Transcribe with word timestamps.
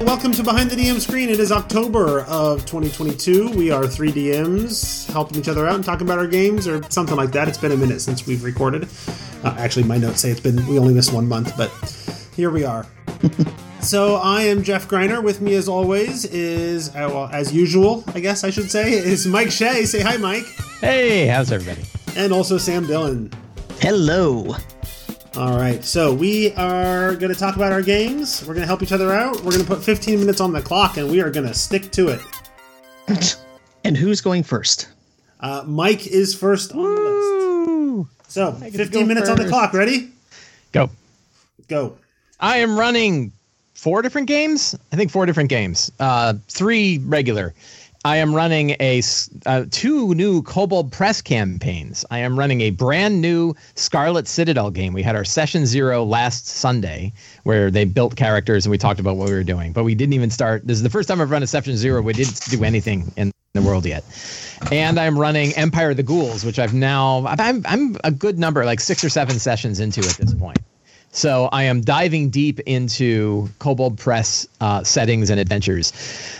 Welcome 0.00 0.32
to 0.32 0.42
Behind 0.42 0.70
the 0.70 0.76
DM 0.76 1.00
Screen. 1.00 1.28
It 1.28 1.40
is 1.40 1.52
October 1.52 2.20
of 2.22 2.60
2022. 2.66 3.50
We 3.50 3.70
are 3.70 3.86
three 3.86 4.12
DMs 4.12 5.10
helping 5.12 5.38
each 5.38 5.48
other 5.48 5.66
out 5.66 5.74
and 5.74 5.84
talking 5.84 6.06
about 6.06 6.18
our 6.18 6.26
games 6.26 6.68
or 6.68 6.82
something 6.90 7.16
like 7.16 7.32
that. 7.32 7.48
It's 7.48 7.58
been 7.58 7.72
a 7.72 7.76
minute 7.76 8.00
since 8.00 8.26
we've 8.26 8.44
recorded. 8.44 8.88
Uh, 9.44 9.54
actually, 9.58 9.84
my 9.84 9.98
notes 9.98 10.20
say 10.20 10.30
it's 10.30 10.40
been, 10.40 10.66
we 10.66 10.78
only 10.78 10.94
missed 10.94 11.12
one 11.12 11.28
month, 11.28 11.56
but 11.56 11.70
here 12.34 12.50
we 12.50 12.64
are. 12.64 12.86
so 13.86 14.16
I 14.16 14.42
am 14.42 14.64
Jeff 14.64 14.88
Greiner. 14.88 15.22
With 15.22 15.40
me, 15.40 15.54
as 15.54 15.68
always, 15.68 16.24
is, 16.24 16.88
uh, 16.90 17.08
well, 17.12 17.30
as 17.32 17.52
usual, 17.52 18.02
I 18.08 18.20
guess 18.20 18.42
I 18.42 18.50
should 18.50 18.70
say, 18.70 18.92
is 18.92 19.26
Mike 19.26 19.50
Shea. 19.50 19.84
Say 19.84 20.00
hi, 20.00 20.16
Mike. 20.16 20.44
Hey, 20.80 21.26
how's 21.26 21.52
everybody? 21.52 21.86
And 22.16 22.32
also 22.32 22.58
Sam 22.58 22.86
Dillon. 22.86 23.32
Hello. 23.80 24.56
All 25.36 25.56
right, 25.56 25.84
so 25.84 26.12
we 26.12 26.52
are 26.54 27.14
going 27.14 27.32
to 27.32 27.38
talk 27.38 27.56
about 27.56 27.70
our 27.70 27.82
games. 27.82 28.42
We're 28.42 28.54
going 28.54 28.62
to 28.62 28.66
help 28.66 28.82
each 28.82 28.92
other 28.92 29.12
out. 29.12 29.36
We're 29.36 29.52
going 29.52 29.64
to 29.64 29.68
put 29.68 29.84
15 29.84 30.18
minutes 30.18 30.40
on 30.40 30.52
the 30.52 30.62
clock, 30.62 30.96
and 30.96 31.08
we 31.08 31.20
are 31.20 31.30
going 31.30 31.46
to 31.46 31.54
stick 31.54 31.92
to 31.92 32.08
it. 32.08 32.20
and 33.84 33.96
who's 33.96 34.20
going 34.20 34.42
first? 34.42 34.88
Uh, 35.38 35.62
Mike 35.64 36.06
is 36.06 36.34
first 36.34 36.72
on 36.72 36.82
the 36.82 37.00
list. 38.00 38.32
So, 38.32 38.52
15 38.52 39.06
minutes 39.06 39.28
first. 39.28 39.38
on 39.38 39.44
the 39.44 39.50
clock. 39.50 39.72
Ready? 39.72 40.10
Go. 40.72 40.90
Go. 41.68 41.98
I 42.40 42.58
am 42.58 42.78
running 42.78 43.32
four 43.76 44.02
different 44.02 44.26
games. 44.26 44.74
I 44.92 44.96
think 44.96 45.10
four 45.10 45.26
different 45.26 45.50
games. 45.50 45.92
Uh, 46.00 46.34
three 46.48 46.98
regular. 46.98 47.54
I 48.04 48.18
am 48.18 48.34
running 48.34 48.76
a 48.78 49.02
uh, 49.46 49.64
two 49.70 50.14
new 50.14 50.42
Kobold 50.42 50.92
Press 50.92 51.20
campaigns. 51.20 52.04
I 52.10 52.20
am 52.20 52.38
running 52.38 52.60
a 52.60 52.70
brand 52.70 53.20
new 53.20 53.54
Scarlet 53.74 54.28
Citadel 54.28 54.70
game. 54.70 54.92
We 54.92 55.02
had 55.02 55.16
our 55.16 55.24
session 55.24 55.66
zero 55.66 56.04
last 56.04 56.46
Sunday, 56.46 57.12
where 57.42 57.70
they 57.70 57.84
built 57.84 58.14
characters 58.14 58.64
and 58.64 58.70
we 58.70 58.78
talked 58.78 59.00
about 59.00 59.16
what 59.16 59.28
we 59.28 59.34
were 59.34 59.42
doing. 59.42 59.72
But 59.72 59.84
we 59.84 59.94
didn't 59.96 60.12
even 60.12 60.30
start. 60.30 60.66
This 60.66 60.76
is 60.76 60.84
the 60.84 60.90
first 60.90 61.08
time 61.08 61.20
I've 61.20 61.32
run 61.32 61.42
a 61.42 61.48
session 61.48 61.76
zero. 61.76 62.00
We 62.00 62.12
didn't 62.12 62.40
do 62.48 62.62
anything 62.62 63.12
in 63.16 63.32
the 63.54 63.62
world 63.62 63.84
yet. 63.84 64.04
And 64.70 65.00
I'm 65.00 65.18
running 65.18 65.52
Empire 65.54 65.90
of 65.90 65.96
the 65.96 66.04
Ghouls, 66.04 66.44
which 66.44 66.60
I've 66.60 66.74
now 66.74 67.26
I'm 67.26 67.62
I'm 67.66 67.96
a 68.04 68.12
good 68.12 68.38
number, 68.38 68.64
like 68.64 68.80
six 68.80 69.02
or 69.02 69.08
seven 69.08 69.38
sessions 69.38 69.80
into 69.80 70.00
at 70.00 70.16
this 70.16 70.32
point. 70.32 70.58
So 71.16 71.48
I 71.50 71.62
am 71.62 71.80
diving 71.80 72.28
deep 72.28 72.60
into 72.60 73.48
Kobold 73.58 73.96
Press 73.96 74.46
uh, 74.60 74.84
settings 74.84 75.30
and 75.30 75.40
adventures. 75.40 75.94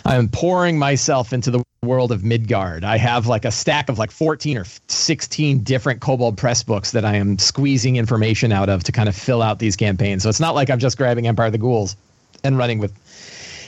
I 0.05 0.17
am 0.17 0.29
pouring 0.29 0.79
myself 0.79 1.33
into 1.33 1.51
the 1.51 1.63
world 1.83 2.13
of 2.13 2.25
Midgard. 2.25 2.85
I 2.85 2.99
have 2.99 3.27
like 3.27 3.47
a 3.47 3.51
stack 3.51 3.89
of 3.89 3.99
like 3.99 4.11
14 4.11 4.59
or 4.59 4.67
16 4.89 5.61
different 5.61 6.03
Kobold 6.03 6.37
Press 6.37 6.63
books 6.63 6.91
that 6.91 7.07
I 7.07 7.15
am 7.17 7.39
squeezing 7.39 7.97
information 7.97 8.53
out 8.53 8.69
of 8.69 8.85
to 8.85 8.93
kind 8.93 9.09
of 9.09 9.17
fill 9.17 9.41
out 9.41 9.61
these 9.61 9.77
campaigns. 9.77 10.23
So 10.23 10.29
it's 10.29 10.41
not 10.41 10.55
like 10.55 10.69
I'm 10.69 10.79
just 10.79 10.99
grabbing 10.99 11.27
Empire 11.27 11.47
of 11.47 11.53
the 11.53 11.59
Ghouls 11.59 11.97
and 12.45 12.59
running 12.59 12.79
with 12.79 12.93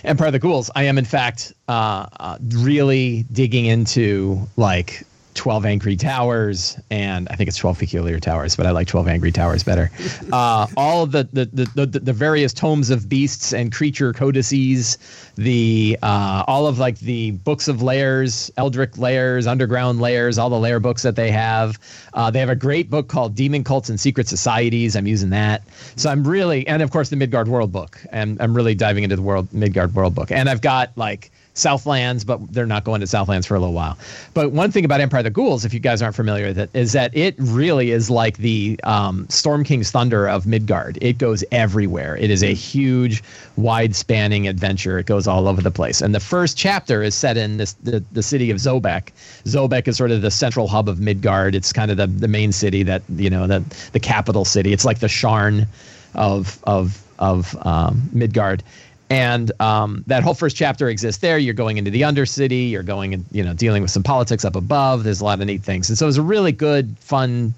Empire 0.04 0.26
of 0.26 0.34
the 0.34 0.38
Ghouls. 0.38 0.70
I 0.76 0.82
am 0.82 0.98
in 0.98 1.06
fact 1.06 1.54
uh, 1.68 2.06
uh, 2.20 2.38
really 2.50 3.24
digging 3.32 3.64
into 3.64 4.46
like 4.58 5.04
12 5.38 5.64
Angry 5.64 5.94
Towers, 5.94 6.76
and 6.90 7.28
I 7.30 7.36
think 7.36 7.46
it's 7.46 7.56
12 7.56 7.78
Peculiar 7.78 8.18
Towers, 8.18 8.56
but 8.56 8.66
I 8.66 8.72
like 8.72 8.88
12 8.88 9.06
Angry 9.06 9.32
Towers 9.32 9.62
better. 9.62 9.90
Uh, 10.32 10.66
all 10.76 11.06
the 11.06 11.28
the, 11.32 11.46
the, 11.46 11.86
the, 11.86 12.00
the, 12.00 12.12
various 12.12 12.52
tomes 12.52 12.90
of 12.90 13.08
beasts 13.08 13.52
and 13.54 13.72
creature 13.72 14.12
codices, 14.12 14.98
the 15.36 15.96
uh, 16.02 16.44
all 16.46 16.66
of 16.66 16.78
like 16.78 16.98
the 16.98 17.30
books 17.30 17.66
of 17.66 17.82
layers, 17.82 18.50
Eldritch 18.56 18.98
layers, 18.98 19.46
underground 19.46 20.00
layers, 20.00 20.36
all 20.36 20.50
the 20.50 20.58
layer 20.58 20.80
books 20.80 21.02
that 21.02 21.16
they 21.16 21.30
have. 21.30 21.78
Uh, 22.12 22.30
they 22.30 22.40
have 22.40 22.50
a 22.50 22.56
great 22.56 22.90
book 22.90 23.08
called 23.08 23.34
Demon 23.34 23.64
Cults 23.64 23.88
and 23.88 23.98
Secret 23.98 24.28
Societies. 24.28 24.96
I'm 24.96 25.06
using 25.06 25.30
that. 25.30 25.62
So 25.96 26.10
I'm 26.10 26.26
really, 26.26 26.66
and 26.66 26.82
of 26.82 26.90
course 26.90 27.08
the 27.08 27.16
Midgard 27.16 27.48
World 27.48 27.72
book. 27.72 27.98
And 28.10 28.40
I'm 28.42 28.54
really 28.54 28.74
diving 28.74 29.04
into 29.04 29.16
the 29.16 29.22
world 29.22 29.52
Midgard 29.52 29.94
World 29.94 30.14
book. 30.14 30.30
And 30.30 30.48
I've 30.48 30.60
got 30.60 30.90
like 30.96 31.30
Southlands, 31.58 32.24
but 32.24 32.40
they're 32.52 32.66
not 32.66 32.84
going 32.84 33.00
to 33.00 33.06
Southlands 33.06 33.46
for 33.46 33.54
a 33.54 33.58
little 33.58 33.74
while. 33.74 33.98
But 34.34 34.52
one 34.52 34.70
thing 34.70 34.84
about 34.84 35.00
Empire 35.00 35.20
of 35.20 35.24
the 35.24 35.30
Ghouls, 35.30 35.64
if 35.64 35.74
you 35.74 35.80
guys 35.80 36.00
aren't 36.00 36.16
familiar 36.16 36.46
with 36.46 36.58
it, 36.58 36.70
is 36.72 36.92
that 36.92 37.14
it 37.16 37.34
really 37.38 37.90
is 37.90 38.08
like 38.10 38.38
the 38.38 38.78
um, 38.84 39.28
Storm 39.28 39.64
King's 39.64 39.90
Thunder 39.90 40.28
of 40.28 40.46
Midgard. 40.46 40.98
It 41.00 41.18
goes 41.18 41.44
everywhere. 41.50 42.16
It 42.16 42.30
is 42.30 42.42
a 42.42 42.54
huge, 42.54 43.22
wide-spanning 43.56 44.46
adventure. 44.46 44.98
It 44.98 45.06
goes 45.06 45.26
all 45.26 45.48
over 45.48 45.60
the 45.60 45.70
place. 45.70 46.00
And 46.00 46.14
the 46.14 46.20
first 46.20 46.56
chapter 46.56 47.02
is 47.02 47.14
set 47.14 47.36
in 47.36 47.56
this 47.56 47.72
the, 47.74 48.02
the 48.12 48.22
city 48.22 48.50
of 48.50 48.58
Zobeck. 48.58 49.10
Zobeck 49.44 49.88
is 49.88 49.96
sort 49.96 50.10
of 50.10 50.22
the 50.22 50.30
central 50.30 50.68
hub 50.68 50.88
of 50.88 51.00
Midgard. 51.00 51.54
It's 51.54 51.72
kind 51.72 51.90
of 51.90 51.96
the, 51.96 52.06
the 52.06 52.28
main 52.28 52.52
city 52.52 52.82
that 52.84 53.02
you 53.16 53.30
know 53.30 53.46
the 53.46 53.64
the 53.92 54.00
capital 54.00 54.44
city. 54.44 54.72
It's 54.72 54.84
like 54.84 55.00
the 55.00 55.08
Sharn 55.08 55.66
of 56.14 56.58
of 56.64 57.02
of 57.18 57.56
um, 57.66 58.08
Midgard 58.12 58.62
and 59.10 59.50
um, 59.60 60.04
that 60.06 60.22
whole 60.22 60.34
first 60.34 60.56
chapter 60.56 60.88
exists 60.88 61.20
there. 61.20 61.38
You're 61.38 61.54
going 61.54 61.78
into 61.78 61.90
the 61.90 62.02
Undercity. 62.02 62.70
You're 62.70 62.82
going 62.82 63.14
and 63.14 63.24
you 63.32 63.42
know 63.42 63.54
dealing 63.54 63.82
with 63.82 63.90
some 63.90 64.02
politics 64.02 64.44
up 64.44 64.56
above. 64.56 65.04
There's 65.04 65.20
a 65.20 65.24
lot 65.24 65.40
of 65.40 65.46
neat 65.46 65.62
things, 65.62 65.88
and 65.88 65.96
so 65.96 66.06
it 66.06 66.08
was 66.08 66.18
a 66.18 66.22
really 66.22 66.52
good, 66.52 66.96
fun 66.98 67.54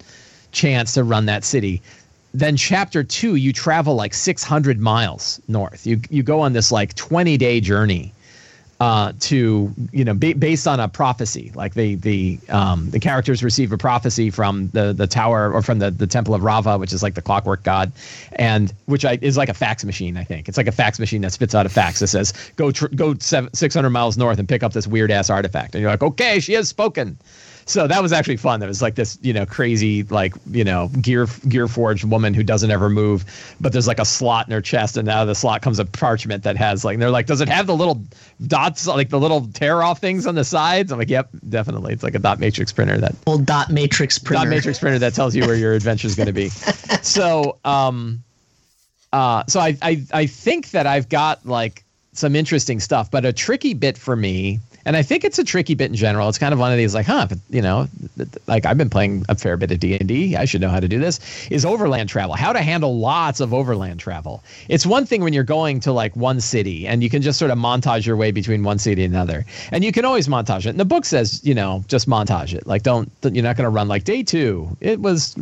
chance 0.52 0.94
to 0.94 1.04
run 1.04 1.26
that 1.26 1.44
city. 1.44 1.82
Then 2.32 2.56
chapter 2.56 3.02
two, 3.02 3.34
you 3.34 3.52
travel 3.52 3.96
like 3.96 4.14
600 4.14 4.78
miles 4.78 5.40
north. 5.48 5.86
You 5.86 6.00
you 6.10 6.22
go 6.22 6.40
on 6.40 6.52
this 6.52 6.70
like 6.70 6.94
20 6.94 7.36
day 7.36 7.60
journey 7.60 8.12
uh, 8.80 9.12
to 9.20 9.72
you 9.92 10.04
know 10.04 10.14
based 10.14 10.66
on 10.66 10.80
a 10.80 10.88
prophecy. 10.88 11.52
Like 11.54 11.74
the 11.74 11.96
the 11.96 12.38
um, 12.48 12.90
the 12.90 12.98
characters 12.98 13.44
receive 13.44 13.72
a 13.72 13.78
prophecy 13.78 14.30
from 14.30 14.68
the 14.68 14.94
the 14.94 15.06
tower 15.06 15.52
or 15.52 15.60
from 15.60 15.78
the 15.78 15.90
the 15.90 16.06
temple 16.06 16.34
of 16.34 16.42
Rava 16.42 16.78
which 16.78 16.92
is 16.92 17.02
like 17.02 17.14
the 17.14 17.22
clockwork 17.22 17.62
god 17.62 17.92
and 18.32 18.72
which 18.86 19.04
I, 19.04 19.18
is 19.20 19.36
like 19.36 19.50
a 19.50 19.54
fax 19.54 19.84
machine 19.84 20.16
i 20.16 20.24
think. 20.24 20.48
It's 20.48 20.56
like 20.56 20.66
a 20.66 20.72
fax 20.72 20.98
machine 20.98 21.20
that 21.22 21.32
spits 21.32 21.54
out 21.54 21.66
a 21.66 21.68
fax 21.68 22.00
that 22.00 22.06
says 22.08 22.32
go 22.56 22.70
tr- 22.70 22.88
go 22.88 23.14
seven, 23.18 23.52
600 23.52 23.90
miles 23.90 24.16
north 24.16 24.38
and 24.38 24.48
pick 24.48 24.62
up 24.62 24.72
this 24.72 24.86
weird 24.86 25.10
ass 25.10 25.28
artifact. 25.28 25.74
And 25.74 25.82
you're 25.82 25.90
like 25.90 26.02
okay 26.02 26.40
she 26.40 26.54
has 26.54 26.68
spoken 26.68 27.18
so 27.70 27.86
that 27.86 28.02
was 28.02 28.12
actually 28.12 28.36
fun. 28.36 28.58
There 28.60 28.68
was 28.68 28.82
like 28.82 28.96
this, 28.96 29.16
you 29.22 29.32
know, 29.32 29.46
crazy 29.46 30.02
like 30.04 30.34
you 30.50 30.64
know 30.64 30.88
gear 31.00 31.26
gear 31.48 31.68
forged 31.68 32.04
woman 32.04 32.34
who 32.34 32.42
doesn't 32.42 32.70
ever 32.70 32.90
move, 32.90 33.24
but 33.60 33.72
there's 33.72 33.86
like 33.86 34.00
a 34.00 34.04
slot 34.04 34.46
in 34.48 34.52
her 34.52 34.60
chest, 34.60 34.96
and 34.96 35.08
out 35.08 35.22
of 35.22 35.28
the 35.28 35.34
slot 35.34 35.62
comes 35.62 35.78
a 35.78 35.84
parchment 35.84 36.42
that 36.42 36.56
has 36.56 36.84
like 36.84 36.98
they're 36.98 37.10
like, 37.10 37.26
does 37.26 37.40
it 37.40 37.48
have 37.48 37.66
the 37.66 37.76
little 37.76 38.02
dots 38.46 38.86
like 38.86 39.08
the 39.08 39.20
little 39.20 39.46
tear 39.48 39.82
off 39.82 40.00
things 40.00 40.26
on 40.26 40.34
the 40.34 40.44
sides? 40.44 40.90
I'm 40.90 40.98
like, 40.98 41.10
yep, 41.10 41.30
definitely. 41.48 41.92
It's 41.92 42.02
like 42.02 42.14
a 42.14 42.18
dot 42.18 42.40
matrix 42.40 42.72
printer 42.72 42.98
that 42.98 43.14
old 43.26 43.46
dot 43.46 43.70
matrix 43.70 44.18
printer. 44.18 44.44
Dot 44.44 44.50
matrix 44.50 44.78
printer 44.78 44.98
that 44.98 45.14
tells 45.14 45.36
you 45.36 45.46
where 45.46 45.56
your 45.56 45.74
adventure 45.74 46.08
is 46.08 46.16
going 46.16 46.26
to 46.26 46.32
be. 46.32 46.48
so 47.02 47.58
um, 47.64 48.22
uh, 49.12 49.44
so 49.46 49.60
I 49.60 49.76
I 49.80 50.02
I 50.12 50.26
think 50.26 50.70
that 50.70 50.86
I've 50.86 51.08
got 51.08 51.46
like 51.46 51.84
some 52.12 52.34
interesting 52.34 52.80
stuff, 52.80 53.10
but 53.10 53.24
a 53.24 53.32
tricky 53.32 53.74
bit 53.74 53.96
for 53.96 54.16
me 54.16 54.58
and 54.90 54.96
I 54.96 55.04
think 55.04 55.22
it's 55.22 55.38
a 55.38 55.44
tricky 55.44 55.76
bit 55.76 55.88
in 55.88 55.94
general. 55.94 56.28
It's 56.28 56.36
kind 56.36 56.52
of 56.52 56.58
one 56.58 56.72
of 56.72 56.76
these 56.76 56.96
like, 56.96 57.06
huh, 57.06 57.24
but, 57.28 57.38
you 57.48 57.62
know, 57.62 57.86
like 58.48 58.66
I've 58.66 58.76
been 58.76 58.90
playing 58.90 59.24
a 59.28 59.36
fair 59.36 59.56
bit 59.56 59.70
of 59.70 59.78
D 59.78 59.96
and 59.96 60.08
D. 60.08 60.34
I 60.34 60.46
should 60.46 60.60
know 60.60 60.68
how 60.68 60.80
to 60.80 60.88
do 60.88 60.98
this. 60.98 61.20
Is 61.48 61.64
overland 61.64 62.08
travel? 62.08 62.34
How 62.34 62.52
to 62.52 62.60
handle 62.60 62.98
lots 62.98 63.38
of 63.38 63.54
overland 63.54 64.00
travel? 64.00 64.42
It's 64.68 64.84
one 64.84 65.06
thing 65.06 65.22
when 65.22 65.32
you're 65.32 65.44
going 65.44 65.78
to 65.78 65.92
like 65.92 66.16
one 66.16 66.40
city 66.40 66.88
and 66.88 67.04
you 67.04 67.08
can 67.08 67.22
just 67.22 67.38
sort 67.38 67.52
of 67.52 67.58
montage 67.58 68.04
your 68.04 68.16
way 68.16 68.32
between 68.32 68.64
one 68.64 68.80
city 68.80 69.04
and 69.04 69.14
another, 69.14 69.46
and 69.70 69.84
you 69.84 69.92
can 69.92 70.04
always 70.04 70.26
montage 70.26 70.66
it. 70.66 70.70
And 70.70 70.80
the 70.80 70.84
book 70.84 71.04
says, 71.04 71.40
you 71.44 71.54
know, 71.54 71.84
just 71.86 72.08
montage 72.08 72.52
it. 72.52 72.66
Like, 72.66 72.82
don't 72.82 73.12
you're 73.22 73.44
not 73.44 73.56
going 73.56 73.66
to 73.66 73.70
run 73.70 73.86
like 73.86 74.02
day 74.02 74.24
two. 74.24 74.76
It 74.80 74.98
was 74.98 75.36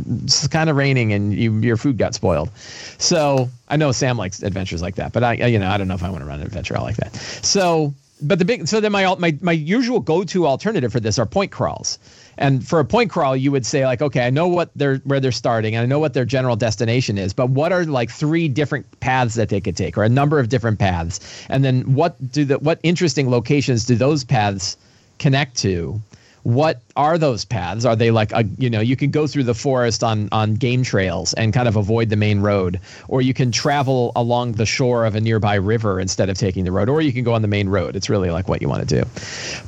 kind 0.51 0.69
of 0.69 0.77
raining 0.77 1.15
and 1.15 1.33
you, 1.33 1.55
your 1.61 1.79
food 1.79 1.97
got 1.97 2.15
spoiled. 2.15 2.51
So 2.99 3.49
I 3.71 3.79
know 3.79 3.93
Sam 3.93 4.19
likes 4.19 4.43
adventures 4.43 4.83
like 4.83 4.97
that, 4.97 5.15
but 5.15 5.25
I, 5.25 5.33
you 5.33 5.59
know, 5.59 5.71
I 5.71 5.79
don't 5.79 5.89
know 5.89 5.95
if 5.95 6.03
I 6.03 6.11
want 6.11 6.21
to 6.21 6.27
run 6.27 6.41
an 6.41 6.47
adventure 6.47 6.77
out 6.77 6.83
like 6.83 6.99
that. 6.99 7.17
So 7.17 7.95
but 8.21 8.39
the 8.39 8.45
big 8.45 8.67
so 8.69 8.81
then 8.81 8.93
my 8.93 9.15
my 9.17 9.37
my 9.41 9.53
usual 9.53 10.01
go-to 10.01 10.47
alternative 10.47 10.93
for 10.93 11.01
this 11.01 11.19
are 11.19 11.27
point 11.27 11.51
crawls. 11.51 11.99
And 12.37 12.67
for 12.67 12.79
a 12.79 12.85
point 12.85 13.11
crawl, 13.11 13.37
you 13.37 13.51
would 13.51 13.67
say 13.67 13.85
like, 13.85 14.01
okay, 14.01 14.27
I 14.27 14.31
know 14.31 14.47
what 14.47 14.71
they're 14.77 14.97
where 14.99 15.21
they're 15.21 15.33
starting, 15.33 15.75
and 15.75 15.83
I 15.83 15.87
know 15.87 15.99
what 15.99 16.15
their 16.15 16.25
general 16.25 16.57
destination 16.57 17.19
is, 17.19 17.33
but 17.33 17.51
what 17.51 17.73
are 17.73 17.85
like 17.85 18.11
three 18.11 18.49
different 18.49 19.01
paths 19.01 19.35
that 19.35 19.49
they 19.49 19.61
could 19.61 19.77
take, 19.77 19.99
or 19.99 20.05
a 20.05 20.09
number 20.09 20.39
of 20.39 20.49
different 20.49 20.79
paths, 20.79 21.47
and 21.49 21.65
then 21.65 21.95
what 21.95 22.17
do 22.33 22.45
the 22.45 22.59
what 22.59 22.79
interesting 22.83 23.31
locations 23.31 23.85
do 23.85 23.97
those 23.97 24.25
paths 24.25 24.77
connect 25.19 25.57
to? 25.59 26.01
What 26.49 26.81
are 26.97 27.19
those 27.19 27.45
paths? 27.45 27.85
Are 27.85 27.95
they 27.95 28.11
like 28.11 28.33
a 28.33 28.43
you 28.57 28.71
know 28.71 28.81
you 28.81 28.97
can 28.97 29.11
go 29.11 29.27
through 29.27 29.43
the 29.43 29.53
forest 29.53 30.03
on 30.03 30.31
on 30.33 30.55
game 30.55 30.83
trails 30.83 31.35
and 31.35 31.53
kind 31.53 31.69
of 31.69 31.77
avoid 31.77 32.09
the 32.09 32.17
main 32.17 32.41
road, 32.41 32.81
or 33.07 33.21
you 33.21 33.35
can 33.35 33.53
travel 33.53 34.13
along 34.17 34.53
the 34.53 34.65
shore 34.65 35.05
of 35.05 35.15
a 35.15 35.21
nearby 35.21 35.57
river 35.57 36.01
instead 36.01 36.31
of 36.31 36.39
taking 36.39 36.65
the 36.65 36.73
road, 36.73 36.89
or 36.89 37.03
you 37.03 37.13
can 37.13 37.23
go 37.23 37.35
on 37.35 37.43
the 37.43 37.49
main 37.49 37.69
road. 37.69 37.97
It's 37.97 38.09
really 38.09 38.31
like 38.31 38.49
what 38.49 38.63
you 38.63 38.69
want 38.69 38.89
to 38.89 39.03
do. 39.03 39.07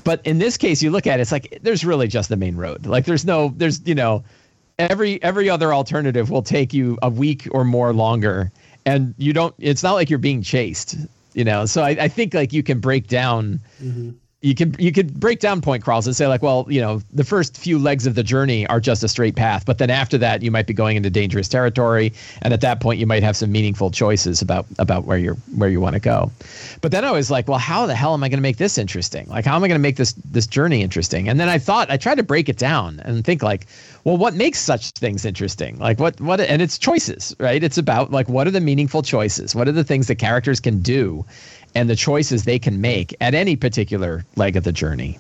But 0.05 0.27
in 0.27 0.39
this 0.39 0.57
case, 0.57 0.83
you 0.83 0.91
look 0.91 1.07
at 1.07 1.21
it, 1.21 1.23
it's 1.23 1.33
like 1.33 1.59
there's 1.61 1.85
really 1.85 2.09
just 2.09 2.31
the 2.31 2.39
main 2.39 2.57
road. 2.57 2.87
Like 2.87 3.05
there's 3.05 3.27
no 3.27 3.53
there's 3.59 3.87
you 3.87 3.95
know 3.95 4.25
every 4.79 5.23
every 5.23 5.51
other 5.51 5.75
alternative 5.75 6.31
will 6.31 6.43
take 6.43 6.73
you 6.73 6.97
a 7.03 7.11
week 7.11 7.47
or 7.51 7.63
more 7.63 7.93
longer, 7.93 8.51
and 8.87 9.15
you 9.19 9.35
don't. 9.35 9.55
It's 9.59 9.83
not 9.83 9.93
like 9.93 10.09
you're 10.09 10.19
being 10.19 10.41
chased. 10.41 10.97
You 11.35 11.45
know, 11.45 11.67
so 11.67 11.83
I, 11.83 11.91
I 11.91 12.09
think 12.09 12.33
like 12.33 12.55
you 12.55 12.63
can 12.63 12.81
break 12.81 13.07
down. 13.07 13.61
Mm-hmm 13.83 14.13
you 14.43 14.55
could 14.55 14.77
you 14.81 14.91
could 14.91 15.21
break 15.21 15.39
down 15.39 15.61
point 15.61 15.85
crawls 15.85 16.07
and 16.07 16.17
say 16.17 16.27
like, 16.27 16.43
well, 16.43 16.67
you 16.69 16.81
know, 16.81 17.03
the 17.13 17.25
first 17.25 17.59
few 17.59 17.79
legs 17.79 18.07
of 18.07 18.15
the 18.15 18.23
journey 18.23 18.67
are 18.69 18.81
just 18.81 19.05
a 19.05 19.09
straight 19.09 19.37
path, 19.37 19.67
but 19.67 19.77
then 19.77 19.91
after 19.91 20.17
that, 20.17 20.43
you 20.43 20.51
might 20.51 20.67
be 20.67 20.73
going 20.73 20.97
into 20.97 21.11
dangerous 21.11 21.47
territory, 21.47 22.15
and 22.41 22.55
at 22.55 22.63
that 22.63 22.81
point, 22.81 22.99
you 22.99 23.07
might 23.07 23.23
have 23.23 23.37
some 23.37 23.53
meaningful 23.53 23.91
choices 23.91 24.41
about 24.41 24.65
about 24.79 25.05
where 25.05 25.19
you're 25.19 25.35
where 25.57 25.69
you 25.69 25.79
want 25.79 25.93
to 25.95 26.01
go. 26.01 26.33
But 26.81 26.91
then 26.91 27.05
I 27.05 27.11
was 27.11 27.31
like, 27.31 27.49
well, 27.49 27.59
how 27.59 27.85
the 27.85 27.95
hell 27.95 28.15
am 28.15 28.25
I 28.25 28.31
going 28.31 28.39
to 28.39 28.43
make 28.43 28.57
this 28.57 28.79
interesting? 28.79 29.27
Like, 29.29 29.45
how 29.45 29.57
am 29.57 29.65
I 29.65 29.69
going 29.69 29.79
to 29.79 29.83
make 29.83 29.97
this 29.97 30.15
this 30.31 30.47
journey 30.47 30.81
interesting? 30.81 31.29
And 31.29 31.39
then 31.39 31.51
I 31.51 31.59
thought 31.59 31.91
I 31.91 31.99
tried 31.99 32.17
to 32.17 32.23
break 32.23 32.49
it 32.49 32.57
down 32.57 33.01
and 33.01 33.23
think 33.23 33.43
like, 33.43 33.67
well, 34.05 34.17
what 34.17 34.35
makes 34.35 34.59
such 34.59 34.91
things 34.93 35.25
interesting? 35.25 35.79
Like 35.79 35.99
what 35.99 36.21
what 36.21 36.41
and 36.41 36.63
it's 36.63 36.79
choices, 36.79 37.35
right? 37.39 37.63
It's 37.63 37.79
about 37.79 38.11
like 38.11 38.29
what 38.29 38.47
are 38.47 38.51
the 38.51 38.61
meaningful 38.61 39.03
choices? 39.03 39.55
What 39.55 39.69
are 39.69 39.73
the 39.73 39.85
things 39.85 40.07
that 40.09 40.17
characters 40.17 40.61
can 40.61 40.81
do 40.81 41.25
and 41.75 41.89
the 41.89 41.97
choices 41.97 42.45
they 42.45 42.59
can 42.59 42.81
make 42.81 43.15
at 43.21 43.35
any 43.35 43.57
particular 43.57 44.25
leg 44.37 44.57
of 44.57 44.65
the 44.65 44.73
journey. 44.73 45.19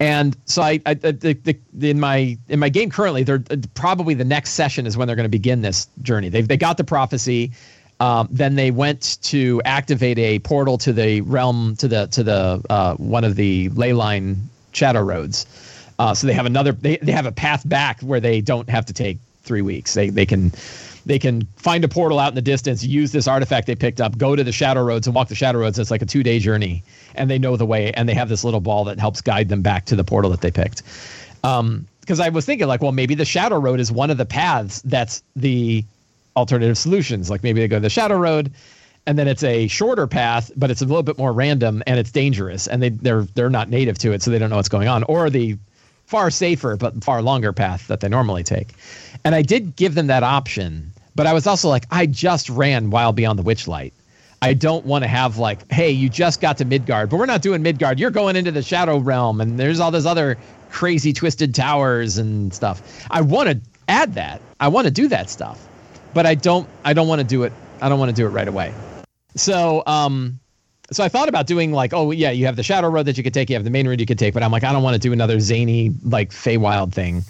And 0.00 0.36
so 0.44 0.62
I, 0.62 0.80
I 0.86 0.94
the, 0.94 1.38
the, 1.72 1.90
in 1.90 2.00
my 2.00 2.36
in 2.48 2.58
my 2.58 2.68
game 2.68 2.90
currently, 2.90 3.22
they're 3.22 3.42
probably 3.74 4.14
the 4.14 4.24
next 4.24 4.50
session 4.50 4.86
is 4.86 4.96
when 4.96 5.06
they're 5.06 5.16
going 5.16 5.24
to 5.24 5.30
begin 5.30 5.62
this 5.62 5.88
journey. 6.02 6.28
They've 6.28 6.46
they 6.46 6.56
got 6.56 6.76
the 6.76 6.84
prophecy. 6.84 7.52
Um, 8.00 8.26
then 8.28 8.56
they 8.56 8.72
went 8.72 9.18
to 9.22 9.62
activate 9.64 10.18
a 10.18 10.40
portal 10.40 10.78
to 10.78 10.92
the 10.92 11.20
realm 11.20 11.76
to 11.76 11.86
the 11.86 12.06
to 12.08 12.24
the 12.24 12.62
uh, 12.68 12.94
one 12.96 13.22
of 13.22 13.36
the 13.36 13.68
ley 13.70 13.92
line 13.92 14.48
shadow 14.72 15.00
roads. 15.00 15.46
Uh, 15.98 16.14
so 16.14 16.26
they 16.26 16.32
have 16.32 16.46
another 16.46 16.72
they, 16.72 16.96
they 16.98 17.12
have 17.12 17.26
a 17.26 17.32
path 17.32 17.68
back 17.68 18.00
where 18.00 18.20
they 18.20 18.40
don't 18.40 18.68
have 18.68 18.86
to 18.86 18.92
take 18.92 19.18
three 19.42 19.62
weeks. 19.62 19.94
They 19.94 20.10
they 20.10 20.26
can 20.26 20.52
they 21.06 21.18
can 21.18 21.46
find 21.56 21.84
a 21.84 21.88
portal 21.88 22.18
out 22.18 22.28
in 22.28 22.34
the 22.34 22.42
distance, 22.42 22.82
use 22.82 23.12
this 23.12 23.28
artifact 23.28 23.66
they 23.66 23.74
picked 23.74 24.00
up, 24.00 24.16
go 24.16 24.34
to 24.34 24.42
the 24.42 24.52
shadow 24.52 24.82
roads 24.82 25.06
and 25.06 25.14
walk 25.14 25.28
the 25.28 25.34
shadow 25.34 25.58
roads. 25.58 25.78
It's 25.78 25.90
like 25.90 26.02
a 26.02 26.06
two 26.06 26.22
day 26.22 26.38
journey, 26.38 26.82
and 27.14 27.30
they 27.30 27.38
know 27.38 27.56
the 27.56 27.66
way, 27.66 27.92
and 27.92 28.08
they 28.08 28.14
have 28.14 28.28
this 28.28 28.44
little 28.44 28.60
ball 28.60 28.84
that 28.84 28.98
helps 28.98 29.20
guide 29.20 29.48
them 29.48 29.62
back 29.62 29.84
to 29.86 29.96
the 29.96 30.04
portal 30.04 30.30
that 30.30 30.40
they 30.40 30.50
picked. 30.50 30.82
Um, 31.42 31.86
because 32.00 32.20
I 32.20 32.28
was 32.28 32.44
thinking 32.44 32.66
like, 32.66 32.82
well, 32.82 32.92
maybe 32.92 33.14
the 33.14 33.24
shadow 33.24 33.58
road 33.58 33.80
is 33.80 33.90
one 33.90 34.10
of 34.10 34.18
the 34.18 34.26
paths 34.26 34.82
that's 34.82 35.22
the 35.36 35.84
alternative 36.36 36.76
solutions. 36.76 37.30
Like 37.30 37.42
maybe 37.42 37.60
they 37.60 37.68
go 37.68 37.76
to 37.76 37.80
the 37.80 37.88
shadow 37.88 38.18
road, 38.18 38.52
and 39.06 39.18
then 39.18 39.28
it's 39.28 39.42
a 39.42 39.68
shorter 39.68 40.06
path, 40.06 40.50
but 40.56 40.70
it's 40.70 40.82
a 40.82 40.84
little 40.84 41.02
bit 41.02 41.18
more 41.18 41.32
random 41.32 41.82
and 41.86 41.98
it's 41.98 42.10
dangerous, 42.10 42.66
and 42.66 42.82
they 42.82 42.88
they're 42.90 43.22
they're 43.22 43.50
not 43.50 43.68
native 43.70 43.98
to 43.98 44.12
it, 44.12 44.22
so 44.22 44.30
they 44.30 44.38
don't 44.38 44.50
know 44.50 44.56
what's 44.56 44.68
going 44.68 44.88
on. 44.88 45.02
Or 45.04 45.30
the 45.30 45.56
far 46.06 46.30
safer 46.30 46.76
but 46.76 47.02
far 47.02 47.22
longer 47.22 47.52
path 47.52 47.86
that 47.88 48.00
they 48.00 48.08
normally 48.08 48.42
take. 48.42 48.74
And 49.24 49.34
I 49.34 49.42
did 49.42 49.76
give 49.76 49.94
them 49.94 50.08
that 50.08 50.22
option 50.22 50.92
but 51.14 51.26
I 51.26 51.32
was 51.32 51.46
also 51.46 51.68
like, 51.68 51.86
I 51.90 52.06
just 52.06 52.50
ran 52.50 52.90
Wild 52.90 53.16
Beyond 53.16 53.38
the 53.38 53.42
Witchlight. 53.42 53.92
I 54.42 54.52
don't 54.52 54.84
want 54.84 55.04
to 55.04 55.08
have 55.08 55.38
like, 55.38 55.70
hey, 55.72 55.90
you 55.90 56.08
just 56.08 56.40
got 56.40 56.58
to 56.58 56.64
Midgard, 56.64 57.08
but 57.08 57.16
we're 57.18 57.26
not 57.26 57.40
doing 57.40 57.62
Midgard. 57.62 57.98
You're 57.98 58.10
going 58.10 58.36
into 58.36 58.50
the 58.50 58.62
Shadow 58.62 58.98
Realm, 58.98 59.40
and 59.40 59.58
there's 59.58 59.80
all 59.80 59.90
those 59.90 60.06
other 60.06 60.36
crazy 60.70 61.12
twisted 61.12 61.54
towers 61.54 62.18
and 62.18 62.52
stuff. 62.52 63.06
I 63.10 63.22
want 63.22 63.48
to 63.48 63.60
add 63.88 64.14
that. 64.14 64.42
I 64.60 64.68
want 64.68 64.86
to 64.86 64.90
do 64.90 65.08
that 65.08 65.30
stuff, 65.30 65.66
but 66.12 66.26
I 66.26 66.34
don't. 66.34 66.68
I 66.84 66.92
don't 66.92 67.08
want 67.08 67.20
to 67.20 67.26
do 67.26 67.44
it. 67.44 67.52
I 67.80 67.88
don't 67.88 67.98
want 67.98 68.10
to 68.10 68.14
do 68.14 68.26
it 68.26 68.30
right 68.30 68.48
away. 68.48 68.74
So, 69.36 69.82
um, 69.86 70.40
so 70.90 71.02
I 71.02 71.08
thought 71.08 71.28
about 71.28 71.46
doing 71.46 71.72
like, 71.72 71.92
oh 71.92 72.10
yeah, 72.10 72.30
you 72.30 72.46
have 72.46 72.56
the 72.56 72.62
Shadow 72.62 72.88
Road 72.88 73.06
that 73.06 73.16
you 73.16 73.24
could 73.24 73.34
take, 73.34 73.50
you 73.50 73.56
have 73.56 73.64
the 73.64 73.70
main 73.70 73.88
road 73.88 74.00
you 74.00 74.06
could 74.06 74.18
take, 74.18 74.34
but 74.34 74.42
I'm 74.42 74.52
like, 74.52 74.64
I 74.64 74.72
don't 74.72 74.82
want 74.82 74.94
to 74.94 75.00
do 75.00 75.12
another 75.12 75.40
zany 75.40 75.92
like 76.04 76.30
Feywild 76.30 76.92
thing 76.92 77.24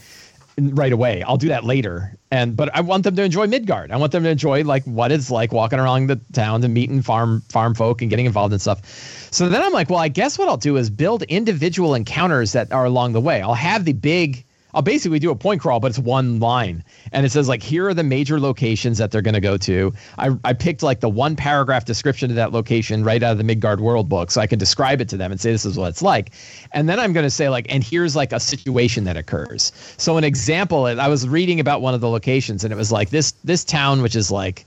right 0.56 0.92
away. 0.92 1.22
I'll 1.22 1.36
do 1.36 1.48
that 1.48 1.64
later. 1.64 2.16
And 2.30 2.56
but 2.56 2.74
I 2.74 2.80
want 2.80 3.04
them 3.04 3.16
to 3.16 3.22
enjoy 3.22 3.46
Midgard. 3.46 3.90
I 3.90 3.96
want 3.96 4.12
them 4.12 4.22
to 4.24 4.28
enjoy 4.28 4.64
like 4.64 4.84
what 4.84 5.12
it's 5.12 5.30
like 5.30 5.52
walking 5.52 5.78
around 5.78 6.08
the 6.08 6.20
town 6.32 6.62
and 6.64 6.74
meeting 6.74 7.02
farm 7.02 7.42
farm 7.48 7.74
folk 7.74 8.02
and 8.02 8.10
getting 8.10 8.26
involved 8.26 8.52
in 8.52 8.58
stuff. 8.58 8.84
So 9.32 9.48
then 9.48 9.62
I'm 9.62 9.72
like, 9.72 9.90
well, 9.90 9.98
I 9.98 10.08
guess 10.08 10.38
what 10.38 10.48
I'll 10.48 10.56
do 10.56 10.76
is 10.76 10.90
build 10.90 11.22
individual 11.24 11.94
encounters 11.94 12.52
that 12.52 12.72
are 12.72 12.84
along 12.84 13.12
the 13.12 13.20
way. 13.20 13.40
I'll 13.42 13.54
have 13.54 13.84
the 13.84 13.92
big 13.92 14.44
I'll 14.74 14.82
basically 14.82 15.18
do 15.18 15.30
a 15.30 15.36
point 15.36 15.60
crawl, 15.60 15.80
but 15.80 15.88
it's 15.88 15.98
one 15.98 16.40
line. 16.40 16.84
And 17.12 17.24
it 17.24 17.30
says 17.30 17.48
like 17.48 17.62
here 17.62 17.88
are 17.88 17.94
the 17.94 18.02
major 18.02 18.40
locations 18.40 18.98
that 18.98 19.10
they're 19.10 19.22
going 19.22 19.34
to 19.34 19.40
go 19.40 19.56
to. 19.58 19.92
I, 20.18 20.30
I 20.44 20.52
picked 20.52 20.82
like 20.82 21.00
the 21.00 21.08
one 21.08 21.36
paragraph 21.36 21.84
description 21.84 22.30
of 22.30 22.36
that 22.36 22.52
location 22.52 23.04
right 23.04 23.22
out 23.22 23.32
of 23.32 23.38
the 23.38 23.44
Midgard 23.44 23.80
World 23.80 24.08
book, 24.08 24.30
so 24.30 24.40
I 24.40 24.46
can 24.46 24.58
describe 24.58 25.00
it 25.00 25.08
to 25.10 25.16
them 25.16 25.30
and 25.30 25.40
say 25.40 25.52
this 25.52 25.64
is 25.64 25.78
what 25.78 25.88
it's 25.88 26.02
like. 26.02 26.32
And 26.72 26.88
then 26.88 26.98
I'm 26.98 27.12
going 27.12 27.24
to 27.24 27.30
say 27.30 27.48
like, 27.48 27.66
and 27.68 27.84
here's 27.84 28.16
like 28.16 28.32
a 28.32 28.40
situation 28.40 29.04
that 29.04 29.16
occurs. 29.16 29.72
So 29.96 30.16
an 30.16 30.24
example, 30.24 30.86
I 30.86 31.08
was 31.08 31.28
reading 31.28 31.60
about 31.60 31.80
one 31.80 31.94
of 31.94 32.00
the 32.00 32.08
locations, 32.08 32.64
and 32.64 32.72
it 32.72 32.76
was 32.76 32.90
like 32.90 33.10
this 33.10 33.32
this 33.44 33.64
town, 33.64 34.02
which 34.02 34.16
is 34.16 34.30
like, 34.30 34.66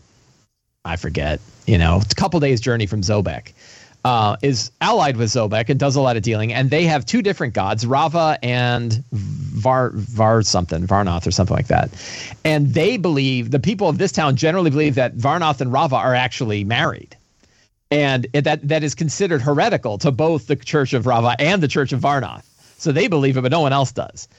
I 0.85 0.95
forget, 0.95 1.41
you 1.65 1.77
know, 1.77 1.97
it's 2.01 2.13
a 2.13 2.15
couple 2.15 2.39
days 2.39 2.61
journey 2.61 2.85
from 2.85 3.01
Zobeck 3.01 3.53
uh, 4.07 4.37
is 4.41 4.71
allied 4.79 5.17
with 5.17 5.27
Zobeck 5.27 5.67
and 5.67 5.77
does 5.77 5.97
a 5.97 6.01
lot 6.01 6.15
of 6.15 6.23
dealing. 6.23 6.53
And 6.53 6.69
they 6.69 6.85
have 6.85 7.05
two 7.05 7.21
different 7.21 7.53
gods, 7.53 7.85
Rava 7.85 8.39
and 8.41 9.03
Var 9.11 9.91
Var 9.93 10.43
something, 10.43 10.87
Varnoth 10.87 11.27
or 11.27 11.31
something 11.31 11.57
like 11.57 11.67
that. 11.67 11.89
And 12.45 12.73
they 12.73 12.95
believe 12.95 13.51
the 13.51 13.59
people 13.59 13.89
of 13.89 13.97
this 13.97 14.13
town 14.13 14.37
generally 14.37 14.69
believe 14.69 14.95
that 14.95 15.17
Varnoth 15.17 15.59
and 15.59 15.73
Rava 15.73 15.97
are 15.97 16.15
actually 16.15 16.63
married. 16.63 17.17
And 17.91 18.27
that 18.33 18.65
that 18.65 18.81
is 18.81 18.95
considered 18.95 19.41
heretical 19.41 19.97
to 19.97 20.11
both 20.11 20.47
the 20.47 20.55
Church 20.55 20.93
of 20.93 21.05
Rava 21.05 21.35
and 21.37 21.61
the 21.61 21.67
Church 21.67 21.91
of 21.91 21.99
Varnoth. 21.99 22.45
So 22.77 22.93
they 22.93 23.09
believe 23.09 23.35
it, 23.35 23.41
but 23.41 23.51
no 23.51 23.59
one 23.59 23.73
else 23.73 23.91
does. 23.91 24.29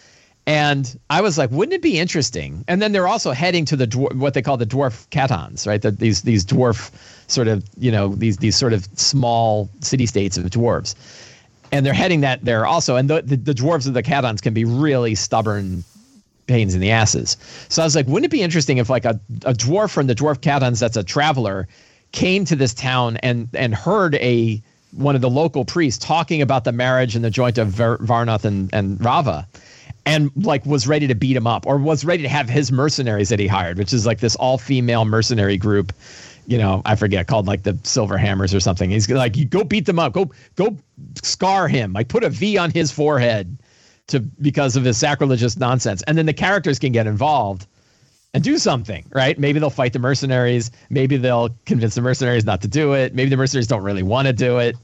And 0.48 0.98
I 1.10 1.20
was 1.20 1.36
like, 1.36 1.50
wouldn't 1.50 1.74
it 1.74 1.82
be 1.82 1.98
interesting? 1.98 2.64
And 2.68 2.80
then 2.80 2.92
they're 2.92 3.06
also 3.06 3.32
heading 3.32 3.66
to 3.66 3.76
the 3.76 3.86
dwar- 3.86 4.14
what 4.14 4.32
they 4.32 4.40
call 4.40 4.56
the 4.56 4.64
dwarf 4.64 5.06
Khattans, 5.10 5.66
right? 5.66 5.82
The, 5.82 5.90
these 5.90 6.22
these 6.22 6.42
dwarf 6.42 6.90
sort 7.26 7.48
of 7.48 7.62
you 7.76 7.92
know 7.92 8.14
these 8.14 8.38
these 8.38 8.56
sort 8.56 8.72
of 8.72 8.88
small 8.94 9.68
city 9.82 10.06
states 10.06 10.38
of 10.38 10.46
dwarves, 10.46 10.94
and 11.70 11.84
they're 11.84 11.92
heading 11.92 12.22
that 12.22 12.46
there 12.46 12.64
also. 12.64 12.96
And 12.96 13.10
the, 13.10 13.20
the, 13.20 13.36
the 13.36 13.52
dwarves 13.52 13.86
of 13.86 13.92
the 13.92 14.02
Khattans 14.02 14.40
can 14.40 14.54
be 14.54 14.64
really 14.64 15.14
stubborn 15.14 15.84
pains 16.46 16.74
in 16.74 16.80
the 16.80 16.92
asses. 16.92 17.36
So 17.68 17.82
I 17.82 17.84
was 17.84 17.94
like, 17.94 18.06
wouldn't 18.06 18.24
it 18.24 18.34
be 18.34 18.40
interesting 18.40 18.78
if 18.78 18.88
like 18.88 19.04
a, 19.04 19.20
a 19.44 19.52
dwarf 19.52 19.90
from 19.90 20.06
the 20.06 20.14
dwarf 20.14 20.38
Khattans 20.38 20.80
that's 20.80 20.96
a 20.96 21.04
traveler 21.04 21.68
came 22.12 22.46
to 22.46 22.56
this 22.56 22.72
town 22.72 23.18
and 23.18 23.50
and 23.52 23.74
heard 23.74 24.14
a 24.14 24.62
one 24.92 25.14
of 25.14 25.20
the 25.20 25.28
local 25.28 25.66
priests 25.66 26.02
talking 26.02 26.40
about 26.40 26.64
the 26.64 26.72
marriage 26.72 27.14
and 27.14 27.22
the 27.22 27.30
joint 27.30 27.58
of 27.58 27.68
Var- 27.68 27.98
Varnoth 27.98 28.46
and, 28.46 28.70
and 28.72 29.04
Rava 29.04 29.46
and 30.08 30.32
like 30.43 30.64
was 30.64 30.88
ready 30.88 31.06
to 31.06 31.14
beat 31.14 31.37
him 31.37 31.46
up 31.46 31.66
or 31.66 31.76
was 31.76 32.02
ready 32.02 32.22
to 32.22 32.31
have 32.31 32.49
his 32.49 32.72
mercenaries 32.72 33.28
that 33.28 33.38
he 33.38 33.46
hired, 33.46 33.76
which 33.76 33.93
is 33.93 34.06
like 34.06 34.20
this 34.20 34.34
all 34.37 34.56
female 34.56 35.05
mercenary 35.05 35.58
group. 35.58 35.93
You 36.46 36.56
know, 36.56 36.81
I 36.87 36.96
forget 36.96 37.26
called 37.26 37.46
like 37.46 37.64
the 37.64 37.78
Silver 37.82 38.16
Hammers 38.16 38.55
or 38.55 38.60
something. 38.60 38.88
He's 38.88 39.08
like, 39.10 39.37
you 39.37 39.44
go 39.44 39.65
beat 39.65 39.84
them 39.84 39.98
up, 39.98 40.15
go 40.15 40.31
go 40.56 40.79
scar 41.22 41.69
him, 41.69 41.93
like 41.93 42.08
put 42.08 42.24
a 42.24 42.31
V 42.31 42.56
on 42.56 42.70
his 42.70 42.91
forehead 42.91 43.58
to 44.06 44.20
because 44.20 44.77
of 44.77 44.84
his 44.84 44.96
sacrilegious 44.96 45.58
nonsense, 45.58 46.03
and 46.06 46.17
then 46.17 46.24
the 46.24 46.32
characters 46.32 46.79
can 46.79 46.91
get 46.91 47.06
involved 47.06 47.67
and 48.32 48.43
do 48.43 48.56
something, 48.56 49.05
right? 49.12 49.38
Maybe 49.38 49.58
they'll 49.58 49.69
fight 49.69 49.93
the 49.93 49.98
mercenaries. 49.98 50.70
Maybe 50.88 51.19
they'll 51.19 51.50
convince 51.67 51.94
the 51.96 52.00
mercenaries 52.00 52.46
not 52.46 52.62
to 52.62 52.69
do 52.69 52.94
it. 52.94 53.15
Maybe 53.15 53.29
the 53.29 53.36
mercenaries 53.36 53.67
don't 53.67 53.82
really 53.82 54.03
want 54.03 54.27
to 54.27 54.32
do 54.32 54.56
it. 54.56 54.74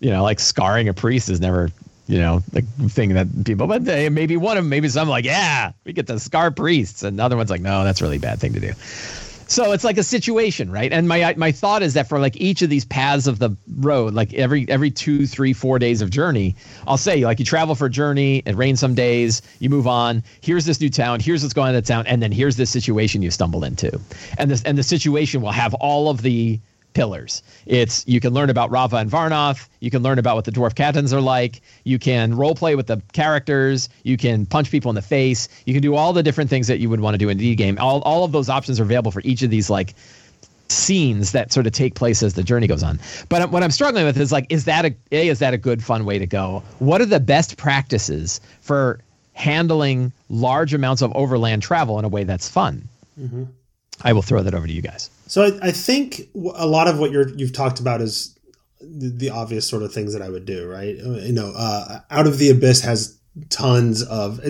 You 0.00 0.10
know, 0.10 0.22
like 0.22 0.40
scarring 0.40 0.88
a 0.88 0.94
priest 0.94 1.30
is 1.30 1.40
never 1.40 1.70
you 2.06 2.18
know, 2.18 2.42
the 2.52 2.62
thing 2.88 3.14
that 3.14 3.44
people, 3.44 3.66
but 3.66 3.84
they, 3.84 4.08
maybe 4.08 4.36
one 4.36 4.56
of 4.56 4.64
them, 4.64 4.68
maybe 4.68 4.88
some 4.88 5.08
like, 5.08 5.24
yeah, 5.24 5.72
we 5.84 5.92
get 5.92 6.06
the 6.06 6.20
scar 6.20 6.50
priests, 6.50 7.02
and 7.02 7.20
other 7.20 7.36
one's 7.36 7.50
like, 7.50 7.62
no, 7.62 7.84
that's 7.84 8.02
really 8.02 8.18
bad 8.18 8.40
thing 8.40 8.52
to 8.54 8.60
do. 8.60 8.72
So 9.46 9.72
it's 9.72 9.84
like 9.84 9.98
a 9.98 10.02
situation, 10.02 10.70
right? 10.70 10.92
And 10.92 11.06
my 11.06 11.34
my 11.36 11.52
thought 11.52 11.82
is 11.82 11.94
that 11.94 12.08
for 12.08 12.18
like 12.18 12.36
each 12.36 12.62
of 12.62 12.70
these 12.70 12.84
paths 12.84 13.26
of 13.26 13.38
the 13.38 13.56
road, 13.78 14.14
like 14.14 14.32
every 14.34 14.66
every 14.68 14.90
two, 14.90 15.26
three, 15.26 15.52
four 15.52 15.78
days 15.78 16.00
of 16.00 16.10
journey, 16.10 16.56
I'll 16.86 16.96
say 16.96 17.24
like 17.24 17.38
you 17.38 17.44
travel 17.44 17.74
for 17.74 17.86
a 17.86 17.90
journey, 17.90 18.42
it 18.46 18.56
rains 18.56 18.80
some 18.80 18.94
days, 18.94 19.42
you 19.58 19.68
move 19.68 19.86
on. 19.86 20.22
Here's 20.40 20.64
this 20.64 20.80
new 20.80 20.88
town. 20.88 21.20
Here's 21.20 21.42
what's 21.42 21.54
going 21.54 21.68
on 21.68 21.74
in 21.74 21.82
the 21.82 21.86
town, 21.86 22.06
and 22.06 22.22
then 22.22 22.32
here's 22.32 22.56
this 22.56 22.70
situation 22.70 23.22
you 23.22 23.30
stumble 23.30 23.64
into, 23.64 24.00
and 24.38 24.50
this 24.50 24.62
and 24.62 24.78
the 24.78 24.82
situation 24.82 25.42
will 25.42 25.52
have 25.52 25.74
all 25.74 26.08
of 26.08 26.22
the 26.22 26.58
pillars. 26.94 27.42
It's 27.66 28.06
you 28.06 28.20
can 28.20 28.32
learn 28.32 28.50
about 28.50 28.70
Rava 28.70 28.96
and 28.96 29.10
Varnoth. 29.10 29.68
You 29.80 29.90
can 29.90 30.02
learn 30.02 30.18
about 30.18 30.36
what 30.36 30.44
the 30.44 30.52
dwarf 30.52 30.74
Khattans 30.74 31.12
are 31.12 31.20
like. 31.20 31.60
You 31.84 31.98
can 31.98 32.34
role 32.34 32.54
play 32.54 32.76
with 32.76 32.86
the 32.86 33.02
characters. 33.12 33.88
You 34.04 34.16
can 34.16 34.46
punch 34.46 34.70
people 34.70 34.90
in 34.90 34.94
the 34.94 35.02
face. 35.02 35.48
You 35.66 35.74
can 35.74 35.82
do 35.82 35.94
all 35.94 36.12
the 36.12 36.22
different 36.22 36.48
things 36.48 36.68
that 36.68 36.78
you 36.78 36.88
would 36.88 37.00
want 37.00 37.14
to 37.14 37.18
do 37.18 37.28
in 37.28 37.36
D 37.36 37.54
game. 37.54 37.76
All 37.78 38.00
all 38.02 38.24
of 38.24 38.32
those 38.32 38.48
options 38.48 38.80
are 38.80 38.84
available 38.84 39.10
for 39.10 39.20
each 39.24 39.42
of 39.42 39.50
these 39.50 39.68
like 39.68 39.94
scenes 40.68 41.32
that 41.32 41.52
sort 41.52 41.66
of 41.66 41.72
take 41.72 41.94
place 41.94 42.22
as 42.22 42.34
the 42.34 42.42
journey 42.42 42.66
goes 42.66 42.82
on. 42.82 42.98
But 43.28 43.50
what 43.50 43.62
I'm 43.62 43.70
struggling 43.70 44.04
with 44.04 44.18
is 44.18 44.32
like, 44.32 44.46
is 44.48 44.64
that 44.64 44.84
a, 44.84 44.94
a 45.12 45.28
is 45.28 45.38
that 45.40 45.54
a 45.54 45.58
good 45.58 45.82
fun 45.82 46.04
way 46.04 46.18
to 46.18 46.26
go? 46.26 46.62
What 46.78 47.00
are 47.00 47.06
the 47.06 47.20
best 47.20 47.56
practices 47.56 48.40
for 48.60 49.00
handling 49.34 50.12
large 50.28 50.72
amounts 50.72 51.02
of 51.02 51.12
overland 51.14 51.62
travel 51.62 51.98
in 51.98 52.04
a 52.04 52.08
way 52.08 52.24
that's 52.24 52.48
fun? 52.48 52.88
Mm-hmm. 53.20 53.44
I 54.02 54.12
will 54.12 54.22
throw 54.22 54.42
that 54.42 54.54
over 54.54 54.66
to 54.66 54.72
you 54.72 54.82
guys. 54.82 55.10
So 55.26 55.42
I, 55.42 55.68
I 55.68 55.70
think 55.70 56.28
a 56.34 56.66
lot 56.66 56.88
of 56.88 56.98
what 56.98 57.10
you're 57.10 57.28
you've 57.30 57.52
talked 57.52 57.80
about 57.80 58.00
is 58.00 58.38
the, 58.80 59.08
the, 59.08 59.30
obvious 59.30 59.66
sort 59.66 59.82
of 59.82 59.92
things 59.92 60.12
that 60.12 60.22
I 60.22 60.28
would 60.28 60.44
do, 60.44 60.68
right? 60.68 60.96
You 60.96 61.32
know, 61.32 61.52
uh, 61.56 62.00
Out 62.10 62.26
of 62.26 62.38
the 62.38 62.50
Abyss 62.50 62.82
has 62.82 63.18
tons 63.48 64.02
of 64.02 64.40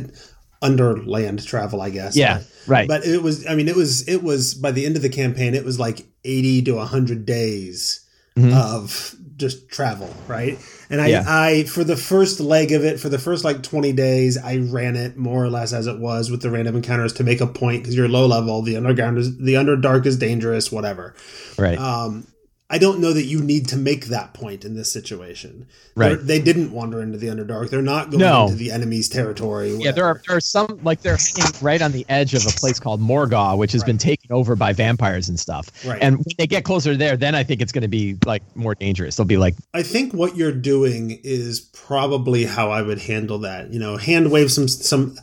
underland 0.60 1.46
travel, 1.46 1.80
I 1.80 1.90
guess. 1.90 2.16
Yeah, 2.16 2.42
right. 2.66 2.88
But 2.88 3.04
it 3.04 3.22
was, 3.22 3.46
I 3.46 3.54
mean, 3.54 3.68
it 3.68 3.76
was, 3.76 4.08
it 4.08 4.22
was 4.22 4.54
by 4.54 4.72
the 4.72 4.84
end 4.84 4.96
of 4.96 5.02
the 5.02 5.08
campaign, 5.08 5.54
it 5.54 5.64
was 5.64 5.78
like 5.78 6.06
eighty 6.24 6.62
to 6.62 6.78
hundred 6.80 7.24
days 7.24 8.04
of 8.36 9.14
just 9.36 9.68
travel, 9.68 10.14
right? 10.28 10.58
And 10.90 11.00
I, 11.00 11.08
Yeah. 11.08 11.24
I, 11.26 11.64
for 11.64 11.84
the 11.84 11.96
first 11.96 12.40
leg 12.40 12.72
of 12.72 12.84
it, 12.84 13.00
for 13.00 13.08
the 13.08 13.18
first 13.18 13.44
like 13.44 13.62
20 13.62 13.92
days, 13.92 14.38
I 14.38 14.58
ran 14.58 14.96
it 14.96 15.16
more 15.16 15.44
or 15.44 15.50
less 15.50 15.72
as 15.72 15.86
it 15.86 15.98
was 15.98 16.30
with 16.30 16.42
the 16.42 16.50
random 16.50 16.76
encounters 16.76 17.12
to 17.14 17.24
make 17.24 17.40
a 17.40 17.46
point 17.46 17.82
because 17.82 17.96
you're 17.96 18.08
low 18.08 18.26
level. 18.26 18.62
The 18.62 18.76
underground 18.76 19.18
is, 19.18 19.36
the 19.38 19.54
underdark 19.54 20.06
is 20.06 20.16
dangerous, 20.16 20.70
whatever. 20.70 21.14
Right. 21.58 21.78
Um, 21.78 22.26
I 22.74 22.78
don't 22.78 22.98
know 22.98 23.12
that 23.12 23.26
you 23.26 23.40
need 23.40 23.68
to 23.68 23.76
make 23.76 24.06
that 24.06 24.34
point 24.34 24.64
in 24.64 24.74
this 24.74 24.90
situation. 24.90 25.66
Right. 25.94 26.08
They're- 26.16 26.16
They 26.16 26.40
didn't 26.40 26.72
wander 26.72 27.00
into 27.00 27.18
the 27.18 27.28
underdark. 27.28 27.70
They're 27.70 27.82
not 27.82 28.10
going 28.10 28.18
No. 28.20 28.46
into 28.46 28.56
the 28.56 28.72
enemy's 28.72 29.08
territory. 29.08 29.76
yeah, 29.78 29.92
there 29.92 30.04
are 30.06 30.20
there 30.26 30.36
are 30.36 30.40
some 30.40 30.80
like 30.82 31.00
they're 31.02 31.16
hanging 31.16 31.52
right 31.62 31.80
on 31.80 31.92
the 31.92 32.04
edge 32.08 32.34
of 32.34 32.44
a 32.46 32.50
place 32.50 32.80
called 32.80 33.00
Morgau, 33.00 33.56
which 33.56 33.70
has 33.72 33.84
been 33.84 33.96
taken 33.98 34.32
over 34.32 34.56
by 34.56 34.72
vampires 34.72 35.28
and 35.28 35.38
stuff. 35.38 35.70
Right. 35.86 36.02
And 36.02 36.16
when 36.16 36.24
they 36.36 36.48
get 36.48 36.64
closer 36.64 36.96
there, 36.96 37.16
then 37.16 37.36
I 37.36 37.44
think 37.44 37.60
it's 37.62 37.70
going 37.70 37.82
to 37.82 37.94
be 38.02 38.16
like 38.26 38.42
more 38.56 38.74
dangerous. 38.74 39.14
They'll 39.14 39.24
be 39.24 39.36
like, 39.36 39.54
I 39.72 39.84
think 39.84 40.12
what 40.12 40.36
you're 40.36 40.50
doing 40.74 41.20
is 41.22 41.60
probably 41.60 42.44
how 42.44 42.70
I 42.72 42.82
would 42.82 42.98
handle 42.98 43.38
that. 43.40 43.72
You 43.72 43.78
know, 43.78 43.96
hand 43.96 44.32
wave 44.32 44.50
some 44.50 44.66
some 44.66 45.16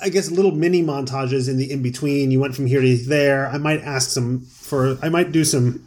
I 0.00 0.08
guess 0.08 0.30
little 0.30 0.52
mini 0.52 0.82
montages 0.82 1.46
in 1.46 1.58
the 1.58 1.70
in 1.70 1.82
between. 1.82 2.30
You 2.30 2.40
went 2.40 2.54
from 2.56 2.66
here 2.66 2.80
to 2.80 2.96
there. 2.96 3.48
I 3.48 3.58
might 3.58 3.82
ask 3.82 4.08
some 4.08 4.46
for 4.46 4.96
I 5.02 5.10
might 5.10 5.30
do 5.30 5.44
some 5.44 5.82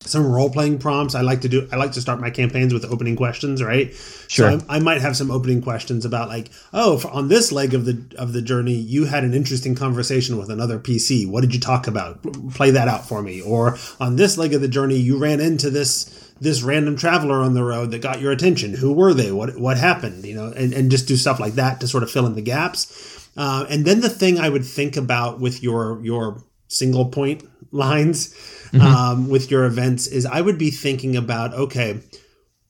some 0.00 0.26
role 0.26 0.50
playing 0.50 0.78
prompts. 0.78 1.14
I 1.14 1.22
like 1.22 1.40
to 1.42 1.48
do 1.48 1.68
I 1.72 1.76
like 1.76 1.92
to 1.92 2.00
start 2.00 2.20
my 2.20 2.30
campaigns 2.30 2.72
with 2.72 2.84
opening 2.84 3.16
questions, 3.16 3.62
right? 3.62 3.92
Sure. 4.28 4.58
So 4.58 4.66
I, 4.68 4.76
I 4.76 4.78
might 4.78 5.00
have 5.00 5.16
some 5.16 5.30
opening 5.30 5.62
questions 5.62 6.04
about 6.04 6.28
like, 6.28 6.50
oh, 6.72 6.98
for, 6.98 7.10
on 7.10 7.28
this 7.28 7.52
leg 7.52 7.74
of 7.74 7.84
the 7.84 8.14
of 8.16 8.32
the 8.32 8.42
journey, 8.42 8.74
you 8.74 9.06
had 9.06 9.24
an 9.24 9.34
interesting 9.34 9.74
conversation 9.74 10.36
with 10.38 10.50
another 10.50 10.78
PC. 10.78 11.28
What 11.28 11.40
did 11.40 11.54
you 11.54 11.60
talk 11.60 11.86
about? 11.86 12.22
Play 12.54 12.70
that 12.70 12.88
out 12.88 13.08
for 13.08 13.22
me. 13.22 13.40
Or 13.40 13.76
on 14.00 14.16
this 14.16 14.38
leg 14.38 14.54
of 14.54 14.60
the 14.60 14.68
journey, 14.68 14.96
you 14.96 15.18
ran 15.18 15.40
into 15.40 15.70
this 15.70 16.32
this 16.40 16.62
random 16.62 16.96
traveler 16.96 17.40
on 17.40 17.54
the 17.54 17.64
road 17.64 17.90
that 17.90 18.02
got 18.02 18.20
your 18.20 18.32
attention. 18.32 18.74
Who 18.74 18.92
were 18.92 19.14
they? 19.14 19.32
What 19.32 19.58
what 19.58 19.76
happened? 19.76 20.24
You 20.24 20.34
know, 20.34 20.52
and, 20.52 20.72
and 20.72 20.90
just 20.90 21.08
do 21.08 21.16
stuff 21.16 21.40
like 21.40 21.54
that 21.54 21.80
to 21.80 21.88
sort 21.88 22.02
of 22.02 22.10
fill 22.10 22.26
in 22.26 22.34
the 22.34 22.42
gaps. 22.42 23.28
Uh, 23.36 23.66
and 23.68 23.84
then 23.84 24.00
the 24.00 24.08
thing 24.08 24.38
I 24.38 24.48
would 24.48 24.64
think 24.64 24.96
about 24.96 25.40
with 25.40 25.62
your 25.62 26.00
your 26.04 26.44
single 26.68 27.06
point 27.06 27.44
lines 27.72 28.34
Mm-hmm. 28.72 28.80
um, 28.80 29.28
with 29.28 29.50
your 29.50 29.64
events 29.64 30.06
is 30.06 30.26
I 30.26 30.40
would 30.40 30.58
be 30.58 30.70
thinking 30.70 31.16
about 31.16 31.54
okay, 31.54 32.00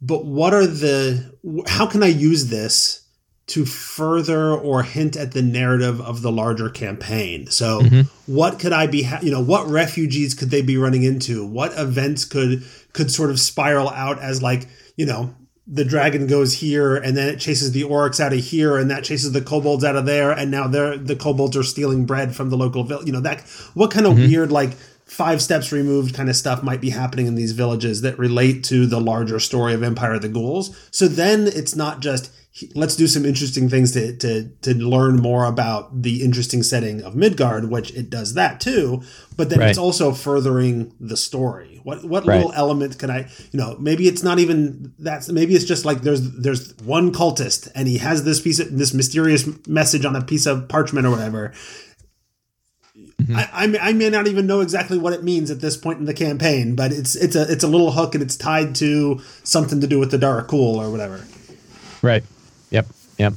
but 0.00 0.24
what 0.24 0.54
are 0.54 0.66
the 0.66 1.32
how 1.66 1.86
can 1.86 2.02
I 2.02 2.08
use 2.08 2.48
this 2.48 3.02
to 3.48 3.64
further 3.64 4.52
or 4.52 4.82
hint 4.82 5.16
at 5.16 5.32
the 5.32 5.42
narrative 5.42 6.00
of 6.00 6.22
the 6.22 6.32
larger 6.32 6.68
campaign? 6.68 7.46
So 7.46 7.80
mm-hmm. 7.80 8.32
what 8.32 8.58
could 8.58 8.72
I 8.72 8.86
be 8.86 9.04
ha- 9.04 9.20
you 9.22 9.30
know 9.30 9.42
what 9.42 9.68
refugees 9.68 10.34
could 10.34 10.50
they 10.50 10.62
be 10.62 10.76
running 10.76 11.02
into? 11.02 11.46
What 11.46 11.72
events 11.78 12.24
could 12.24 12.64
could 12.92 13.10
sort 13.10 13.30
of 13.30 13.40
spiral 13.40 13.90
out 13.90 14.18
as 14.20 14.42
like 14.42 14.68
you 14.96 15.06
know 15.06 15.34
the 15.66 15.84
dragon 15.84 16.26
goes 16.26 16.54
here 16.54 16.96
and 16.96 17.16
then 17.16 17.28
it 17.28 17.40
chases 17.40 17.72
the 17.72 17.82
orcs 17.82 18.20
out 18.20 18.32
of 18.32 18.38
here 18.38 18.76
and 18.76 18.90
that 18.90 19.02
chases 19.02 19.32
the 19.32 19.40
kobolds 19.40 19.82
out 19.82 19.96
of 19.96 20.06
there 20.06 20.30
and 20.30 20.50
now 20.50 20.68
they're 20.68 20.96
the 20.96 21.16
kobolds 21.16 21.56
are 21.56 21.64
stealing 21.64 22.06
bread 22.06 22.34
from 22.34 22.50
the 22.50 22.56
local 22.56 22.84
village 22.84 23.06
you 23.06 23.12
know 23.12 23.20
that 23.20 23.40
what 23.74 23.90
kind 23.90 24.06
of 24.06 24.12
mm-hmm. 24.12 24.28
weird 24.28 24.52
like 24.52 24.70
five 25.06 25.40
steps 25.40 25.70
removed 25.72 26.14
kind 26.14 26.28
of 26.28 26.36
stuff 26.36 26.62
might 26.62 26.80
be 26.80 26.90
happening 26.90 27.26
in 27.26 27.36
these 27.36 27.52
villages 27.52 28.02
that 28.02 28.18
relate 28.18 28.64
to 28.64 28.86
the 28.86 29.00
larger 29.00 29.38
story 29.38 29.72
of 29.72 29.82
empire 29.82 30.14
of 30.14 30.22
the 30.22 30.28
ghouls 30.28 30.76
so 30.90 31.06
then 31.06 31.46
it's 31.46 31.76
not 31.76 32.00
just 32.00 32.32
let's 32.74 32.96
do 32.96 33.06
some 33.06 33.24
interesting 33.24 33.68
things 33.68 33.92
to 33.92 34.16
to 34.16 34.48
to 34.62 34.74
learn 34.74 35.16
more 35.16 35.44
about 35.44 36.02
the 36.02 36.24
interesting 36.24 36.62
setting 36.62 37.02
of 37.02 37.14
midgard 37.14 37.70
which 37.70 37.92
it 37.94 38.10
does 38.10 38.34
that 38.34 38.60
too 38.60 39.00
but 39.36 39.48
then 39.48 39.60
it's 39.70 39.78
also 39.78 40.10
furthering 40.12 40.92
the 40.98 41.16
story 41.16 41.80
what 41.84 42.02
what 42.04 42.26
Right. 42.26 42.38
little 42.38 42.52
element 42.54 42.98
can 42.98 43.10
I, 43.10 43.28
you 43.52 43.60
know, 43.60 43.76
maybe 43.78 44.08
it's 44.08 44.24
not 44.24 44.40
even 44.40 44.92
that's 44.98 45.28
maybe 45.28 45.54
it's 45.54 45.64
just 45.64 45.84
like 45.84 46.00
there's 46.00 46.32
there's 46.32 46.76
one 46.78 47.12
cultist 47.12 47.70
and 47.76 47.86
he 47.86 47.98
has 47.98 48.24
this 48.24 48.40
piece 48.40 48.58
of 48.58 48.76
this 48.76 48.92
mysterious 48.92 49.46
message 49.68 50.04
on 50.04 50.16
a 50.16 50.22
piece 50.24 50.46
of 50.46 50.68
parchment 50.68 51.06
or 51.06 51.10
whatever. 51.10 51.52
I, 53.34 53.48
I, 53.52 53.66
may, 53.66 53.78
I 53.78 53.92
may 53.92 54.10
not 54.10 54.26
even 54.26 54.46
know 54.46 54.60
exactly 54.60 54.98
what 54.98 55.12
it 55.12 55.22
means 55.24 55.50
at 55.50 55.60
this 55.60 55.76
point 55.76 55.98
in 55.98 56.04
the 56.04 56.14
campaign, 56.14 56.74
but 56.76 56.92
it's 56.92 57.14
it's 57.16 57.34
a 57.36 57.50
it's 57.50 57.64
a 57.64 57.68
little 57.68 57.92
hook 57.92 58.14
and 58.14 58.22
it's 58.22 58.36
tied 58.36 58.74
to 58.76 59.20
something 59.44 59.80
to 59.80 59.86
do 59.86 59.98
with 59.98 60.10
the 60.10 60.18
dark 60.18 60.48
cool 60.48 60.78
or 60.80 60.90
whatever. 60.90 61.24
right. 62.02 62.22
Yep. 62.70 62.86
Yep. 63.18 63.34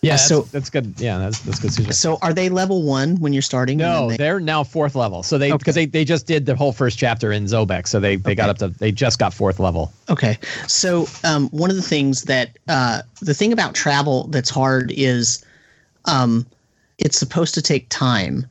Yeah. 0.00 0.12
That's, 0.12 0.28
so- 0.28 0.42
that's 0.42 0.68
good. 0.70 0.94
Yeah, 0.98 1.18
that's 1.18 1.40
that's 1.40 1.58
good. 1.60 1.72
Susan. 1.72 1.92
So 1.92 2.18
are 2.22 2.32
they 2.34 2.48
level 2.50 2.82
one 2.82 3.16
when 3.20 3.32
you're 3.32 3.40
starting? 3.42 3.78
No, 3.78 4.10
they- 4.10 4.16
they're 4.18 4.38
now 4.40 4.62
fourth 4.62 4.94
level. 4.94 5.22
So 5.22 5.38
they 5.38 5.50
because 5.52 5.74
they, 5.74 5.86
they 5.86 6.04
just 6.04 6.26
did 6.26 6.44
the 6.46 6.54
whole 6.54 6.72
first 6.72 6.98
chapter 6.98 7.32
in 7.32 7.44
Zobeck, 7.44 7.86
so 7.88 8.00
they, 8.00 8.16
they 8.16 8.34
got 8.34 8.50
up 8.50 8.58
to 8.58 8.68
they 8.68 8.92
just 8.92 9.18
got 9.18 9.32
fourth 9.32 9.58
level. 9.58 9.92
Okay. 10.10 10.38
So 10.66 11.06
um, 11.24 11.48
one 11.50 11.70
of 11.70 11.76
the 11.76 11.82
things 11.82 12.22
that 12.24 12.58
uh, 12.68 13.02
the 13.22 13.32
thing 13.34 13.52
about 13.52 13.74
travel 13.74 14.24
that's 14.28 14.50
hard 14.50 14.92
is 14.94 15.44
um, 16.04 16.46
it's 16.98 17.18
supposed 17.18 17.54
to 17.54 17.62
take 17.62 17.88
time, 17.88 18.46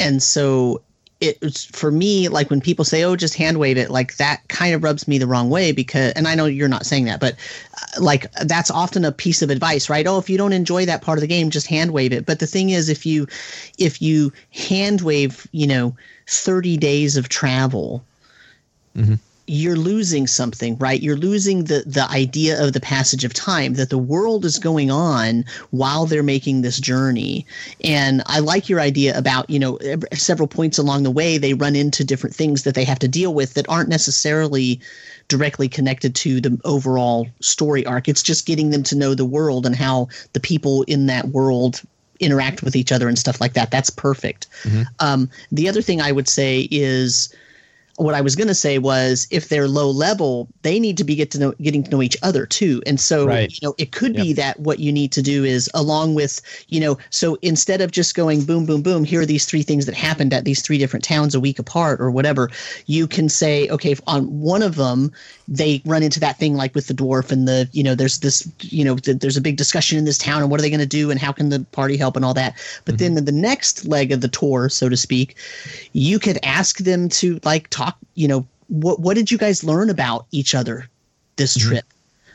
and 0.00 0.22
so 0.22 0.82
it's 1.20 1.66
for 1.66 1.90
me 1.90 2.28
like 2.28 2.48
when 2.48 2.62
people 2.62 2.82
say 2.84 3.04
oh 3.04 3.14
just 3.14 3.34
hand 3.34 3.58
wave 3.58 3.76
it 3.76 3.90
like 3.90 4.16
that 4.16 4.40
kind 4.48 4.74
of 4.74 4.82
rubs 4.82 5.06
me 5.06 5.18
the 5.18 5.26
wrong 5.26 5.50
way 5.50 5.70
because 5.70 6.12
and 6.14 6.26
i 6.26 6.34
know 6.34 6.46
you're 6.46 6.66
not 6.66 6.86
saying 6.86 7.04
that 7.04 7.20
but 7.20 7.34
uh, 7.74 8.00
like 8.00 8.32
that's 8.44 8.70
often 8.70 9.04
a 9.04 9.12
piece 9.12 9.42
of 9.42 9.50
advice 9.50 9.90
right? 9.90 10.06
Oh 10.06 10.18
if 10.18 10.30
you 10.30 10.38
don't 10.38 10.52
enjoy 10.52 10.86
that 10.86 11.02
part 11.02 11.18
of 11.18 11.20
the 11.20 11.26
game 11.26 11.50
just 11.50 11.66
hand 11.66 11.92
wave 11.92 12.12
it. 12.12 12.24
But 12.24 12.38
the 12.38 12.46
thing 12.46 12.70
is 12.70 12.88
if 12.88 13.04
you 13.04 13.26
if 13.78 14.00
you 14.00 14.32
hand 14.50 15.02
wave 15.02 15.46
you 15.52 15.66
know 15.66 15.94
30 16.26 16.76
days 16.78 17.16
of 17.16 17.28
travel 17.28 18.02
you're 19.50 19.74
losing 19.74 20.28
something, 20.28 20.78
right? 20.78 21.02
You're 21.02 21.16
losing 21.16 21.64
the 21.64 21.82
the 21.84 22.08
idea 22.08 22.64
of 22.64 22.72
the 22.72 22.78
passage 22.78 23.24
of 23.24 23.34
time 23.34 23.74
that 23.74 23.90
the 23.90 23.98
world 23.98 24.44
is 24.44 24.60
going 24.60 24.92
on 24.92 25.44
while 25.70 26.06
they're 26.06 26.22
making 26.22 26.62
this 26.62 26.78
journey. 26.78 27.44
And 27.82 28.22
I 28.26 28.38
like 28.38 28.68
your 28.68 28.78
idea 28.78 29.18
about, 29.18 29.50
you 29.50 29.58
know, 29.58 29.76
several 30.14 30.46
points 30.46 30.78
along 30.78 31.02
the 31.02 31.10
way 31.10 31.36
they 31.36 31.54
run 31.54 31.74
into 31.74 32.04
different 32.04 32.36
things 32.36 32.62
that 32.62 32.76
they 32.76 32.84
have 32.84 33.00
to 33.00 33.08
deal 33.08 33.34
with 33.34 33.54
that 33.54 33.68
aren't 33.68 33.88
necessarily 33.88 34.80
directly 35.26 35.68
connected 35.68 36.14
to 36.14 36.40
the 36.40 36.56
overall 36.64 37.26
story 37.40 37.84
arc. 37.84 38.08
It's 38.08 38.22
just 38.22 38.46
getting 38.46 38.70
them 38.70 38.84
to 38.84 38.94
know 38.94 39.16
the 39.16 39.24
world 39.24 39.66
and 39.66 39.74
how 39.74 40.10
the 40.32 40.40
people 40.40 40.84
in 40.84 41.06
that 41.06 41.30
world 41.30 41.82
interact 42.20 42.62
with 42.62 42.76
each 42.76 42.92
other 42.92 43.08
and 43.08 43.18
stuff 43.18 43.40
like 43.40 43.54
that. 43.54 43.72
That's 43.72 43.90
perfect. 43.90 44.46
Um, 45.00 45.28
the 45.50 45.68
other 45.68 45.82
thing 45.82 46.00
I 46.00 46.12
would 46.12 46.28
say 46.28 46.68
is 46.70 47.34
what 48.00 48.14
I 48.14 48.20
was 48.20 48.34
going 48.34 48.48
to 48.48 48.54
say 48.54 48.78
was 48.78 49.26
if 49.30 49.48
they're 49.48 49.68
low 49.68 49.90
level, 49.90 50.48
they 50.62 50.80
need 50.80 50.96
to 50.96 51.04
be 51.04 51.14
get 51.14 51.30
to 51.32 51.38
know 51.38 51.52
getting 51.60 51.82
to 51.84 51.90
know 51.90 52.02
each 52.02 52.16
other 52.22 52.46
too. 52.46 52.82
And 52.86 52.98
so, 52.98 53.26
Right. 53.26 53.52
you 53.52 53.58
know, 53.62 53.74
it 53.78 53.92
could 53.92 54.14
be 54.14 54.32
that 54.32 54.58
what 54.58 54.78
you 54.78 54.90
need 54.90 55.12
to 55.12 55.22
do 55.22 55.44
is 55.44 55.70
along 55.74 56.14
with, 56.14 56.40
you 56.68 56.80
know, 56.80 56.98
so 57.10 57.36
instead 57.42 57.80
of 57.82 57.90
just 57.90 58.14
going 58.14 58.44
boom, 58.44 58.64
boom, 58.64 58.82
boom, 58.82 59.04
here 59.04 59.20
are 59.20 59.26
these 59.26 59.44
three 59.44 59.62
things 59.62 59.84
that 59.86 59.94
happened 59.94 60.32
at 60.32 60.44
these 60.44 60.62
three 60.62 60.78
different 60.78 61.04
towns 61.04 61.34
a 61.34 61.40
week 61.40 61.58
apart 61.58 62.00
or 62.00 62.10
whatever, 62.10 62.50
you 62.86 63.06
can 63.06 63.28
say, 63.28 63.68
okay, 63.68 63.94
on 64.06 64.24
one 64.40 64.62
of 64.62 64.76
them, 64.76 65.12
they 65.50 65.82
run 65.84 66.04
into 66.04 66.20
that 66.20 66.38
thing 66.38 66.54
like 66.54 66.74
with 66.76 66.86
the 66.86 66.94
dwarf 66.94 67.32
and 67.32 67.48
the, 67.48 67.68
you 67.72 67.82
know, 67.82 67.96
there's 67.96 68.20
this, 68.20 68.48
you 68.60 68.84
know, 68.84 68.96
th- 68.96 69.18
there's 69.18 69.36
a 69.36 69.40
big 69.40 69.56
discussion 69.56 69.98
in 69.98 70.04
this 70.04 70.16
town 70.16 70.42
and 70.42 70.50
what 70.50 70.60
are 70.60 70.62
they 70.62 70.70
going 70.70 70.78
to 70.78 70.86
do 70.86 71.10
and 71.10 71.18
how 71.18 71.32
can 71.32 71.48
the 71.48 71.66
party 71.72 71.96
help 71.96 72.14
and 72.14 72.24
all 72.24 72.32
that. 72.34 72.54
But 72.84 72.94
mm-hmm. 72.94 73.14
then 73.14 73.24
the 73.24 73.32
next 73.32 73.84
leg 73.84 74.12
of 74.12 74.20
the 74.20 74.28
tour, 74.28 74.68
so 74.68 74.88
to 74.88 74.96
speak, 74.96 75.36
you 75.92 76.20
could 76.20 76.38
ask 76.44 76.78
them 76.78 77.08
to 77.10 77.40
like 77.42 77.68
talk 77.70 77.98
you 78.14 78.28
know 78.28 78.46
what 78.68 79.00
what 79.00 79.16
did 79.16 79.30
you 79.30 79.38
guys 79.38 79.64
learn 79.64 79.90
about 79.90 80.26
each 80.30 80.54
other 80.54 80.88
this 81.36 81.56
mm-hmm. 81.56 81.68
trip? 81.68 81.84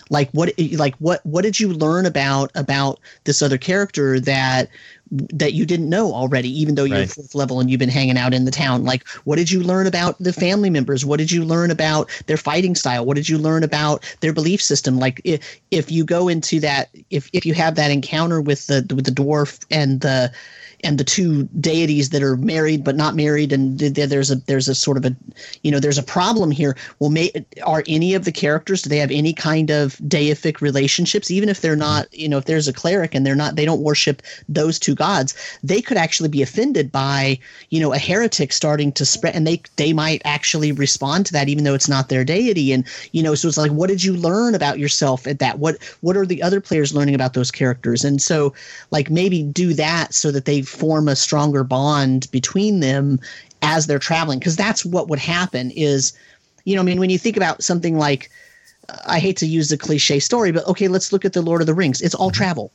Like 0.10 0.30
what 0.32 0.52
like 0.74 0.96
what 0.98 1.26
what 1.26 1.42
did 1.42 1.60
you 1.60 1.74
learn 1.74 2.06
about 2.06 2.52
about 2.54 3.00
this 3.24 3.42
other 3.42 3.58
character 3.58 4.20
that 4.20 4.70
that 5.12 5.54
you 5.54 5.66
didn't 5.66 5.90
know 5.90 6.14
already 6.14 6.50
even 6.50 6.76
though 6.76 6.84
you're 6.84 7.00
Right. 7.00 7.10
fourth 7.10 7.36
level 7.36 7.60
and 7.60 7.70
you've 7.70 7.80
been 7.80 7.90
hanging 7.90 8.18
out 8.18 8.34
in 8.34 8.46
the 8.46 8.52
town. 8.52 8.84
Like 8.86 9.08
what 9.26 9.36
did 9.36 9.52
you 9.52 9.62
learn 9.62 9.88
about 9.88 10.18
the 10.20 10.34
family 10.34 10.70
members? 10.70 11.06
What 11.06 11.18
did 11.18 11.32
you 11.32 11.46
learn 11.46 11.72
about 11.72 12.10
their 12.28 12.38
fighting 12.38 12.76
style? 12.76 13.06
What 13.06 13.16
did 13.16 13.30
you 13.30 13.38
learn 13.38 13.64
about 13.64 14.04
their 14.22 14.34
belief 14.34 14.62
system? 14.62 15.00
Like 15.00 15.22
if, 15.24 15.60
if 15.72 15.92
you 15.92 16.04
go 16.06 16.28
into 16.28 16.60
that 16.62 16.90
if 17.10 17.30
if 17.34 17.46
you 17.46 17.54
have 17.54 17.76
that 17.76 17.92
encounter 17.92 18.42
with 18.42 18.68
the 18.68 18.86
with 18.96 19.06
the 19.06 19.12
dwarf 19.12 19.64
and 19.70 20.02
the 20.02 20.32
and 20.86 21.00
the 21.00 21.04
two 21.04 21.46
deities 21.60 22.10
that 22.10 22.22
are 22.22 22.38
married 22.38 22.84
but 22.84 22.96
not 22.96 23.16
married 23.16 23.52
and 23.52 23.80
th- 23.80 23.96
th- 23.96 24.10
there's 24.10 24.30
a 24.30 24.36
there's 24.36 24.68
a 24.68 24.76
sort 24.76 24.98
of 24.98 25.06
a 25.06 25.16
you 25.64 25.72
know 25.72 25.80
there's 25.80 25.98
a 25.98 26.04
problem 26.04 26.52
here. 26.52 26.78
Well 27.00 27.10
may 27.10 27.32
are 27.66 27.84
any 27.88 28.14
of 28.14 28.24
the 28.24 28.32
characters 28.32 28.84
do 28.84 28.90
they 28.90 29.00
have 29.00 29.12
any 29.12 29.34
kind 29.34 29.72
of 29.72 29.98
deific 30.08 30.62
relationships? 30.62 31.32
Even 31.32 31.50
if 31.50 31.62
they're 31.62 31.76
not 31.76 32.14
you 32.14 32.30
know 32.30 32.38
if 32.38 32.46
there's 32.46 32.68
a 32.68 32.74
cleric 32.74 33.16
and 33.16 33.26
they're 33.26 33.36
not 33.36 33.56
they 33.56 33.66
don't 33.66 33.82
worship 33.82 34.22
those 34.48 34.78
two 34.78 34.94
gods 34.94 35.34
they 35.64 35.82
could 35.82 35.98
actually 35.98 36.30
be 36.30 36.44
offended 36.44 36.92
by 36.92 37.40
you 37.72 37.80
know 37.80 37.92
a 37.92 37.98
heretic 37.98 38.54
starting 38.54 38.92
to 38.92 39.06
spread 39.06 39.36
and 39.36 39.48
they 39.48 39.62
they 39.78 39.92
might 39.92 40.22
actually 40.24 40.72
respond 40.72 41.26
to 41.26 41.34
that 41.34 41.50
even 41.50 41.64
though 41.64 41.74
it's 41.74 41.90
not 41.90 42.10
their 42.10 42.24
deity. 42.24 42.72
And 42.72 42.86
you 43.12 43.24
know 43.24 43.34
so 43.34 43.48
it's 43.48 43.58
like 43.58 43.72
what 43.72 43.90
did 43.90 44.04
you 44.04 44.14
learn 44.14 44.54
about 44.54 44.78
yourself 44.78 45.26
at 45.26 45.40
that? 45.40 45.58
What 45.58 45.78
what 46.02 46.16
are 46.16 46.28
the 46.28 46.44
other 46.44 46.62
players 46.62 46.94
learning 46.94 47.16
about 47.16 47.34
those 47.34 47.50
characters? 47.50 48.06
And 48.06 48.22
so 48.22 48.54
like 48.92 49.10
maybe 49.10 49.42
do 49.42 49.74
that 49.74 50.14
so 50.14 50.32
that 50.32 50.46
they 50.46 50.62
form 50.76 51.08
a 51.08 51.16
stronger 51.16 51.64
bond 51.64 52.30
between 52.32 52.80
them 52.80 53.20
as 53.62 53.88
they're 53.88 54.00
traveling 54.00 54.40
because 54.40 54.56
that's 54.56 54.86
what 54.86 55.08
would 55.08 55.20
happen 55.20 55.72
is 55.72 56.14
you 56.66 56.76
know, 56.76 56.82
I 56.82 56.84
mean, 56.84 57.00
when 57.00 57.10
you 57.10 57.18
think 57.18 57.38
about 57.38 57.64
something 57.64 57.98
like, 57.98 58.30
uh, 58.90 58.98
I 59.06 59.20
hate 59.20 59.38
to 59.38 59.48
use 59.48 59.70
the 59.70 59.78
cliche 59.78 60.20
story, 60.20 60.52
but 60.52 60.68
okay, 60.68 60.88
let's 60.88 61.14
look 61.14 61.24
at 61.24 61.34
the 61.34 61.42
Lord 61.42 61.62
of 61.62 61.68
the 61.68 61.74
Rings. 61.74 62.02
It's 62.02 62.16
all 62.16 62.32
travel. 62.32 62.72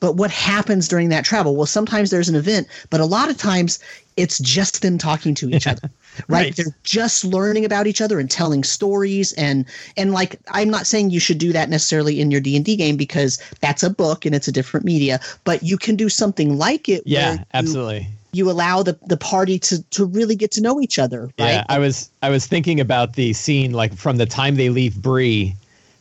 But 0.00 0.16
what 0.16 0.32
happens 0.32 0.88
during 0.88 1.08
that 1.10 1.24
travel? 1.24 1.54
Well, 1.54 1.66
sometimes 1.66 2.10
there's 2.10 2.28
an 2.28 2.34
event, 2.34 2.66
but 2.90 3.00
a 3.00 3.04
lot 3.04 3.30
of 3.30 3.36
times 3.36 3.78
it's 4.16 4.40
just 4.40 4.82
them 4.82 4.98
talking 4.98 5.36
to 5.36 5.54
each 5.54 5.66
other. 5.68 5.88
Right? 6.28 6.44
Right. 6.44 6.56
They're 6.56 6.76
just 6.84 7.24
learning 7.24 7.64
about 7.64 7.86
each 7.86 8.00
other 8.00 8.20
and 8.20 8.30
telling 8.30 8.64
stories 8.64 9.32
and 9.34 9.64
and 9.96 10.12
like 10.12 10.38
I'm 10.48 10.68
not 10.70 10.86
saying 10.86 11.10
you 11.10 11.20
should 11.20 11.38
do 11.38 11.52
that 11.52 11.68
necessarily 11.70 12.20
in 12.20 12.30
your 12.30 12.40
D&D 12.40 12.76
game 12.76 12.96
because 12.96 13.38
that's 13.60 13.82
a 13.82 13.90
book 13.90 14.26
and 14.26 14.34
it's 14.34 14.46
a 14.48 14.52
different 14.52 14.84
media, 14.84 15.20
but 15.44 15.62
you 15.62 15.78
can 15.78 15.96
do 15.96 16.08
something 16.08 16.58
like 16.58 16.88
it 16.88 17.04
where 17.04 17.12
Yeah, 17.12 17.32
you- 17.32 17.38
absolutely. 17.54 18.08
You 18.34 18.50
allow 18.50 18.82
the, 18.82 18.98
the 19.08 19.18
party 19.18 19.58
to 19.58 19.82
to 19.90 20.06
really 20.06 20.34
get 20.36 20.50
to 20.52 20.62
know 20.62 20.80
each 20.80 20.98
other, 20.98 21.24
right? 21.38 21.56
Yeah, 21.56 21.64
I 21.68 21.78
was 21.78 22.08
I 22.22 22.30
was 22.30 22.46
thinking 22.46 22.80
about 22.80 23.12
the 23.14 23.34
scene 23.34 23.72
like 23.72 23.94
from 23.94 24.16
the 24.16 24.24
time 24.24 24.56
they 24.56 24.70
leave 24.70 24.96
Bree 25.02 25.54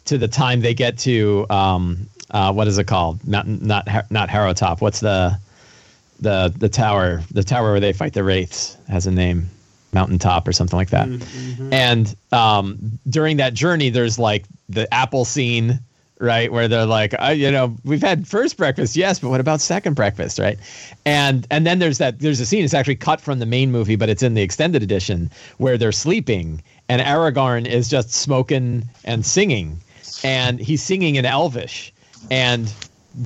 to 0.06 0.18
the 0.18 0.30
time 0.30 0.62
they 0.62 0.74
get 0.74 0.98
to 1.00 1.46
um 1.50 2.08
uh 2.32 2.54
what 2.54 2.68
is 2.70 2.78
it 2.78 2.86
called? 2.88 3.26
Not 3.28 3.48
not 3.48 3.86
not 4.10 4.30
Harrow 4.30 4.54
Top. 4.54 4.80
What's 4.80 5.02
the 5.02 5.38
the 6.22 6.54
the 6.58 6.70
tower? 6.70 7.22
The 7.32 7.44
tower 7.44 7.72
where 7.72 7.80
they 7.82 7.92
fight 7.94 8.14
the 8.14 8.24
wraiths 8.24 8.78
has 8.88 9.08
a 9.08 9.12
name. 9.12 9.50
Mountaintop 9.94 10.48
or 10.48 10.54
something 10.54 10.78
like 10.78 10.90
that. 10.92 11.08
And 11.72 12.16
um 12.32 13.00
during 13.10 13.38
that 13.38 13.54
journey 13.54 13.90
there's 13.90 14.18
like 14.18 14.46
the 14.70 14.92
apple 14.94 15.26
scene 15.26 15.80
right 16.20 16.52
where 16.52 16.68
they're 16.68 16.86
like 16.86 17.16
I, 17.20 17.32
you 17.32 17.50
know 17.52 17.76
we've 17.84 18.02
had 18.02 18.28
first 18.28 18.56
breakfast 18.56 18.96
yes 18.96 19.20
but 19.20 19.30
what 19.30 19.40
about 19.40 19.62
second 19.62 19.96
breakfast? 19.96 20.40
Right? 20.40 20.60
And 21.06 21.48
and 21.50 21.66
then 21.66 21.80
there's 21.80 21.98
that 21.98 22.20
there's 22.20 22.40
a 22.40 22.46
scene 22.46 22.64
it's 22.64 22.74
actually 22.74 22.96
cut 22.96 23.22
from 23.22 23.40
the 23.40 23.46
main 23.46 23.72
movie 23.72 23.96
but 23.96 24.10
it's 24.10 24.24
in 24.24 24.34
the 24.34 24.42
extended 24.42 24.84
edition 24.84 25.30
where 25.58 25.78
they're 25.78 25.92
sleeping 25.92 26.62
and 26.92 27.02
aragorn 27.02 27.66
is 27.66 27.88
just 27.88 28.12
smoking 28.12 28.84
and 29.06 29.26
singing. 29.26 29.80
And 30.26 30.60
he's 30.60 30.84
singing 30.84 31.16
in 31.16 31.26
elvish. 31.26 31.94
And 32.30 32.74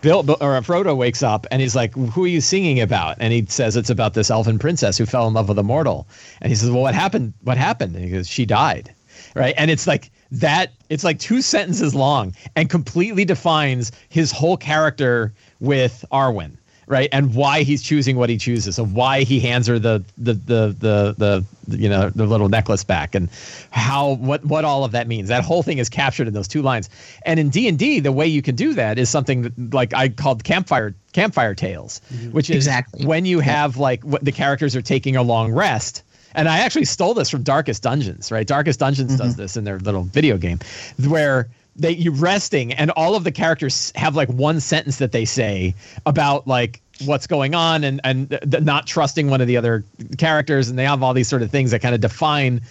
Bill 0.02 0.20
or 0.42 0.60
Frodo 0.62 0.96
wakes 0.96 1.22
up 1.22 1.46
and 1.52 1.62
he's 1.62 1.76
like, 1.76 1.94
"Who 1.94 2.24
are 2.24 2.28
you 2.28 2.42
singing 2.42 2.82
about?" 2.82 3.18
And 3.20 3.32
he 3.32 3.46
says 3.48 3.76
it's 3.76 3.90
about 3.90 4.14
this 4.14 4.32
elven 4.32 4.58
princess 4.60 4.98
who 4.98 5.06
fell 5.06 5.28
in 5.28 5.34
love 5.34 5.48
with 5.50 5.60
a 5.60 5.64
mortal. 5.64 6.08
And 6.42 6.52
he 6.52 6.56
says, 6.56 6.72
"Well, 6.72 6.82
what 6.82 6.96
happened? 6.96 7.34
What 7.44 7.58
happened?" 7.58 7.96
And 7.96 8.04
he 8.04 8.12
goes, 8.12 8.28
"She 8.28 8.46
died." 8.46 8.94
Right? 9.36 9.54
And 9.58 9.70
it's 9.70 9.86
like 9.88 10.12
that. 10.32 10.72
It's 10.90 11.04
like 11.04 11.20
two 11.20 11.42
sentences 11.42 11.94
long 11.94 12.34
and 12.56 12.70
completely 12.70 13.26
defines 13.26 13.92
his 14.10 14.32
whole 14.32 14.58
character 14.58 15.34
with 15.60 16.04
Arwen. 16.12 16.58
Right? 16.88 17.10
And 17.12 17.34
why 17.34 17.64
he's 17.64 17.82
choosing 17.82 18.16
what 18.16 18.30
he 18.30 18.38
chooses, 18.38 18.78
of 18.78 18.94
why 18.94 19.24
he 19.24 19.40
hands 19.40 19.66
her 19.68 19.80
the 19.80 20.04
the 20.18 20.34
the 20.34 20.76
the 20.80 21.44
the 21.68 21.78
you 21.78 21.90
know 21.90 22.12
the 22.12 22.26
little 22.26 22.48
necklace 22.48 22.84
back, 22.84 23.16
and 23.16 23.30
how 23.72 24.16
what 24.16 24.46
what 24.46 24.66
all 24.66 24.84
of 24.84 24.92
that 24.92 25.08
means. 25.08 25.30
That 25.30 25.44
whole 25.44 25.64
thing 25.64 25.80
is 25.80 25.90
captured 25.90 26.28
in 26.28 26.34
those 26.34 26.48
two 26.48 26.62
lines. 26.62 26.90
And 27.24 27.40
in 27.40 27.50
D 27.50 27.68
and 27.68 27.80
D, 27.80 28.00
the 28.02 28.12
way 28.12 28.28
you 28.28 28.44
can 28.44 28.56
do 28.56 28.76
that 28.76 29.00
is 29.00 29.10
something 29.10 29.42
that, 29.42 29.74
like 29.74 29.96
I 29.96 30.10
called 30.10 30.44
campfire 30.44 30.94
campfire 31.12 31.56
tales, 31.56 32.02
mm-hmm. 32.14 32.32
which 32.32 32.50
is 32.52 32.58
Exactly. 32.58 33.06
when 33.06 33.26
you 33.26 33.40
have 33.40 33.78
like 33.78 34.04
what 34.04 34.24
the 34.24 34.32
characters 34.32 34.76
are 34.76 34.82
taking 34.84 35.16
a 35.16 35.24
long 35.24 35.52
rest. 35.52 36.04
And 36.36 36.50
I 36.50 36.60
actually 36.60 36.86
stole 36.86 37.14
this 37.14 37.30
from 37.30 37.44
Darkest 37.44 37.82
Dungeons, 37.82 38.30
right? 38.30 38.46
Darkest 38.46 38.80
Dungeons 38.80 39.14
mm-hmm. 39.14 39.24
does 39.24 39.38
this 39.38 39.56
in 39.56 39.64
their 39.64 39.80
little 39.80 40.04
video 40.04 40.38
game, 40.38 40.60
where 41.08 41.48
they 41.76 41.92
you 41.92 42.12
resting 42.12 42.74
and 42.74 42.92
all 42.92 43.16
of 43.16 43.24
the 43.24 43.32
characters 43.32 43.92
have 43.96 44.16
like 44.16 44.30
one 44.30 44.60
sentence 44.60 44.98
that 44.98 45.12
they 45.12 45.26
say 45.26 45.76
about 46.06 46.48
like 46.48 46.82
what's 47.04 47.28
going 47.28 47.54
on 47.54 47.84
and 47.84 48.00
and 48.04 48.30
th- 48.30 48.64
not 48.64 48.88
trusting 48.88 49.30
one 49.30 49.42
of 49.42 49.48
the 49.48 49.58
other 49.58 49.84
characters 50.18 50.70
and 50.70 50.80
they 50.80 50.86
have 50.86 51.04
all 51.04 51.14
these 51.14 51.28
sort 51.28 51.42
of 51.42 51.52
things 51.52 51.72
that 51.72 51.82
kind 51.82 51.94
of 51.94 52.02
define 52.02 52.62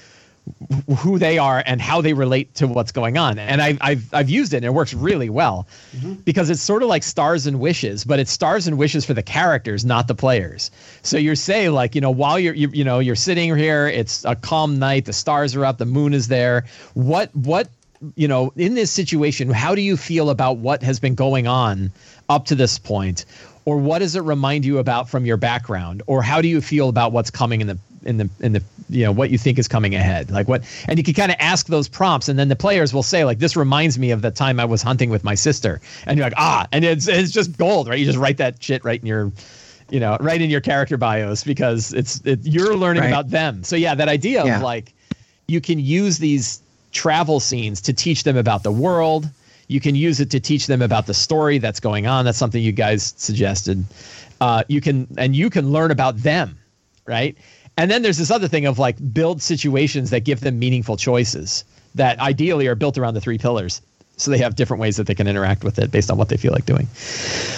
who 0.99 1.18
they 1.18 1.38
are 1.38 1.62
and 1.64 1.80
how 1.80 2.00
they 2.00 2.12
relate 2.12 2.54
to 2.54 2.66
what's 2.66 2.92
going 2.92 3.16
on. 3.16 3.38
And 3.38 3.62
I've 3.62 3.78
I've 3.80 4.14
I've 4.14 4.30
used 4.30 4.52
it 4.52 4.58
and 4.58 4.66
it 4.66 4.75
works 4.75 4.92
really 4.92 5.30
well 5.30 5.66
mm-hmm. 5.97 6.14
because 6.14 6.50
it's 6.50 6.60
sort 6.60 6.82
of 6.82 6.88
like 6.88 7.02
stars 7.02 7.47
and 7.47 7.60
wishes, 7.60 8.04
but 8.04 8.19
it's 8.19 8.30
stars 8.30 8.67
and 8.67 8.76
wishes 8.76 9.04
for 9.04 9.14
the 9.14 9.23
characters, 9.23 9.84
not 9.84 10.06
the 10.06 10.14
players. 10.14 10.71
So 11.02 11.17
you're 11.17 11.34
saying 11.34 11.73
like 11.73 11.95
you 11.95 12.00
know 12.00 12.10
while 12.10 12.38
you're 12.38 12.54
you, 12.54 12.69
you 12.73 12.84
know 12.84 12.99
you're 12.99 13.17
sitting 13.17 13.56
here, 13.56 13.86
it's 13.86 14.25
a 14.25 14.34
calm 14.34 14.78
night, 14.78 15.06
the 15.06 15.12
stars 15.12 15.56
are 15.56 15.64
up, 15.64 15.78
the 15.78 15.86
moon 15.86 16.12
is 16.12 16.28
there. 16.28 16.67
What 16.93 17.34
what 17.34 17.69
you 18.17 18.28
know 18.28 18.52
in 18.56 18.75
this 18.75 18.90
situation, 18.90 19.50
how 19.50 19.75
do 19.75 19.80
you 19.80 19.97
feel 19.97 20.30
about 20.30 20.58
what 20.58 20.82
has 20.82 21.00
been 21.00 21.14
going 21.14 21.47
on 21.47 21.93
up 22.28 22.47
to 22.47 22.54
this 22.54 22.78
point? 22.78 23.25
Or 23.67 23.78
what 23.78 24.00
does 24.00 24.14
it 24.14 24.21
remind 24.21 24.67
you 24.67 24.78
about 24.78 25.08
from 25.08 25.25
your 25.25 25.38
background? 25.38 26.02
Or 26.06 26.23
how 26.23 26.43
do 26.43 26.49
you 26.49 26.60
feel 26.60 26.88
about 26.90 27.12
what's 27.12 27.30
coming 27.30 27.60
in 27.62 27.67
the 27.67 27.78
in 28.04 28.19
the 28.19 28.28
in 28.40 28.52
the 28.52 28.62
you 28.90 29.04
know 29.04 29.12
what 29.12 29.30
you 29.30 29.38
think 29.38 29.58
is 29.58 29.67
coming 29.67 29.95
ahead 29.95 30.30
like 30.30 30.47
what 30.47 30.62
and 30.88 30.99
you 30.99 31.02
can 31.02 31.14
kind 31.14 31.32
of 31.32 31.38
ask 31.40 31.69
those 31.69 31.88
prompts 31.88 32.28
and 32.28 32.38
then 32.38 32.49
the 32.49 32.56
players 32.56 32.93
will 32.93 33.02
say 33.02 33.25
like 33.25 33.38
this 33.38 33.56
reminds 33.56 33.99
me 33.99 34.10
of 34.10 34.21
the 34.21 34.30
time 34.30 34.60
i 34.60 34.64
was 34.67 34.82
hunting 34.82 35.08
with 35.08 35.25
my 35.25 35.34
sister 35.34 35.80
and 36.06 36.19
you're 36.19 36.26
like 36.26 36.34
ah 36.36 36.67
and 36.71 36.84
it's 36.84 37.08
it's 37.08 37.30
just 37.32 37.56
gold 37.56 37.88
right 37.88 37.99
you 37.99 38.04
just 38.04 38.19
write 38.19 38.36
that 38.36 38.62
shit 38.62 38.84
right 38.84 39.00
in 39.00 39.06
your 39.06 39.32
you 39.88 39.99
know 39.99 40.19
right 40.21 40.43
in 40.43 40.50
your 40.50 40.60
character 40.60 40.99
bios 40.99 41.43
because 41.45 41.95
it's 41.95 42.21
it, 42.26 42.40
you're 42.43 42.76
learning 42.76 43.04
Right. 43.04 43.08
about 43.08 43.30
them 43.30 43.64
so 43.64 43.75
yeah 43.75 43.95
that 43.95 44.08
idea 44.10 44.45
Yeah. 44.45 44.56
of 44.56 44.62
like 44.62 44.93
you 45.49 45.62
can 45.62 45.78
use 45.78 46.19
these 46.19 46.60
travel 46.95 47.41
scenes 47.41 47.83
to 47.83 47.93
teach 47.93 48.23
them 48.23 48.39
about 48.39 48.63
the 48.63 48.73
world. 48.73 49.28
You 49.69 49.80
can 49.80 49.95
use 49.95 50.21
it 50.21 50.30
to 50.30 50.41
teach 50.41 50.67
them 50.67 50.80
about 50.80 51.07
the 51.07 51.15
story 51.15 51.59
that's 51.59 51.80
going 51.80 52.07
on. 52.07 52.25
That's 52.25 52.39
something 52.39 52.63
you 52.63 52.73
guys 52.73 53.13
suggested. 53.17 53.85
Uh, 54.41 54.65
you 54.69 54.80
can 54.80 55.07
and 55.19 55.37
you 55.37 55.50
can 55.50 55.71
learn 55.71 55.91
about 55.91 56.17
them 56.17 56.59
right? 57.07 57.37
And 57.76 57.91
then 57.91 58.02
there's 58.02 58.19
this 58.19 58.30
other 58.30 58.49
thing 58.49 58.67
of 58.67 58.78
like 58.78 58.97
build 59.13 59.43
situations 59.43 60.11
that 60.11 60.21
give 60.21 60.41
them 60.41 60.59
meaningful 60.59 60.97
choices 60.97 61.65
that 61.95 62.19
ideally 62.19 62.67
are 62.67 62.75
built 62.75 62.99
around 62.99 63.15
the 63.15 63.21
three 63.21 63.39
pillars 63.39 63.80
so 64.17 64.30
they 64.30 64.39
have 64.39 64.54
different 64.54 64.80
ways 64.80 64.97
that 64.97 65.07
they 65.07 65.15
can 65.15 65.26
interact 65.26 65.65
with 65.65 65.78
it 65.78 65.91
based 65.91 66.11
on 66.11 66.17
what 66.17 66.28
they 66.28 66.37
feel 66.37 66.52
like 66.52 66.67
doing. 66.67 66.87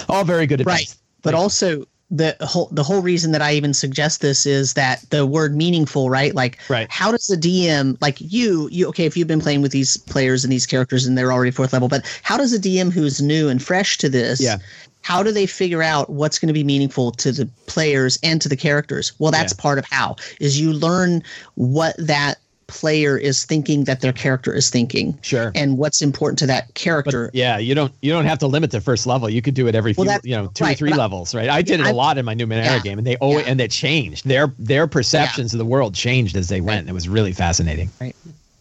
All 0.09 0.23
very 0.23 0.47
good 0.47 0.59
advice. 0.59 0.89
Right. 0.89 0.95
But 1.21 1.33
also 1.35 1.85
the 2.09 2.37
whole 2.41 2.69
the 2.71 2.83
whole 2.83 3.01
reason 3.01 3.33
that 3.33 3.41
i 3.41 3.51
even 3.53 3.73
suggest 3.73 4.21
this 4.21 4.45
is 4.45 4.75
that 4.75 5.03
the 5.09 5.25
word 5.25 5.53
meaningful 5.55 6.09
right 6.09 6.33
like 6.35 6.57
Right. 6.69 6.87
how 6.89 7.11
does 7.11 7.27
the 7.27 7.35
dm 7.35 7.97
like 7.99 8.15
you 8.19 8.69
you 8.71 8.87
okay 8.87 9.05
if 9.05 9.17
you've 9.17 9.27
been 9.27 9.41
playing 9.41 9.61
with 9.61 9.73
these 9.73 9.97
players 9.97 10.45
and 10.45 10.51
these 10.53 10.65
characters 10.65 11.05
and 11.05 11.17
they're 11.17 11.33
already 11.33 11.51
fourth 11.51 11.73
level 11.73 11.89
but 11.89 12.05
how 12.23 12.37
does 12.37 12.53
a 12.53 12.59
dm 12.59 12.93
who's 12.93 13.21
new 13.21 13.49
and 13.49 13.61
fresh 13.61 13.97
to 13.97 14.07
this 14.07 14.39
Yeah. 14.41 14.57
how 15.01 15.21
do 15.21 15.33
they 15.33 15.45
figure 15.45 15.83
out 15.83 16.09
what's 16.09 16.39
going 16.39 16.47
to 16.47 16.53
be 16.53 16.63
meaningful 16.63 17.11
to 17.11 17.33
the 17.33 17.45
players 17.65 18.17
and 18.23 18.41
to 18.41 18.47
the 18.47 18.55
characters 18.57 19.11
well 19.19 19.31
that's 19.31 19.53
Yeah. 19.57 19.61
part 19.61 19.77
of 19.77 19.83
how 19.89 20.15
is 20.39 20.57
you 20.57 20.71
learn 20.71 21.21
what 21.55 21.93
that 21.97 22.37
player 22.67 23.17
is 23.17 23.45
thinking 23.45 23.85
that 23.85 24.01
their 24.01 24.13
character 24.13 24.53
is 24.53 24.69
thinking 24.69 25.17
Sure. 25.21 25.51
and 25.55 25.77
what's 25.77 26.01
important 26.01 26.37
to 26.39 26.47
that 26.47 26.67
But 26.67 26.75
character 26.75 27.29
yeah, 27.33 27.57
you 27.57 27.73
don't 27.73 27.93
you 28.01 28.11
don't 28.11 28.25
have 28.25 28.39
to 28.39 28.47
limit 28.47 28.71
to 28.71 28.81
first 28.81 29.07
level. 29.07 29.29
You 29.29 29.41
could 29.41 29.53
do 29.53 29.67
it 29.67 29.75
every 29.75 29.93
few, 29.93 30.03
that- 30.05 30.25
you 30.25 30.35
know, 30.35 30.47
two 30.53 30.65
or 30.65 30.73
three 30.73 30.93
levels, 30.93 31.33
right? 31.33 31.49
I 31.49 31.61
did 31.61 31.79
it 31.79 31.85
I- 31.87 31.91
a 31.91 31.93
lot 31.93 32.17
in 32.17 32.25
my 32.25 32.35
Numenera 32.35 32.65
Yeah, 32.65 32.79
game, 32.79 32.97
and 32.97 33.07
they 33.07 33.15
always 33.17 33.45
yeah. 33.45 33.51
and 33.51 33.61
it 33.61 33.71
changed. 33.71 34.27
Their 34.27 34.53
their 34.59 34.85
perceptions 34.87 35.53
of 35.53 35.57
the 35.59 35.65
world 35.65 35.95
changed 35.95 36.35
as 36.35 36.49
they 36.49 36.61
went. 36.61 36.89
It 36.89 36.93
was 36.93 37.07
really 37.07 37.31
fascinating. 37.33 37.89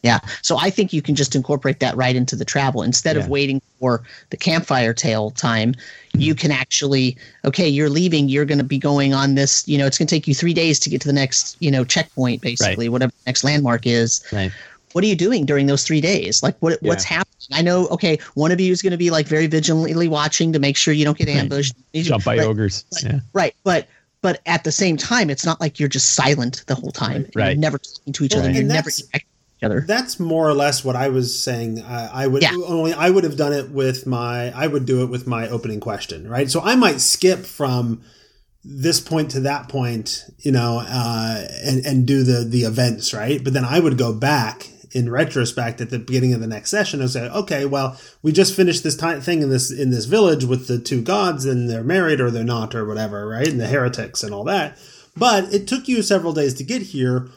Yeah. 0.07 0.21
So 0.43 0.57
I 0.57 0.71
think 0.71 0.93
you 0.93 1.03
can 1.03 1.17
just 1.17 1.35
incorporate 1.35 1.81
that 1.81 1.97
right 1.97 2.15
into 2.15 2.37
the 2.37 2.45
travel 2.45 2.83
instead 2.83 3.17
Yeah. 3.17 3.23
of 3.25 3.29
waiting 3.29 3.61
for 3.81 4.05
the 4.31 4.37
campfire 4.37 4.95
tale 4.95 5.33
time. 5.33 5.75
You 6.15 6.33
mm-hmm. 6.33 6.41
can 6.43 6.51
actually, 6.53 7.17
okay, 7.45 7.69
you're 7.69 7.91
leaving, 7.91 8.29
you're 8.29 8.45
going 8.45 8.59
to 8.59 8.65
be 8.65 8.79
going 8.79 9.13
on 9.13 9.35
this, 9.35 9.67
you 9.67 9.77
know, 9.77 9.87
it's 9.87 9.99
going 9.99 10.07
to 10.07 10.15
take 10.15 10.29
you 10.29 10.35
three 10.35 10.55
days 10.55 10.79
to 10.79 10.89
get 10.89 11.01
to 11.01 11.09
the 11.09 11.13
next, 11.13 11.57
you 11.59 11.71
know, 11.73 11.85
checkpoint, 11.85 12.41
basically, 12.41 12.89
whatever 12.89 13.11
the 13.11 13.31
next 13.31 13.43
landmark 13.43 13.85
is. 13.85 14.25
Right. 14.33 14.53
What 14.93 15.03
are 15.03 15.09
you 15.09 15.17
doing 15.17 15.45
during 15.45 15.67
those 15.67 15.85
three 15.85 16.01
days? 16.01 16.43
Like, 16.43 16.57
what 16.61 16.79
what's 16.83 17.05
Yeah. 17.05 17.17
happening? 17.19 17.33
I 17.53 17.63
know, 17.63 17.89
okay, 17.89 18.19
one 18.35 18.53
of 18.53 18.61
you 18.61 18.71
is 18.73 18.81
going 18.81 18.93
to 18.93 18.97
be 18.97 19.11
like 19.11 19.27
very 19.27 19.49
vigilantly 19.49 20.09
watching 20.09 20.53
to 20.53 20.59
make 20.61 20.77
sure 20.77 20.95
you 20.95 21.05
don't 21.05 21.19
get 21.19 21.27
Right. 21.29 21.37
ambushed. 21.37 21.75
Jump 21.95 22.25
by 22.25 22.39
Right. 22.39 22.47
ogres. 22.47 22.85
But- 22.93 23.03
Yeah. 23.03 23.21
Right. 23.33 23.55
But, 23.65 23.89
but 24.23 24.41
at 24.47 24.63
the 24.65 24.73
same 24.73 24.97
time, 24.97 25.31
it's 25.31 25.45
not 25.45 25.61
like 25.61 25.79
you're 25.79 25.89
just 25.89 26.13
silent 26.13 26.65
the 26.67 26.75
whole 26.77 26.93
time. 26.93 27.27
Right. 27.35 27.51
You're 27.51 27.61
never 27.61 27.79
talking 27.79 28.13
to 28.13 28.25
each 28.25 28.35
Well, 28.35 28.45
other. 28.45 28.53
You're 28.53 28.63
never 28.63 28.91
that's- 29.61 29.71
interacting 29.71 29.81
with 29.81 29.89
each 29.89 29.91
other. 29.91 29.99
That's 30.05 30.21
more 30.21 30.49
or 30.49 30.55
less 30.55 30.85
what 30.85 30.97
I 30.97 31.09
was 31.09 31.41
saying. 31.43 31.83
I, 31.83 32.25
I 32.25 32.27
would 32.27 32.43
Yeah. 32.43 32.55
only 32.67 32.93
I 32.93 33.11
would 33.11 33.25
have 33.25 33.37
done 33.37 33.53
it 33.53 33.71
with 33.71 34.07
my 34.07 34.51
I 34.53 34.67
would 34.67 34.87
do 34.87 35.03
it 35.03 35.11
with 35.11 35.27
my 35.27 35.49
opening 35.49 35.81
question, 35.81 36.29
right? 36.29 36.51
So 36.51 36.61
I 36.61 36.77
might 36.77 37.01
skip 37.01 37.45
from 37.47 38.01
this 38.65 39.01
point 39.01 39.31
to 39.31 39.41
that 39.41 39.69
point, 39.69 40.25
you 40.41 40.51
know, 40.53 40.83
uh, 40.87 41.47
and 41.65 41.85
and 41.87 42.07
do 42.07 42.23
the 42.25 42.45
the 42.45 42.63
events, 42.65 43.15
right? 43.15 43.43
But 43.43 43.53
then 43.53 43.65
I 43.65 43.79
would 43.81 43.97
go 43.97 44.13
back 44.13 44.69
in 44.93 45.11
retrospect 45.11 45.81
at 45.81 45.91
the 45.91 45.99
beginning 45.99 46.33
of 46.33 46.41
the 46.41 46.47
next 46.47 46.71
session 46.71 47.01
and 47.01 47.11
say, 47.11 47.29
okay, 47.29 47.67
well, 47.67 47.99
we 48.23 48.33
just 48.33 48.55
finished 48.57 48.83
this 48.83 48.97
thing 48.97 49.43
in 49.43 49.51
this 49.51 49.71
in 49.71 49.91
this 49.91 50.07
village 50.07 50.45
with 50.45 50.69
the 50.69 50.79
two 50.79 51.03
gods, 51.03 51.45
and 51.45 51.69
they're 51.69 51.85
married 51.85 52.21
or 52.21 52.31
they're 52.31 52.45
not 52.45 52.75
or 52.75 52.85
whatever, 52.87 53.29
right? 53.29 53.47
And 53.49 53.61
the 53.61 53.67
heretics 53.69 54.23
and 54.23 54.33
all 54.35 54.45
that. 54.45 54.79
But 55.17 55.53
it 55.53 55.67
took 55.67 55.87
you 55.89 56.03
several 56.03 56.33
days 56.33 56.55
to 56.55 56.65
get 56.65 56.83
here 56.83 57.29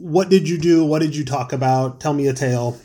what 0.00 0.28
did 0.28 0.48
you 0.48 0.58
do? 0.58 0.84
What 0.84 1.02
did 1.02 1.14
you 1.14 1.24
talk 1.24 1.52
about? 1.52 2.00
Tell 2.00 2.12
me 2.12 2.26
a 2.26 2.32
tale. 2.32 2.80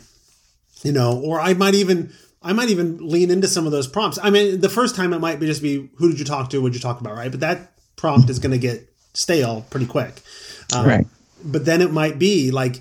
You 0.82 0.92
know, 0.92 1.18
or 1.18 1.40
I 1.40 1.54
might 1.54 1.74
even 1.74 2.12
I 2.42 2.52
might 2.52 2.68
even 2.68 2.98
lean 3.08 3.30
into 3.30 3.48
some 3.48 3.66
of 3.66 3.72
those 3.72 3.88
prompts. 3.88 4.18
I 4.22 4.30
mean, 4.30 4.60
the 4.60 4.68
first 4.68 4.94
time 4.94 5.12
it 5.12 5.18
might 5.18 5.40
be 5.40 5.46
just 5.46 5.62
be 5.62 5.88
who 5.96 6.10
did 6.10 6.18
you 6.18 6.24
talk 6.24 6.50
to? 6.50 6.60
What 6.60 6.68
did 6.68 6.76
you 6.76 6.80
talk 6.80 7.00
about? 7.00 7.16
Right, 7.16 7.30
but 7.30 7.40
that 7.40 7.72
prompt 7.96 8.30
is 8.30 8.38
going 8.38 8.52
to 8.52 8.58
get 8.58 8.88
stale 9.14 9.64
pretty 9.70 9.86
quick. 9.86 10.20
Um, 10.74 10.86
Right. 10.86 11.06
But 11.44 11.64
then 11.64 11.80
it 11.82 11.92
might 11.92 12.18
be 12.18 12.50
like, 12.50 12.80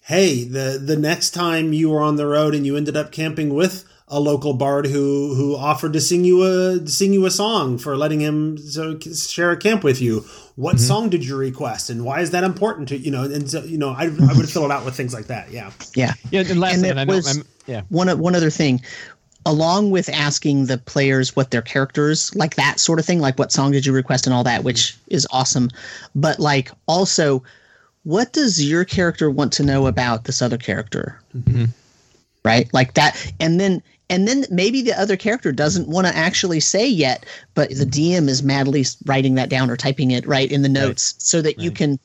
hey, 0.00 0.44
the 0.44 0.80
the 0.82 0.96
next 0.96 1.30
time 1.30 1.72
you 1.72 1.90
were 1.90 2.02
on 2.02 2.16
the 2.16 2.26
road 2.26 2.54
and 2.54 2.64
you 2.64 2.76
ended 2.76 2.96
up 2.96 3.12
camping 3.12 3.54
with 3.54 3.84
a 4.08 4.20
local 4.20 4.54
bard 4.54 4.86
who 4.86 5.34
who 5.34 5.56
offered 5.56 5.92
to 5.92 6.00
sing 6.00 6.24
you 6.24 6.44
a 6.44 6.86
sing 6.86 7.12
you 7.12 7.26
a 7.26 7.30
song 7.30 7.76
for 7.76 7.96
letting 7.96 8.20
him 8.20 8.56
so 8.56 8.98
share 9.00 9.50
a 9.50 9.56
camp 9.56 9.82
with 9.82 10.00
you. 10.00 10.24
What 10.54 10.76
mm-hmm. 10.76 10.84
song 10.84 11.08
did 11.08 11.24
you 11.24 11.36
request, 11.36 11.90
and 11.90 12.04
why 12.04 12.20
is 12.20 12.30
that 12.30 12.44
important 12.44 12.88
to 12.88 12.96
you 12.96 13.10
know? 13.10 13.24
And 13.24 13.50
so 13.50 13.64
you 13.64 13.78
know, 13.78 13.90
I, 13.90 14.04
I 14.04 14.36
would 14.36 14.48
fill 14.48 14.64
it 14.64 14.70
out 14.70 14.84
with 14.84 14.94
things 14.94 15.12
like 15.12 15.26
that. 15.26 15.50
Yeah, 15.50 15.72
yeah, 15.94 16.12
yeah. 16.30 16.44
And, 16.48 16.60
lastly, 16.60 16.88
and, 16.88 17.00
and 17.00 17.10
was, 17.10 17.44
yeah. 17.66 17.82
One 17.88 18.08
one 18.20 18.36
other 18.36 18.50
thing, 18.50 18.80
along 19.44 19.90
with 19.90 20.08
asking 20.08 20.66
the 20.66 20.78
players 20.78 21.34
what 21.34 21.50
their 21.50 21.62
characters 21.62 22.34
like 22.36 22.54
that 22.54 22.78
sort 22.78 23.00
of 23.00 23.04
thing, 23.04 23.18
like 23.18 23.38
what 23.40 23.50
song 23.50 23.72
did 23.72 23.84
you 23.84 23.92
request 23.92 24.26
and 24.26 24.34
all 24.34 24.44
that, 24.44 24.62
which 24.62 24.96
is 25.08 25.26
awesome. 25.32 25.68
But 26.14 26.38
like 26.38 26.70
also, 26.86 27.42
what 28.04 28.32
does 28.32 28.64
your 28.64 28.84
character 28.84 29.32
want 29.32 29.52
to 29.54 29.64
know 29.64 29.88
about 29.88 30.24
this 30.24 30.40
other 30.42 30.58
character? 30.58 31.20
Mm-hmm. 31.36 31.64
Right, 32.44 32.72
like 32.72 32.94
that, 32.94 33.32
and 33.40 33.58
then 33.58 33.82
and 34.08 34.28
then 34.28 34.44
maybe 34.50 34.82
the 34.82 34.98
other 34.98 35.16
character 35.16 35.50
doesn't 35.50 35.88
want 35.88 36.06
to 36.06 36.16
actually 36.16 36.60
say 36.60 36.86
yet, 36.86 37.26
but 37.54 37.70
the 37.70 37.84
DM 37.84 38.28
is 38.28 38.42
madly 38.42 38.84
writing 39.04 39.34
that 39.34 39.48
down 39.48 39.68
or 39.68 39.76
typing 39.76 40.12
it 40.12 40.26
right 40.26 40.50
in 40.50 40.62
the 40.62 40.68
notes 40.68 41.14
right. 41.14 41.22
so 41.22 41.42
that 41.42 41.56
right. 41.56 41.64
you 41.64 41.70
can 41.70 41.98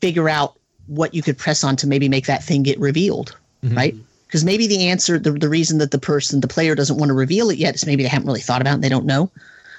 figure 0.00 0.28
out 0.28 0.58
what 0.86 1.14
you 1.14 1.22
could 1.22 1.36
press 1.36 1.62
on 1.62 1.76
to 1.76 1.86
maybe 1.86 2.08
make 2.08 2.26
that 2.26 2.42
thing 2.42 2.62
get 2.62 2.78
revealed, 2.80 3.36
mm-hmm. 3.62 3.76
right? 3.76 3.94
Because 4.26 4.44
maybe 4.44 4.66
the 4.66 4.88
answer, 4.88 5.18
the, 5.18 5.32
the 5.32 5.48
reason 5.48 5.78
that 5.78 5.90
the 5.90 5.98
person, 5.98 6.40
the 6.40 6.48
player 6.48 6.74
doesn't 6.74 6.96
want 6.96 7.10
to 7.10 7.14
reveal 7.14 7.50
it 7.50 7.58
yet 7.58 7.74
is 7.74 7.86
maybe 7.86 8.02
they 8.02 8.08
haven't 8.08 8.26
really 8.26 8.40
thought 8.40 8.60
about 8.60 8.72
it 8.72 8.74
and 8.74 8.84
they 8.84 8.88
don't 8.88 9.06
know. 9.06 9.30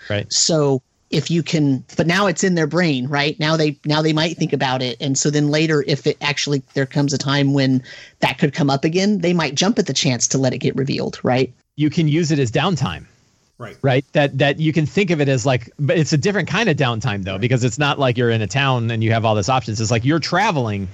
Right. 0.10 0.32
So 0.32 0.82
if 1.16 1.32
you 1.32 1.42
can 1.42 1.84
but 1.96 2.06
now 2.06 2.28
it's 2.28 2.44
in 2.44 2.56
their 2.56 2.68
brain 2.68 3.08
right? 3.08 3.40
Now 3.40 3.56
they 3.58 3.80
now 3.86 4.02
they 4.02 4.14
might 4.14 4.38
think 4.38 4.54
about 4.54 4.82
it. 4.82 4.98
And 5.00 5.18
so 5.18 5.30
then 5.30 5.50
later 5.50 5.84
if 5.88 6.06
it 6.06 6.18
actually 6.22 6.62
there 6.74 6.86
comes 6.86 7.14
a 7.14 7.18
time 7.18 7.54
when 7.54 7.82
that 8.20 8.38
could 8.38 8.54
come 8.54 8.70
up 8.70 8.84
again 8.84 9.20
they 9.20 9.34
might 9.34 9.56
jump 9.56 9.80
at 9.80 9.88
the 9.88 9.94
chance 9.94 10.28
to 10.30 10.38
let 10.38 10.54
it 10.54 10.60
get 10.60 10.76
revealed 10.76 11.20
right? 11.24 11.54
You 11.76 11.90
can 11.90 12.08
use 12.08 12.32
it 12.32 12.40
as 12.40 12.52
downtime. 12.52 13.06
Right. 13.58 13.78
Right? 13.82 14.06
That 14.12 14.38
that 14.38 14.60
you 14.60 14.74
can 14.74 14.86
think 14.86 15.12
of 15.12 15.22
it 15.22 15.30
as 15.30 15.46
like 15.46 15.72
but 15.80 15.98
it's 15.98 16.12
a 16.12 16.18
different 16.18 16.50
kind 16.50 16.68
of 16.68 16.76
downtime 16.76 17.24
though 17.24 17.34
right. 17.34 17.42
because 17.42 17.64
it's 17.64 17.80
not 17.80 17.98
like 17.98 18.18
you're 18.18 18.30
in 18.30 18.42
a 18.42 18.48
town 18.48 18.92
and 18.92 19.02
you 19.02 19.12
have 19.14 19.24
all 19.24 19.36
this 19.36 19.50
options. 19.50 19.80
It's 19.80 19.92
like 19.92 20.04
you're 20.04 20.20
traveling 20.20 20.90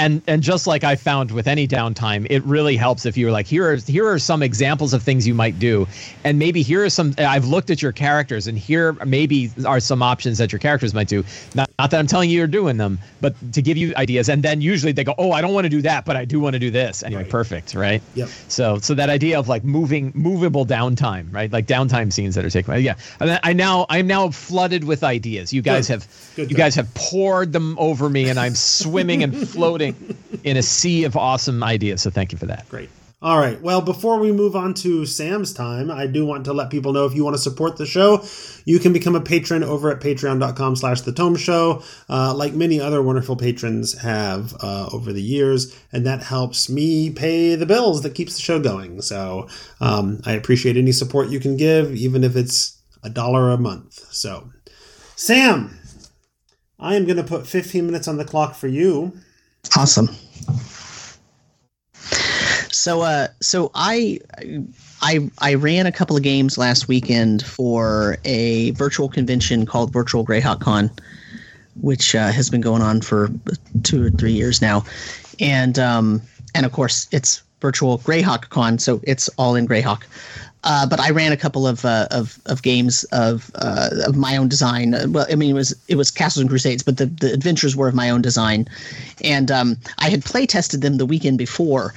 and 0.00 0.22
and 0.26 0.42
just 0.42 0.66
like 0.66 0.82
I 0.82 0.96
found 0.96 1.30
with 1.30 1.46
any 1.46 1.68
downtime, 1.68 2.26
it 2.30 2.42
really 2.44 2.76
helps 2.76 3.04
if 3.04 3.16
you're 3.18 3.30
like 3.30 3.46
here 3.46 3.70
are 3.70 3.76
here 3.76 4.08
are 4.08 4.18
some 4.18 4.42
examples 4.42 4.94
of 4.94 5.02
things 5.02 5.26
you 5.26 5.34
might 5.34 5.58
do, 5.58 5.86
and 6.24 6.38
maybe 6.38 6.62
here 6.62 6.84
are 6.84 6.90
some. 6.90 7.14
I've 7.18 7.44
looked 7.44 7.70
at 7.70 7.82
your 7.82 7.92
characters, 7.92 8.46
and 8.46 8.56
here 8.56 8.94
maybe 9.04 9.50
are 9.66 9.78
some 9.78 10.02
options 10.02 10.38
that 10.38 10.52
your 10.52 10.58
characters 10.58 10.94
might 10.94 11.08
do. 11.08 11.22
Not 11.54 11.70
not 11.78 11.90
that 11.90 12.00
I'm 12.00 12.06
telling 12.06 12.30
you 12.30 12.38
you're 12.38 12.46
doing 12.46 12.78
them, 12.78 12.98
but 13.20 13.34
to 13.52 13.60
give 13.60 13.76
you 13.76 13.92
ideas. 13.96 14.30
And 14.30 14.42
then 14.42 14.62
usually 14.62 14.92
they 14.92 15.04
go, 15.04 15.14
oh, 15.18 15.32
I 15.32 15.42
don't 15.42 15.52
want 15.52 15.66
to 15.66 15.68
do 15.68 15.82
that, 15.82 16.06
but 16.06 16.16
I 16.16 16.24
do 16.24 16.40
want 16.40 16.54
to 16.54 16.58
do 16.58 16.70
this. 16.70 17.02
Anyway, 17.02 17.22
right. 17.22 17.30
perfect, 17.30 17.74
right? 17.74 18.02
Yep. 18.14 18.28
So 18.48 18.78
so 18.78 18.94
that 18.94 19.10
idea 19.10 19.38
of 19.38 19.48
like 19.48 19.64
moving 19.64 20.12
movable 20.14 20.64
downtime, 20.64 21.32
right? 21.32 21.52
Like 21.52 21.66
downtime 21.66 22.10
scenes 22.10 22.36
that 22.36 22.44
are 22.44 22.50
taken. 22.50 22.80
Yeah. 22.80 22.94
And 23.20 23.38
I 23.42 23.52
now 23.52 23.84
I'm 23.90 24.06
now 24.06 24.30
flooded 24.30 24.84
with 24.84 25.04
ideas. 25.04 25.52
You 25.52 25.60
guys 25.60 25.88
Good. 25.88 25.92
have 25.92 26.32
Good 26.36 26.50
you 26.50 26.56
guys 26.56 26.74
have 26.76 26.92
poured 26.94 27.52
them 27.52 27.76
over 27.78 28.08
me, 28.08 28.30
and 28.30 28.38
I'm 28.38 28.54
swimming 28.54 29.22
and 29.22 29.36
floating 29.36 29.89
in 30.44 30.56
a 30.56 30.62
sea 30.62 31.04
of 31.04 31.16
awesome 31.16 31.62
ideas. 31.62 32.02
So 32.02 32.10
thank 32.10 32.32
you 32.32 32.38
for 32.38 32.46
that. 32.46 32.68
Great. 32.68 32.90
All 33.22 33.38
right. 33.38 33.60
Well, 33.60 33.82
before 33.82 34.18
we 34.18 34.32
move 34.32 34.56
on 34.56 34.72
to 34.74 35.04
Sam's 35.04 35.52
time, 35.52 35.90
I 35.90 36.06
do 36.06 36.24
want 36.24 36.46
to 36.46 36.54
let 36.54 36.70
people 36.70 36.94
know 36.94 37.04
if 37.04 37.14
you 37.14 37.22
want 37.22 37.36
to 37.36 37.42
support 37.42 37.76
the 37.76 37.84
show, 37.84 38.24
you 38.64 38.78
can 38.78 38.94
become 38.94 39.14
a 39.14 39.20
patron 39.20 39.62
over 39.62 39.90
at 39.90 40.00
patreon.com 40.00 40.76
slash 40.76 41.02
the 41.02 41.12
tome 41.12 41.36
show, 41.36 41.82
uh, 42.08 42.32
like 42.34 42.54
many 42.54 42.80
other 42.80 43.02
wonderful 43.02 43.36
patrons 43.36 43.98
have 43.98 44.54
uh, 44.60 44.88
over 44.90 45.12
the 45.12 45.20
years. 45.20 45.78
And 45.92 46.06
that 46.06 46.22
helps 46.22 46.70
me 46.70 47.10
pay 47.10 47.56
the 47.56 47.66
bills 47.66 48.00
that 48.04 48.14
keeps 48.14 48.36
the 48.36 48.40
show 48.40 48.58
going. 48.58 49.02
So 49.02 49.48
um, 49.80 50.22
I 50.24 50.32
appreciate 50.32 50.78
any 50.78 50.92
support 50.92 51.28
you 51.28 51.40
can 51.40 51.58
give, 51.58 51.94
even 51.94 52.24
if 52.24 52.36
it's 52.36 52.80
a 53.02 53.10
dollar 53.10 53.50
a 53.50 53.58
month. 53.58 53.98
So, 54.14 54.50
Sam, 55.16 55.78
I 56.78 56.96
am 56.96 57.04
going 57.04 57.18
to 57.18 57.22
put 57.22 57.46
15 57.46 57.84
minutes 57.84 58.08
on 58.08 58.16
the 58.16 58.24
clock 58.24 58.54
for 58.54 58.68
you. 58.68 59.12
Awesome. 59.76 60.08
So, 62.72 63.02
uh, 63.02 63.28
so 63.40 63.70
I, 63.74 64.20
I, 65.02 65.30
I 65.38 65.54
ran 65.54 65.86
a 65.86 65.92
couple 65.92 66.16
of 66.16 66.22
games 66.22 66.56
last 66.56 66.88
weekend 66.88 67.44
for 67.44 68.16
a 68.24 68.70
virtual 68.72 69.08
convention 69.08 69.66
called 69.66 69.92
Virtual 69.92 70.24
Greyhawk 70.24 70.60
Con, 70.60 70.90
which 71.80 72.14
uh, 72.14 72.30
has 72.30 72.48
been 72.48 72.60
going 72.60 72.82
on 72.82 73.00
for 73.00 73.28
two 73.82 74.06
or 74.06 74.10
three 74.10 74.32
years 74.32 74.62
now, 74.62 74.84
and 75.38 75.78
um, 75.78 76.22
and 76.54 76.64
of 76.64 76.72
course 76.72 77.08
it's 77.12 77.42
virtual 77.60 77.98
Greyhawk 77.98 78.48
Con, 78.48 78.78
so 78.78 79.00
it's 79.04 79.28
all 79.36 79.54
in 79.56 79.66
Greyhawk. 79.66 80.04
Uh, 80.62 80.86
but 80.86 81.00
I 81.00 81.10
ran 81.10 81.32
a 81.32 81.36
couple 81.36 81.66
of 81.66 81.84
uh, 81.84 82.06
of, 82.10 82.38
of 82.46 82.62
games 82.62 83.04
of 83.04 83.50
uh, 83.54 83.88
of 84.06 84.16
my 84.16 84.36
own 84.36 84.48
design. 84.48 84.94
Well, 85.12 85.26
I 85.30 85.34
mean, 85.34 85.50
it 85.50 85.54
was 85.54 85.74
it 85.88 85.96
was 85.96 86.10
Castles 86.10 86.42
and 86.42 86.50
Crusades, 86.50 86.82
but 86.82 86.98
the, 86.98 87.06
the 87.06 87.32
adventures 87.32 87.76
were 87.76 87.88
of 87.88 87.94
my 87.94 88.10
own 88.10 88.20
design, 88.20 88.68
and 89.24 89.50
um, 89.50 89.76
I 89.98 90.10
had 90.10 90.24
play 90.24 90.46
tested 90.46 90.82
them 90.82 90.98
the 90.98 91.06
weekend 91.06 91.38
before, 91.38 91.94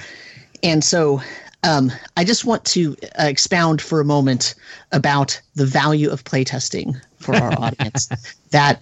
and 0.63 0.83
so 0.83 1.21
um, 1.63 1.91
I 2.17 2.23
just 2.23 2.45
want 2.45 2.65
to 2.65 2.95
uh, 3.19 3.25
expound 3.25 3.81
for 3.81 3.99
a 3.99 4.05
moment 4.05 4.55
about 4.91 5.39
the 5.55 5.65
value 5.65 6.09
of 6.09 6.23
playtesting 6.23 6.99
for 7.19 7.35
our 7.35 7.53
audience. 7.59 8.09
That 8.51 8.81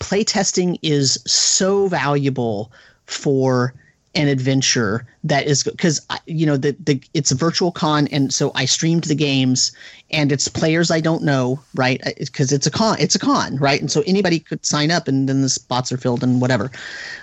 playtesting 0.00 0.78
is 0.82 1.18
so 1.26 1.88
valuable 1.88 2.70
for 3.06 3.72
an 4.16 4.28
adventure 4.28 5.06
that 5.24 5.46
is 5.46 5.62
because 5.62 6.04
you 6.26 6.46
know 6.46 6.56
the 6.56 6.74
the 6.82 7.00
it's 7.14 7.30
a 7.30 7.34
virtual 7.34 7.70
con 7.70 8.08
and 8.08 8.32
so 8.32 8.50
I 8.54 8.64
streamed 8.64 9.04
the 9.04 9.14
games 9.14 9.72
and 10.10 10.32
it's 10.32 10.48
players 10.48 10.90
I 10.90 11.00
don't 11.00 11.22
know 11.22 11.60
right? 11.74 12.00
Because 12.18 12.52
it's 12.52 12.66
a 12.66 12.70
con 12.70 12.96
it's 12.98 13.14
a 13.14 13.18
con 13.18 13.56
right? 13.56 13.80
And 13.80 13.90
so 13.90 14.02
anybody 14.06 14.40
could 14.40 14.64
sign 14.64 14.90
up 14.90 15.06
and 15.06 15.28
then 15.28 15.42
the 15.42 15.48
spots 15.48 15.92
are 15.92 15.98
filled 15.98 16.22
and 16.22 16.40
whatever. 16.40 16.70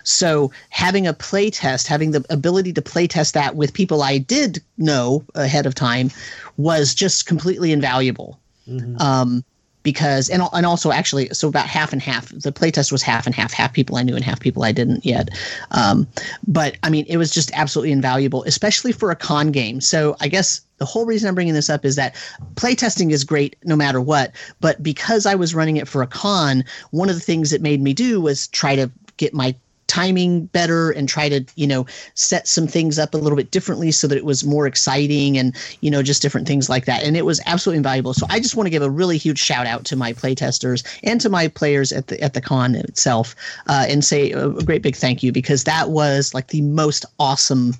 So 0.03 0.51
having 0.69 1.07
a 1.07 1.13
play 1.13 1.49
test 1.49 1.87
having 1.87 2.11
the 2.11 2.23
ability 2.29 2.73
to 2.73 2.81
play 2.81 3.07
test 3.07 3.33
that 3.33 3.55
with 3.55 3.73
people 3.73 4.03
I 4.03 4.19
did 4.19 4.61
know 4.77 5.25
ahead 5.35 5.65
of 5.65 5.73
time 5.75 6.11
was 6.57 6.93
just 6.93 7.25
completely 7.25 7.71
invaluable. 7.71 8.39
Mm-hmm. 8.67 8.95
um, 9.01 9.43
because 9.83 10.29
and 10.29 10.41
and 10.53 10.65
also 10.65 10.91
actually 10.91 11.29
so 11.29 11.47
about 11.47 11.67
half 11.67 11.93
and 11.93 12.01
half 12.01 12.29
the 12.29 12.51
playtest 12.51 12.91
was 12.91 13.01
half 13.01 13.25
and 13.25 13.35
half 13.35 13.51
half 13.53 13.73
people 13.73 13.97
I 13.97 14.03
knew 14.03 14.15
and 14.15 14.23
half 14.23 14.39
people 14.39 14.63
I 14.63 14.71
didn't 14.71 15.05
yet. 15.05 15.29
Um, 15.71 16.07
but 16.47 16.77
I 16.83 16.89
mean 16.89 17.05
it 17.07 17.17
was 17.17 17.31
just 17.31 17.51
absolutely 17.53 17.91
invaluable 17.91 18.43
especially 18.43 18.91
for 18.91 19.11
a 19.11 19.15
con 19.15 19.51
game. 19.51 19.81
So 19.81 20.15
I 20.21 20.27
guess 20.27 20.61
the 20.77 20.85
whole 20.85 21.05
reason 21.05 21.29
I'm 21.29 21.35
bringing 21.35 21.53
this 21.53 21.69
up 21.69 21.85
is 21.85 21.95
that 21.97 22.15
playtesting 22.55 23.11
is 23.11 23.23
great 23.23 23.55
no 23.63 23.75
matter 23.75 24.01
what 24.01 24.31
but 24.59 24.81
because 24.81 25.25
I 25.25 25.35
was 25.35 25.53
running 25.53 25.77
it 25.77 25.87
for 25.87 26.01
a 26.01 26.07
con 26.07 26.63
one 26.91 27.09
of 27.09 27.15
the 27.15 27.21
things 27.21 27.53
it 27.53 27.61
made 27.61 27.81
me 27.81 27.93
do 27.93 28.19
was 28.19 28.47
try 28.47 28.75
to 28.75 28.89
get 29.17 29.33
my 29.33 29.55
timing 29.93 30.45
better 30.47 30.89
and 30.89 31.07
try 31.07 31.29
to 31.29 31.45
you 31.55 31.67
know 31.67 31.85
set 32.15 32.47
some 32.47 32.65
things 32.65 32.97
up 32.97 33.13
a 33.13 33.17
little 33.17 33.35
bit 33.35 33.51
differently 33.51 33.91
so 33.91 34.07
that 34.07 34.17
it 34.17 34.25
was 34.25 34.43
more 34.43 34.65
exciting 34.65 35.37
and 35.37 35.55
you 35.81 35.91
know 35.91 36.01
just 36.01 36.19
different 36.19 36.47
things 36.47 36.67
like 36.67 36.85
that. 36.85 37.03
And 37.03 37.15
it 37.15 37.25
was 37.25 37.39
absolutely 37.45 37.77
invaluable. 37.77 38.15
So 38.15 38.25
i 38.29 38.39
just 38.39 38.55
want 38.55 38.65
to 38.65 38.71
give 38.71 38.81
a 38.81 38.89
really 38.89 39.19
huge 39.19 39.37
shout 39.37 39.67
out 39.67 39.85
to 39.85 39.95
my 39.95 40.11
playtesters 40.13 40.83
and 41.03 41.21
to 41.21 41.29
my 41.29 41.47
players 41.47 41.91
at 41.91 42.07
the 42.07 42.19
at 42.21 42.33
the 42.33 42.41
con 42.41 42.73
itself 42.73 43.35
uh, 43.67 43.85
and 43.87 44.03
say 44.03 44.31
a 44.31 44.49
great 44.49 44.81
big 44.81 44.95
thank 44.95 45.21
you 45.21 45.31
because 45.31 45.63
that 45.65 45.89
was 45.89 46.33
like 46.33 46.47
the 46.47 46.61
most 46.61 47.05
awesome 47.19 47.73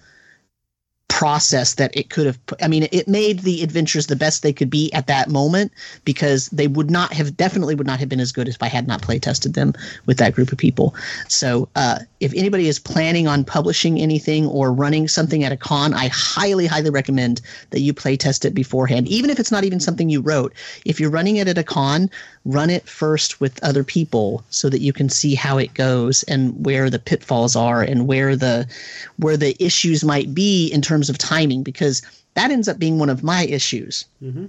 process 1.23 1.75
that 1.75 1.95
it 1.95 2.09
could 2.09 2.25
have 2.25 2.37
i 2.61 2.67
mean 2.67 2.85
it 2.91 3.07
made 3.07 3.39
the 3.39 3.63
adventures 3.63 4.07
the 4.07 4.15
best 4.15 4.43
they 4.43 4.51
could 4.51 4.69
be 4.69 4.91
at 4.91 5.07
that 5.07 5.29
moment 5.29 5.71
because 6.03 6.49
they 6.49 6.67
would 6.67 6.91
not 6.91 7.13
have 7.13 7.37
definitely 7.37 7.75
would 7.75 7.87
not 7.87 7.97
have 7.97 8.09
been 8.09 8.19
as 8.19 8.33
good 8.33 8.49
if 8.49 8.61
i 8.61 8.67
had 8.67 8.87
not 8.87 9.01
play 9.01 9.17
tested 9.17 9.53
them 9.53 9.71
with 10.05 10.17
that 10.17 10.33
group 10.33 10.51
of 10.51 10.57
people. 10.57 10.93
So 11.29 11.69
uh, 11.77 11.99
if 12.19 12.33
anybody 12.33 12.67
is 12.67 12.77
planning 12.77 13.25
on 13.25 13.45
publishing 13.45 14.01
anything 14.01 14.47
or 14.47 14.73
running 14.73 15.07
something 15.07 15.45
at 15.45 15.53
a 15.53 15.55
con 15.55 15.93
i 15.93 16.09
highly 16.09 16.67
highly 16.67 16.89
recommend 16.89 17.39
that 17.69 17.79
you 17.79 17.93
play 17.93 18.17
test 18.17 18.43
it 18.43 18.53
beforehand. 18.53 19.07
Even 19.07 19.29
if 19.29 19.39
it's 19.39 19.51
not 19.51 19.63
even 19.63 19.79
something 19.79 20.09
you 20.09 20.19
wrote 20.19 20.53
if 20.83 20.99
you're 20.99 21.09
running 21.09 21.37
it 21.37 21.47
at 21.47 21.57
a 21.57 21.63
con 21.63 22.09
run 22.45 22.69
it 22.69 22.87
first 22.87 23.39
with 23.39 23.63
other 23.63 23.83
people 23.83 24.43
so 24.49 24.69
that 24.69 24.81
you 24.81 24.91
can 24.91 25.09
see 25.09 25.33
how 25.33 25.57
it 25.57 25.73
goes 25.73 26.23
and 26.23 26.65
where 26.65 26.89
the 26.89 26.99
pitfalls 26.99 27.55
are 27.55 27.81
and 27.81 28.07
where 28.07 28.35
the 28.35 28.67
where 29.17 29.37
the 29.37 29.55
issues 29.63 30.03
might 30.03 30.33
be 30.33 30.67
in 30.67 30.81
terms 30.81 31.09
of 31.09 31.17
timing 31.17 31.63
because 31.63 32.01
that 32.33 32.51
ends 32.51 32.67
up 32.67 32.79
being 32.79 32.99
one 32.99 33.09
of 33.09 33.23
my 33.23 33.45
issues 33.45 34.05
mm-hmm. 34.21 34.45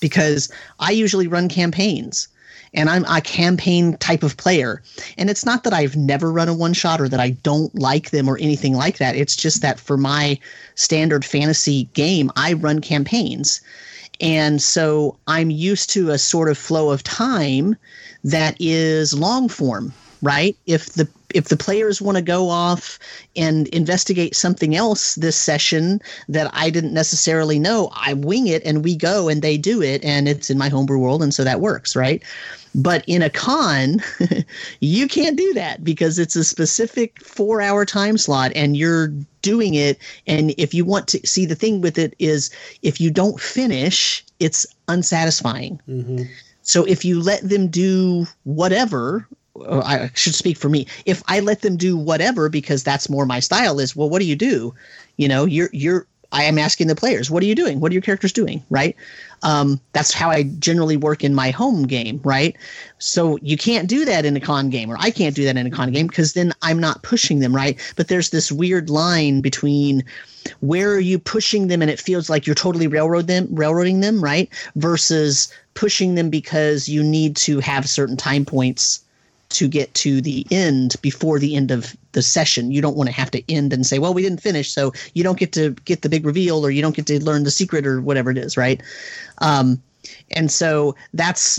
because 0.00 0.52
i 0.80 0.90
usually 0.90 1.26
run 1.26 1.48
campaigns 1.48 2.28
and 2.72 2.88
I'm 2.88 3.04
a 3.06 3.20
campaign 3.20 3.96
type 3.96 4.22
of 4.22 4.36
player. 4.36 4.82
And 5.18 5.28
it's 5.28 5.44
not 5.44 5.64
that 5.64 5.72
I've 5.72 5.96
never 5.96 6.30
run 6.30 6.48
a 6.48 6.54
one 6.54 6.72
shot 6.72 7.00
or 7.00 7.08
that 7.08 7.20
I 7.20 7.30
don't 7.30 7.74
like 7.74 8.10
them 8.10 8.28
or 8.28 8.38
anything 8.38 8.74
like 8.74 8.98
that. 8.98 9.16
It's 9.16 9.34
just 9.34 9.62
that 9.62 9.80
for 9.80 9.96
my 9.96 10.38
standard 10.76 11.24
fantasy 11.24 11.84
game, 11.94 12.30
I 12.36 12.52
run 12.52 12.80
campaigns. 12.80 13.60
And 14.20 14.60
so 14.60 15.16
I'm 15.26 15.50
used 15.50 15.90
to 15.90 16.10
a 16.10 16.18
sort 16.18 16.48
of 16.48 16.58
flow 16.58 16.90
of 16.90 17.02
time 17.02 17.76
that 18.24 18.56
is 18.58 19.18
long 19.18 19.48
form 19.48 19.92
right? 20.22 20.56
If 20.66 20.86
the 20.94 21.08
if 21.32 21.48
the 21.48 21.56
players 21.56 22.02
want 22.02 22.16
to 22.16 22.22
go 22.22 22.48
off 22.48 22.98
and 23.36 23.68
investigate 23.68 24.34
something 24.34 24.74
else 24.74 25.14
this 25.14 25.36
session 25.36 26.00
that 26.28 26.50
I 26.52 26.70
didn't 26.70 26.92
necessarily 26.92 27.58
know, 27.58 27.90
I 27.94 28.14
wing 28.14 28.48
it 28.48 28.64
and 28.64 28.84
we 28.84 28.96
go 28.96 29.28
and 29.28 29.40
they 29.40 29.56
do 29.56 29.80
it 29.80 30.04
and 30.04 30.28
it's 30.28 30.50
in 30.50 30.58
my 30.58 30.68
homebrew 30.68 30.98
world 30.98 31.22
and 31.22 31.32
so 31.32 31.44
that 31.44 31.60
works, 31.60 31.94
right? 31.94 32.22
But 32.74 33.04
in 33.06 33.22
a 33.22 33.30
con, 33.30 34.02
you 34.80 35.06
can't 35.06 35.36
do 35.36 35.54
that 35.54 35.84
because 35.84 36.18
it's 36.18 36.36
a 36.36 36.44
specific 36.44 37.22
four 37.24 37.60
hour 37.60 37.84
time 37.84 38.18
slot 38.18 38.50
and 38.56 38.76
you're 38.76 39.12
doing 39.42 39.74
it. 39.74 39.98
And 40.26 40.54
if 40.58 40.74
you 40.74 40.84
want 40.84 41.08
to 41.08 41.26
see 41.26 41.46
the 41.46 41.54
thing 41.54 41.80
with 41.80 41.98
it 41.98 42.14
is 42.18 42.50
if 42.82 43.00
you 43.00 43.10
don't 43.10 43.40
finish, 43.40 44.24
it's 44.38 44.66
unsatisfying. 44.88 45.80
Mm-hmm. 45.88 46.22
So 46.62 46.84
if 46.84 47.04
you 47.04 47.20
let 47.20 47.48
them 47.48 47.68
do 47.68 48.26
whatever, 48.44 49.26
I 49.68 50.10
should 50.14 50.34
speak 50.34 50.56
for 50.56 50.68
me. 50.68 50.86
If 51.06 51.22
I 51.26 51.40
let 51.40 51.62
them 51.62 51.76
do 51.76 51.96
whatever 51.96 52.48
because 52.48 52.82
that's 52.82 53.10
more 53.10 53.26
my 53.26 53.40
style, 53.40 53.80
is 53.80 53.96
well, 53.96 54.08
what 54.08 54.20
do 54.20 54.26
you 54.26 54.36
do? 54.36 54.74
You 55.16 55.28
know, 55.28 55.44
you're 55.44 55.70
you're. 55.72 56.06
I 56.32 56.44
am 56.44 56.58
asking 56.58 56.86
the 56.86 56.94
players, 56.94 57.30
what 57.30 57.42
are 57.42 57.46
you 57.46 57.54
doing? 57.54 57.80
What 57.80 57.90
are 57.90 57.94
your 57.94 58.02
characters 58.02 58.32
doing? 58.32 58.62
Right. 58.70 58.96
Um, 59.42 59.80
that's 59.92 60.12
how 60.12 60.30
I 60.30 60.44
generally 60.58 60.96
work 60.96 61.24
in 61.24 61.34
my 61.34 61.50
home 61.50 61.86
game, 61.86 62.20
right? 62.22 62.56
So 62.98 63.38
you 63.42 63.56
can't 63.56 63.88
do 63.88 64.04
that 64.04 64.24
in 64.24 64.36
a 64.36 64.40
con 64.40 64.70
game, 64.70 64.90
or 64.90 64.96
I 65.00 65.10
can't 65.10 65.34
do 65.34 65.44
that 65.44 65.56
in 65.56 65.66
a 65.66 65.70
con 65.70 65.90
game 65.90 66.06
because 66.06 66.34
then 66.34 66.52
I'm 66.62 66.78
not 66.78 67.02
pushing 67.02 67.40
them, 67.40 67.54
right? 67.54 67.78
But 67.96 68.08
there's 68.08 68.30
this 68.30 68.52
weird 68.52 68.90
line 68.90 69.40
between 69.40 70.04
where 70.60 70.92
are 70.92 71.00
you 71.00 71.18
pushing 71.18 71.68
them 71.68 71.82
and 71.82 71.90
it 71.90 72.00
feels 72.00 72.30
like 72.30 72.46
you're 72.46 72.54
totally 72.54 72.86
railroad 72.86 73.26
them, 73.26 73.48
railroading 73.50 74.00
them, 74.00 74.22
right? 74.22 74.48
Versus 74.76 75.52
pushing 75.74 76.14
them 76.14 76.30
because 76.30 76.88
you 76.88 77.02
need 77.02 77.36
to 77.36 77.60
have 77.60 77.88
certain 77.88 78.16
time 78.16 78.44
points 78.44 79.02
to 79.50 79.68
get 79.68 79.92
to 79.94 80.20
the 80.20 80.46
end 80.50 80.96
before 81.02 81.38
the 81.38 81.56
end 81.56 81.70
of 81.70 81.96
the 82.12 82.22
session. 82.22 82.70
You 82.70 82.80
don't 82.80 82.96
want 82.96 83.08
to 83.08 83.14
have 83.14 83.30
to 83.32 83.52
end 83.52 83.72
and 83.72 83.86
say, 83.86 83.98
"Well, 83.98 84.14
we 84.14 84.22
didn't 84.22 84.40
finish, 84.40 84.72
so 84.72 84.92
you 85.14 85.22
don't 85.22 85.38
get 85.38 85.52
to 85.52 85.70
get 85.84 86.02
the 86.02 86.08
big 86.08 86.24
reveal, 86.24 86.64
or 86.64 86.70
you 86.70 86.82
don't 86.82 86.96
get 86.96 87.06
to 87.06 87.22
learn 87.22 87.44
the 87.44 87.50
secret, 87.50 87.86
or 87.86 88.00
whatever 88.00 88.30
it 88.30 88.38
is." 88.38 88.56
Right? 88.56 88.82
Um, 89.38 89.82
and 90.30 90.50
so 90.50 90.94
that's 91.14 91.58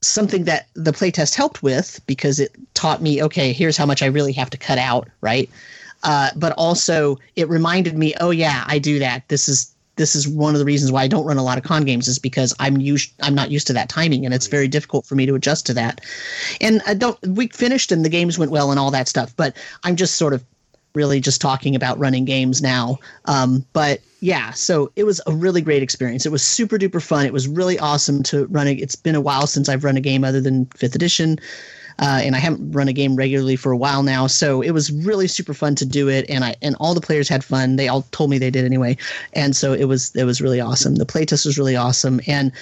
something 0.00 0.44
that 0.44 0.68
the 0.74 0.92
playtest 0.92 1.34
helped 1.34 1.62
with 1.62 2.00
because 2.06 2.38
it 2.38 2.54
taught 2.74 3.02
me, 3.02 3.22
okay, 3.22 3.52
here's 3.52 3.76
how 3.76 3.86
much 3.86 4.02
I 4.02 4.06
really 4.06 4.32
have 4.32 4.50
to 4.50 4.58
cut 4.58 4.78
out, 4.78 5.08
right? 5.20 5.48
Uh, 6.02 6.30
but 6.36 6.52
also 6.52 7.18
it 7.36 7.48
reminded 7.48 7.96
me, 7.96 8.14
oh 8.20 8.30
yeah, 8.30 8.64
I 8.66 8.78
do 8.78 8.98
that. 8.98 9.26
This 9.28 9.48
is 9.48 9.73
this 9.96 10.16
is 10.16 10.26
one 10.26 10.54
of 10.54 10.58
the 10.58 10.64
reasons 10.64 10.90
why 10.90 11.02
I 11.02 11.08
don't 11.08 11.24
run 11.24 11.36
a 11.36 11.42
lot 11.42 11.58
of 11.58 11.64
con 11.64 11.84
games 11.84 12.08
is 12.08 12.18
because 12.18 12.54
I'm 12.58 12.78
used 12.78 13.12
I'm 13.22 13.34
not 13.34 13.50
used 13.50 13.66
to 13.68 13.72
that 13.74 13.88
timing 13.88 14.24
and 14.24 14.34
it's 14.34 14.46
very 14.46 14.68
difficult 14.68 15.06
for 15.06 15.14
me 15.14 15.26
to 15.26 15.34
adjust 15.34 15.66
to 15.66 15.74
that. 15.74 16.00
And 16.60 16.82
I 16.86 16.94
don't 16.94 17.18
we 17.26 17.48
finished 17.48 17.92
and 17.92 18.04
the 18.04 18.08
games 18.08 18.38
went 18.38 18.50
well 18.50 18.70
and 18.70 18.80
all 18.80 18.90
that 18.90 19.08
stuff, 19.08 19.34
but 19.36 19.56
I'm 19.84 19.96
just 19.96 20.16
sort 20.16 20.32
of 20.32 20.44
really 20.94 21.20
just 21.20 21.40
talking 21.40 21.74
about 21.74 21.98
running 21.98 22.24
games 22.24 22.62
now. 22.62 22.98
Um, 23.24 23.64
but 23.72 24.00
yeah, 24.20 24.52
so 24.52 24.92
it 24.96 25.04
was 25.04 25.20
a 25.26 25.32
really 25.32 25.60
great 25.60 25.82
experience. 25.82 26.24
It 26.24 26.32
was 26.32 26.42
super 26.42 26.78
duper 26.78 27.02
fun. 27.02 27.26
It 27.26 27.32
was 27.32 27.48
really 27.48 27.78
awesome 27.78 28.22
to 28.24 28.46
run 28.46 28.68
it. 28.68 28.80
It's 28.80 28.94
been 28.94 29.16
a 29.16 29.20
while 29.20 29.46
since 29.46 29.68
I've 29.68 29.84
run 29.84 29.96
a 29.96 30.00
game 30.00 30.24
other 30.24 30.40
than 30.40 30.66
fifth 30.66 30.94
edition 30.94 31.38
uh, 31.98 32.20
and 32.22 32.34
I 32.34 32.38
haven't 32.38 32.72
run 32.72 32.88
a 32.88 32.92
game 32.92 33.16
regularly 33.16 33.56
for 33.56 33.70
a 33.72 33.76
while 33.76 34.02
now. 34.02 34.26
So 34.26 34.62
it 34.62 34.72
was 34.72 34.90
really 34.90 35.28
super 35.28 35.54
fun 35.54 35.74
to 35.76 35.86
do 35.86 36.08
it, 36.08 36.28
and 36.28 36.44
I 36.44 36.56
and 36.62 36.76
all 36.80 36.94
the 36.94 37.00
players 37.00 37.28
had 37.28 37.44
fun. 37.44 37.76
They 37.76 37.88
all 37.88 38.02
told 38.10 38.30
me 38.30 38.38
they 38.38 38.50
did 38.50 38.64
anyway, 38.64 38.96
and 39.32 39.54
so 39.54 39.72
it 39.72 39.84
was 39.84 40.14
it 40.16 40.24
was 40.24 40.40
really 40.40 40.60
awesome. 40.60 40.96
The 40.96 41.06
playtest 41.06 41.46
was 41.46 41.58
really 41.58 41.76
awesome, 41.76 42.20
and 42.26 42.52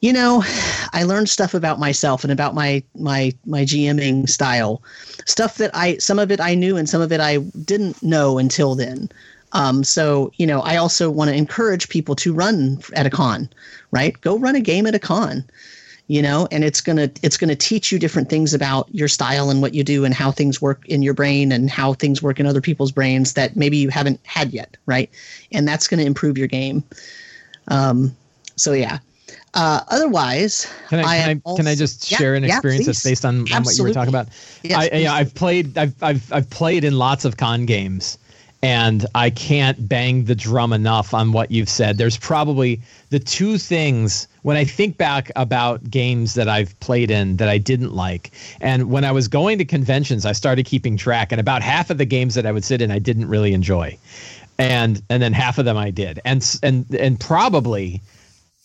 you 0.00 0.12
know, 0.12 0.42
I 0.92 1.04
learned 1.04 1.28
stuff 1.28 1.54
about 1.54 1.78
myself 1.78 2.24
and 2.24 2.32
about 2.32 2.54
my 2.54 2.82
my 2.96 3.32
my 3.46 3.62
GMing 3.62 4.28
style, 4.28 4.82
stuff 5.26 5.56
that 5.56 5.70
I 5.74 5.96
some 5.98 6.18
of 6.18 6.30
it 6.30 6.40
I 6.40 6.54
knew 6.54 6.76
and 6.76 6.88
some 6.88 7.00
of 7.00 7.12
it 7.12 7.20
I 7.20 7.38
didn't 7.38 8.02
know 8.02 8.38
until 8.38 8.74
then. 8.74 9.08
Um, 9.52 9.84
so 9.84 10.32
you 10.36 10.46
know, 10.46 10.60
I 10.62 10.76
also 10.76 11.10
want 11.10 11.30
to 11.30 11.36
encourage 11.36 11.88
people 11.88 12.16
to 12.16 12.32
run 12.34 12.80
at 12.94 13.06
a 13.06 13.10
con, 13.10 13.48
right? 13.92 14.20
Go 14.20 14.36
run 14.36 14.56
a 14.56 14.60
game 14.60 14.86
at 14.86 14.94
a 14.94 14.98
con 14.98 15.44
you 16.12 16.20
know 16.20 16.46
and 16.50 16.62
it's 16.62 16.82
going 16.82 16.98
to 16.98 17.10
it's 17.22 17.38
going 17.38 17.48
to 17.48 17.56
teach 17.56 17.90
you 17.90 17.98
different 17.98 18.28
things 18.28 18.52
about 18.52 18.86
your 18.94 19.08
style 19.08 19.48
and 19.48 19.62
what 19.62 19.72
you 19.72 19.82
do 19.82 20.04
and 20.04 20.12
how 20.12 20.30
things 20.30 20.60
work 20.60 20.86
in 20.86 21.00
your 21.00 21.14
brain 21.14 21.50
and 21.50 21.70
how 21.70 21.94
things 21.94 22.22
work 22.22 22.38
in 22.38 22.44
other 22.44 22.60
people's 22.60 22.92
brains 22.92 23.32
that 23.32 23.56
maybe 23.56 23.78
you 23.78 23.88
haven't 23.88 24.20
had 24.24 24.52
yet 24.52 24.76
right? 24.86 25.10
And 25.52 25.66
that's 25.66 25.88
going 25.88 26.00
to 26.00 26.06
improve 26.06 26.36
your 26.36 26.48
game. 26.48 26.84
Um, 27.68 28.14
so 28.56 28.72
yeah. 28.72 28.98
Uh, 29.54 29.80
otherwise, 29.88 30.66
can 30.88 31.00
I, 31.00 31.02
can 31.02 31.28
I, 31.28 31.40
also, 31.44 31.56
can 31.58 31.66
I 31.66 31.74
just 31.74 32.06
share 32.06 32.34
an 32.34 32.44
experience 32.44 32.82
yeah, 32.82 32.86
that's 32.86 33.04
based 33.04 33.24
on, 33.24 33.40
on, 33.52 33.64
what 33.64 33.76
you 33.76 33.84
were 33.84 33.92
talking 33.92 34.08
about? 34.08 34.28
Yes, 34.62 34.78
I, 34.92 34.96
yeah, 34.96 35.12
I've 35.12 35.34
played 35.34 35.76
I've, 35.76 36.02
I've 36.02 36.32
I've 36.32 36.48
played 36.48 36.84
in 36.84 36.96
lots 36.96 37.26
of 37.26 37.36
con 37.36 37.66
games, 37.66 38.16
and 38.62 39.04
I 39.16 39.30
can't 39.30 39.88
bang 39.88 40.24
the 40.24 40.36
drum 40.36 40.72
enough 40.72 41.12
on 41.12 41.32
what 41.32 41.50
you've 41.50 41.68
said. 41.68 41.98
There's 41.98 42.16
probably 42.16 42.80
the 43.10 43.18
two 43.18 43.58
things 43.58 44.28
when 44.42 44.56
I 44.56 44.64
think 44.64 44.96
back 44.96 45.32
about 45.34 45.90
games 45.90 46.34
that 46.34 46.48
I've 46.48 46.78
played 46.78 47.10
in 47.10 47.36
that 47.38 47.48
I 47.48 47.58
didn't 47.58 47.92
like. 47.92 48.30
And 48.60 48.88
when 48.88 49.04
I 49.04 49.10
was 49.10 49.26
going 49.26 49.58
to 49.58 49.64
conventions, 49.64 50.24
I 50.24 50.32
started 50.32 50.64
keeping 50.64 50.96
track, 50.96 51.32
and 51.32 51.40
about 51.40 51.62
half 51.62 51.90
of 51.90 51.98
the 51.98 52.04
games 52.04 52.34
that 52.34 52.46
I 52.46 52.52
would 52.52 52.64
sit 52.64 52.80
in, 52.80 52.92
I 52.92 53.00
didn't 53.00 53.28
really 53.28 53.52
enjoy. 53.52 53.98
And 54.58 55.02
and 55.10 55.20
then 55.20 55.32
half 55.32 55.58
of 55.58 55.64
them 55.64 55.76
I 55.76 55.90
did. 55.90 56.20
And 56.24 56.58
and 56.62 56.86
and 56.94 57.18
probably 57.18 58.00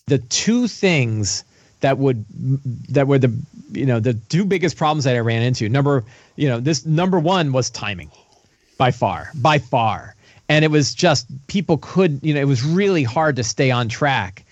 the 0.05 0.19
two 0.19 0.67
things 0.67 1.43
that 1.79 1.97
would 1.97 2.23
that 2.89 3.07
were 3.07 3.17
the 3.17 3.35
you 3.71 3.85
know 3.85 3.99
the 3.99 4.13
two 4.13 4.45
biggest 4.45 4.77
problems 4.77 5.05
that 5.05 5.15
I 5.15 5.19
ran 5.19 5.41
into. 5.41 5.67
Number, 5.69 6.03
you 6.35 6.47
know, 6.47 6.59
this 6.59 6.85
number 6.85 7.19
one 7.19 7.51
was 7.51 7.71
timing 7.71 8.11
by 8.77 8.91
far, 8.91 9.31
by 9.35 9.59
far. 9.59 10.15
And 10.49 10.63
it 10.63 10.71
was 10.71 10.93
just 10.93 11.27
people 11.47 11.77
could, 11.77 12.19
you 12.23 12.33
know, 12.33 12.39
it 12.39 12.47
was 12.47 12.63
really 12.63 13.03
hard 13.03 13.35
to 13.35 13.43
stay 13.43 13.69
on 13.71 13.89
track. 13.89 14.45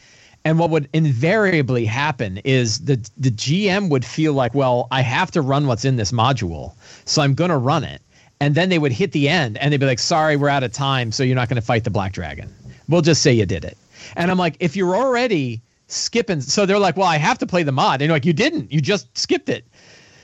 And 0.43 0.59
what 0.59 0.69
would 0.69 0.89
invariably 0.93 1.85
happen 1.85 2.37
is 2.43 2.79
the 2.85 2.97
the 3.17 3.31
GM 3.31 3.89
would 3.89 4.05
feel 4.05 4.33
like, 4.33 4.53
well, 4.53 4.87
I 4.91 5.01
have 5.01 5.31
to 5.31 5.41
run 5.41 5.67
what's 5.67 5.85
in 5.85 5.95
this 5.95 6.11
module, 6.11 6.73
so 7.05 7.21
I'm 7.21 7.33
going 7.33 7.49
to 7.49 7.57
run 7.57 7.83
it. 7.83 8.01
And 8.39 8.53
then 8.53 8.69
they 8.69 8.77
would 8.77 8.91
hit 8.91 9.11
the 9.11 9.29
end 9.29 9.57
and 9.57 9.71
they'd 9.71 9.79
be 9.79 9.85
like, 9.85 9.99
sorry, 9.99 10.35
we're 10.35 10.49
out 10.49 10.63
of 10.63 10.71
time, 10.71 11.11
so 11.11 11.23
you're 11.23 11.35
not 11.35 11.49
going 11.49 11.55
to 11.55 11.65
fight 11.65 11.83
the 11.83 11.89
black 11.89 12.11
dragon. 12.11 12.53
We'll 12.87 13.01
just 13.01 13.21
say 13.21 13.33
you 13.33 13.45
did 13.45 13.63
it. 13.63 13.77
And 14.15 14.29
I'm 14.29 14.37
like, 14.37 14.57
if 14.59 14.75
you're 14.75 14.95
already 14.95 15.61
skipping, 15.87 16.41
so 16.41 16.65
they're 16.65 16.77
like, 16.77 16.97
well, 16.97 17.07
I 17.07 17.17
have 17.17 17.37
to 17.39 17.47
play 17.47 17.63
the 17.63 17.71
mod. 17.71 18.01
And 18.01 18.07
you're 18.07 18.15
like, 18.15 18.25
you 18.25 18.33
didn't, 18.33 18.71
you 18.71 18.81
just 18.81 19.17
skipped 19.17 19.49
it. 19.49 19.65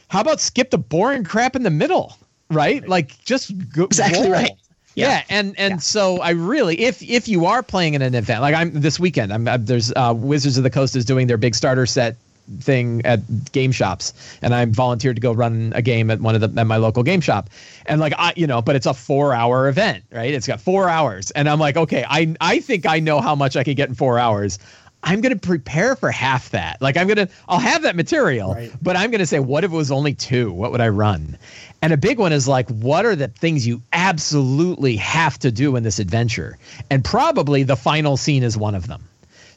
How 0.09 0.21
about 0.21 0.41
skip 0.41 0.69
the 0.71 0.77
boring 0.77 1.23
crap 1.23 1.55
in 1.55 1.63
the 1.63 1.69
middle? 1.69 2.17
Right? 2.51 2.87
Like 2.87 3.23
just 3.23 3.51
go, 3.69 3.85
exactly 3.85 4.23
roll. 4.23 4.31
right. 4.31 4.51
Yeah. 4.95 5.07
yeah. 5.07 5.23
and 5.29 5.59
and 5.59 5.73
yeah. 5.73 5.77
so 5.77 6.19
I 6.19 6.31
really, 6.31 6.79
if 6.81 7.01
if 7.01 7.27
you 7.27 7.45
are 7.45 7.63
playing 7.63 7.93
in 7.93 8.01
an 8.01 8.15
event 8.15 8.41
like 8.41 8.55
I'm 8.55 8.71
this 8.81 8.99
weekend, 8.99 9.33
I'm, 9.33 9.47
I'm 9.47 9.65
there's 9.65 9.91
uh, 9.95 10.13
Wizards 10.15 10.57
of 10.57 10.63
the 10.63 10.69
Coast 10.69 10.95
is 10.95 11.05
doing 11.05 11.27
their 11.27 11.37
big 11.37 11.55
starter 11.55 11.85
set 11.85 12.15
thing 12.59 13.01
at 13.05 13.51
game 13.51 13.71
shops 13.71 14.37
and 14.41 14.53
I'm 14.53 14.73
volunteered 14.73 15.15
to 15.15 15.21
go 15.21 15.31
run 15.31 15.71
a 15.75 15.81
game 15.81 16.09
at 16.11 16.19
one 16.19 16.35
of 16.35 16.41
the 16.41 16.59
at 16.59 16.67
my 16.67 16.77
local 16.77 17.03
game 17.03 17.21
shop. 17.21 17.49
And 17.85 18.01
like 18.01 18.13
I 18.17 18.33
you 18.35 18.47
know, 18.47 18.61
but 18.61 18.75
it's 18.75 18.85
a 18.85 18.91
4-hour 18.91 19.69
event, 19.69 20.03
right? 20.11 20.33
It's 20.33 20.47
got 20.47 20.59
4 20.59 20.89
hours. 20.89 21.31
And 21.31 21.47
I'm 21.47 21.59
like, 21.59 21.77
okay, 21.77 22.03
I 22.07 22.35
I 22.41 22.59
think 22.59 22.85
I 22.85 22.99
know 22.99 23.21
how 23.21 23.35
much 23.35 23.55
I 23.55 23.63
can 23.63 23.75
get 23.75 23.89
in 23.89 23.95
4 23.95 24.19
hours. 24.19 24.59
I'm 25.03 25.21
going 25.21 25.33
to 25.33 25.39
prepare 25.39 25.95
for 25.95 26.11
half 26.11 26.51
that. 26.51 26.81
Like 26.81 26.95
I'm 26.95 27.07
going 27.07 27.27
to, 27.27 27.29
I'll 27.47 27.59
have 27.59 27.81
that 27.83 27.95
material, 27.95 28.53
right. 28.53 28.71
but 28.81 28.95
I'm 28.95 29.09
going 29.09 29.19
to 29.19 29.25
say, 29.25 29.39
what 29.39 29.63
if 29.63 29.71
it 29.71 29.75
was 29.75 29.91
only 29.91 30.13
two? 30.13 30.51
What 30.51 30.71
would 30.71 30.81
I 30.81 30.89
run? 30.89 31.37
And 31.81 31.91
a 31.91 31.97
big 31.97 32.19
one 32.19 32.31
is 32.31 32.47
like, 32.47 32.69
what 32.69 33.05
are 33.05 33.15
the 33.15 33.27
things 33.27 33.65
you 33.65 33.81
absolutely 33.93 34.95
have 34.97 35.39
to 35.39 35.51
do 35.51 35.75
in 35.75 35.83
this 35.83 35.97
adventure? 35.97 36.57
And 36.89 37.03
probably 37.03 37.63
the 37.63 37.75
final 37.75 38.15
scene 38.15 38.43
is 38.43 38.57
one 38.57 38.75
of 38.75 38.87
them. 38.87 39.03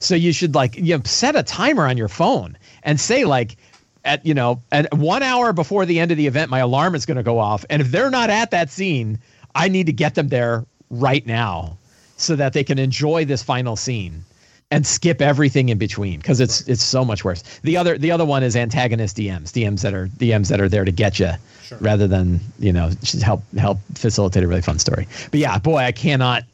So 0.01 0.15
you 0.15 0.33
should 0.33 0.55
like, 0.55 0.77
you 0.77 0.97
know, 0.97 1.03
set 1.05 1.37
a 1.37 1.43
timer 1.43 1.87
on 1.87 1.97
your 1.97 2.09
phone 2.09 2.57
and 2.83 2.99
say 2.99 3.25
like, 3.25 3.57
at 4.05 4.25
you 4.27 4.35
know, 4.35 4.63
at 4.71 4.93
one 4.93 5.23
hour 5.23 5.53
before 5.53 5.87
the 5.87 5.99
end 5.99 6.11
of 6.11 6.19
the 6.19 6.27
event, 6.27 6.51
my 6.51 6.59
alarm 6.59 6.95
is 6.95 7.07
going 7.07 7.17
to 7.17 7.23
go 7.23 7.39
off. 7.39 7.65
And 7.71 7.81
if 7.81 7.91
they're 7.91 8.11
not 8.11 8.29
at 8.29 8.51
that 8.51 8.71
scene, 8.71 9.19
I 9.55 9.69
need 9.69 9.87
to 9.87 9.93
get 9.93 10.15
them 10.15 10.29
there 10.29 10.67
right 10.91 11.27
now 11.27 11.79
so 12.17 12.37
that 12.37 12.53
they 12.53 12.65
can 12.65 12.79
enjoy 12.79 13.25
this 13.25 13.43
final 13.43 13.77
scene 13.77 14.25
and 14.71 14.87
skip 14.87 15.21
everything 15.23 15.69
in 15.69 15.79
between 15.79 16.19
because 16.19 16.41
it's 16.41 16.67
it's 16.69 16.83
so 16.83 17.05
much 17.05 17.25
worse. 17.25 17.43
The 17.63 17.77
other 17.77 17.99
the 17.99 18.11
other 18.11 18.25
one 18.25 18.43
is 18.43 18.57
antagonist 18.57 19.17
DMs, 19.17 19.53
DMs 19.53 19.83
that 19.83 19.95
are 19.95 20.09
DMs 20.09 20.49
that 20.49 20.61
are 20.61 20.69
there 20.69 20.85
to 20.85 20.93
get 20.93 21.19
you 21.19 21.31
sure. 21.63 21.79
rather 21.81 22.07
than 22.07 22.41
you 22.59 22.73
know 22.73 22.91
help 23.23 23.43
help 23.57 23.79
facilitate 23.95 24.43
a 24.43 24.49
really 24.49 24.63
fun 24.63 24.79
story. 24.79 25.07
But 25.31 25.41
yeah, 25.41 25.59
boy, 25.59 25.79
I 25.79 25.93
cannot 25.93 26.45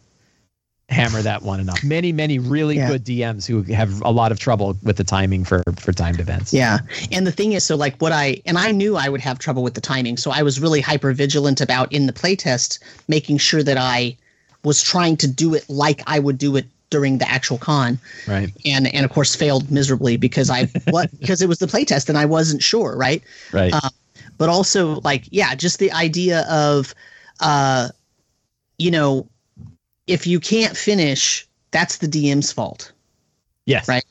hammer 0.90 1.22
that 1.22 1.42
one 1.42 1.60
enough. 1.60 1.82
Many 1.84 2.12
many 2.12 2.38
really 2.38 2.76
yeah. 2.76 2.88
good 2.88 3.04
DMs 3.04 3.46
who 3.46 3.62
have 3.72 4.02
a 4.02 4.10
lot 4.10 4.32
of 4.32 4.38
trouble 4.38 4.76
with 4.82 4.96
the 4.96 5.04
timing 5.04 5.44
for 5.44 5.62
for 5.78 5.92
timed 5.92 6.20
events. 6.20 6.52
Yeah, 6.52 6.80
and 7.10 7.26
the 7.26 7.32
thing 7.32 7.52
is, 7.52 7.64
so 7.64 7.76
like 7.76 7.96
what 7.98 8.12
I 8.12 8.42
and 8.44 8.58
I 8.58 8.72
knew 8.72 8.96
I 8.96 9.08
would 9.08 9.20
have 9.20 9.38
trouble 9.38 9.62
with 9.62 9.74
the 9.74 9.80
timing, 9.80 10.16
so 10.16 10.30
I 10.30 10.42
was 10.42 10.60
really 10.60 10.80
hyper 10.80 11.12
vigilant 11.12 11.60
about 11.60 11.92
in 11.92 12.06
the 12.06 12.12
playtest 12.12 12.80
making 13.08 13.38
sure 13.38 13.62
that 13.62 13.78
I 13.78 14.16
was 14.62 14.82
trying 14.82 15.16
to 15.18 15.28
do 15.28 15.54
it 15.54 15.64
like 15.70 16.02
I 16.06 16.18
would 16.18 16.36
do 16.36 16.56
it 16.56 16.66
during 16.90 17.18
the 17.18 17.28
actual 17.28 17.58
con. 17.58 17.98
Right. 18.26 18.50
And 18.64 18.92
and 18.94 19.04
of 19.04 19.10
course 19.10 19.34
failed 19.34 19.70
miserably 19.70 20.16
because 20.16 20.50
I 20.50 20.66
what 20.90 21.10
because 21.18 21.40
it 21.40 21.48
was 21.48 21.58
the 21.58 21.66
playtest 21.66 22.08
and 22.08 22.18
I 22.18 22.26
wasn't 22.26 22.62
sure, 22.62 22.96
right? 22.96 23.22
Right. 23.52 23.72
Uh, 23.72 23.90
but 24.36 24.48
also 24.48 25.00
like 25.00 25.24
yeah, 25.30 25.54
just 25.54 25.78
the 25.78 25.92
idea 25.92 26.46
of 26.50 26.94
uh, 27.40 27.88
you 28.78 28.90
know, 28.90 29.28
if 30.06 30.26
you 30.26 30.40
can't 30.40 30.76
finish, 30.76 31.46
that's 31.70 31.98
the 31.98 32.06
DM's 32.06 32.52
fault. 32.52 32.92
Yes. 33.66 33.88
Right. 33.88 34.04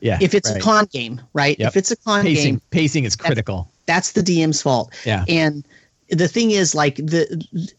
Yeah. 0.00 0.18
If 0.20 0.34
it's 0.34 0.50
right. 0.50 0.60
a 0.60 0.64
con 0.64 0.86
game, 0.86 1.20
right? 1.32 1.58
Yep. 1.58 1.68
If 1.68 1.76
it's 1.76 1.90
a 1.90 1.96
con 1.96 2.22
pacing, 2.22 2.54
game, 2.54 2.62
pacing 2.70 3.04
is 3.04 3.16
critical. 3.16 3.70
that's 3.86 4.12
the 4.12 4.20
DM's 4.20 4.62
fault. 4.62 4.94
Yeah. 5.04 5.24
And 5.28 5.64
the 6.10 6.26
thing 6.28 6.50
is 6.52 6.74
like 6.74 6.96
the 6.96 7.26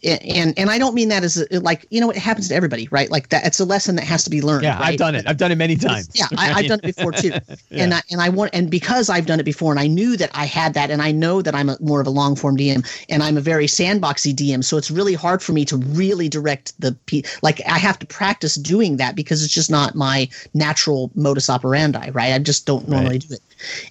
and 0.03 0.57
and 0.57 0.69
I 0.69 0.77
don't 0.77 0.93
mean 0.93 1.09
that 1.09 1.23
as 1.23 1.37
a, 1.51 1.59
like 1.59 1.85
you 1.89 1.99
know 1.99 2.09
it 2.11 2.17
happens 2.17 2.49
to 2.49 2.55
everybody 2.55 2.87
right 2.91 3.09
like 3.09 3.29
that 3.29 3.45
it's 3.45 3.59
a 3.59 3.65
lesson 3.65 3.95
that 3.95 4.05
has 4.05 4.23
to 4.25 4.29
be 4.29 4.41
learned 4.41 4.63
Yeah, 4.63 4.77
right? 4.79 4.89
I've 4.93 4.97
done 4.97 5.15
it. 5.15 5.27
I've 5.27 5.37
done 5.37 5.51
it 5.51 5.55
many 5.57 5.75
times. 5.75 6.09
yeah 6.13 6.27
I, 6.37 6.53
I've 6.53 6.67
done 6.67 6.79
it 6.83 6.95
before 6.95 7.11
too 7.11 7.33
and 7.71 7.93
I, 7.93 8.01
and 8.11 8.21
I 8.21 8.29
want 8.29 8.51
and 8.53 8.69
because 8.69 9.09
I've 9.09 9.25
done 9.25 9.39
it 9.39 9.43
before 9.45 9.71
and 9.71 9.79
I 9.79 9.87
knew 9.87 10.15
that 10.17 10.29
I 10.33 10.45
had 10.45 10.73
that 10.75 10.91
and 10.91 11.01
I 11.01 11.11
know 11.11 11.41
that 11.41 11.55
I'm 11.55 11.69
a, 11.69 11.77
more 11.79 12.01
of 12.01 12.07
a 12.07 12.11
long 12.11 12.35
form 12.35 12.55
DM 12.55 12.85
and 13.09 13.23
I'm 13.23 13.35
a 13.37 13.41
very 13.41 13.65
sandboxy 13.65 14.33
DM 14.33 14.63
so 14.63 14.77
it's 14.77 14.91
really 14.91 15.15
hard 15.15 15.41
for 15.41 15.53
me 15.53 15.65
to 15.65 15.77
really 15.77 16.29
direct 16.29 16.79
the 16.79 16.91
pe- 17.07 17.23
like 17.41 17.61
I 17.67 17.79
have 17.79 17.97
to 17.99 18.05
practice 18.05 18.55
doing 18.55 18.97
that 18.97 19.15
because 19.15 19.43
it's 19.43 19.53
just 19.53 19.71
not 19.71 19.95
my 19.95 20.29
natural 20.53 21.09
modus 21.15 21.49
operandi 21.49 22.09
right 22.11 22.33
I 22.33 22.39
just 22.39 22.65
don't 22.65 22.87
normally 22.87 23.09
Right. 23.15 23.25
do 23.27 23.33
it 23.35 23.41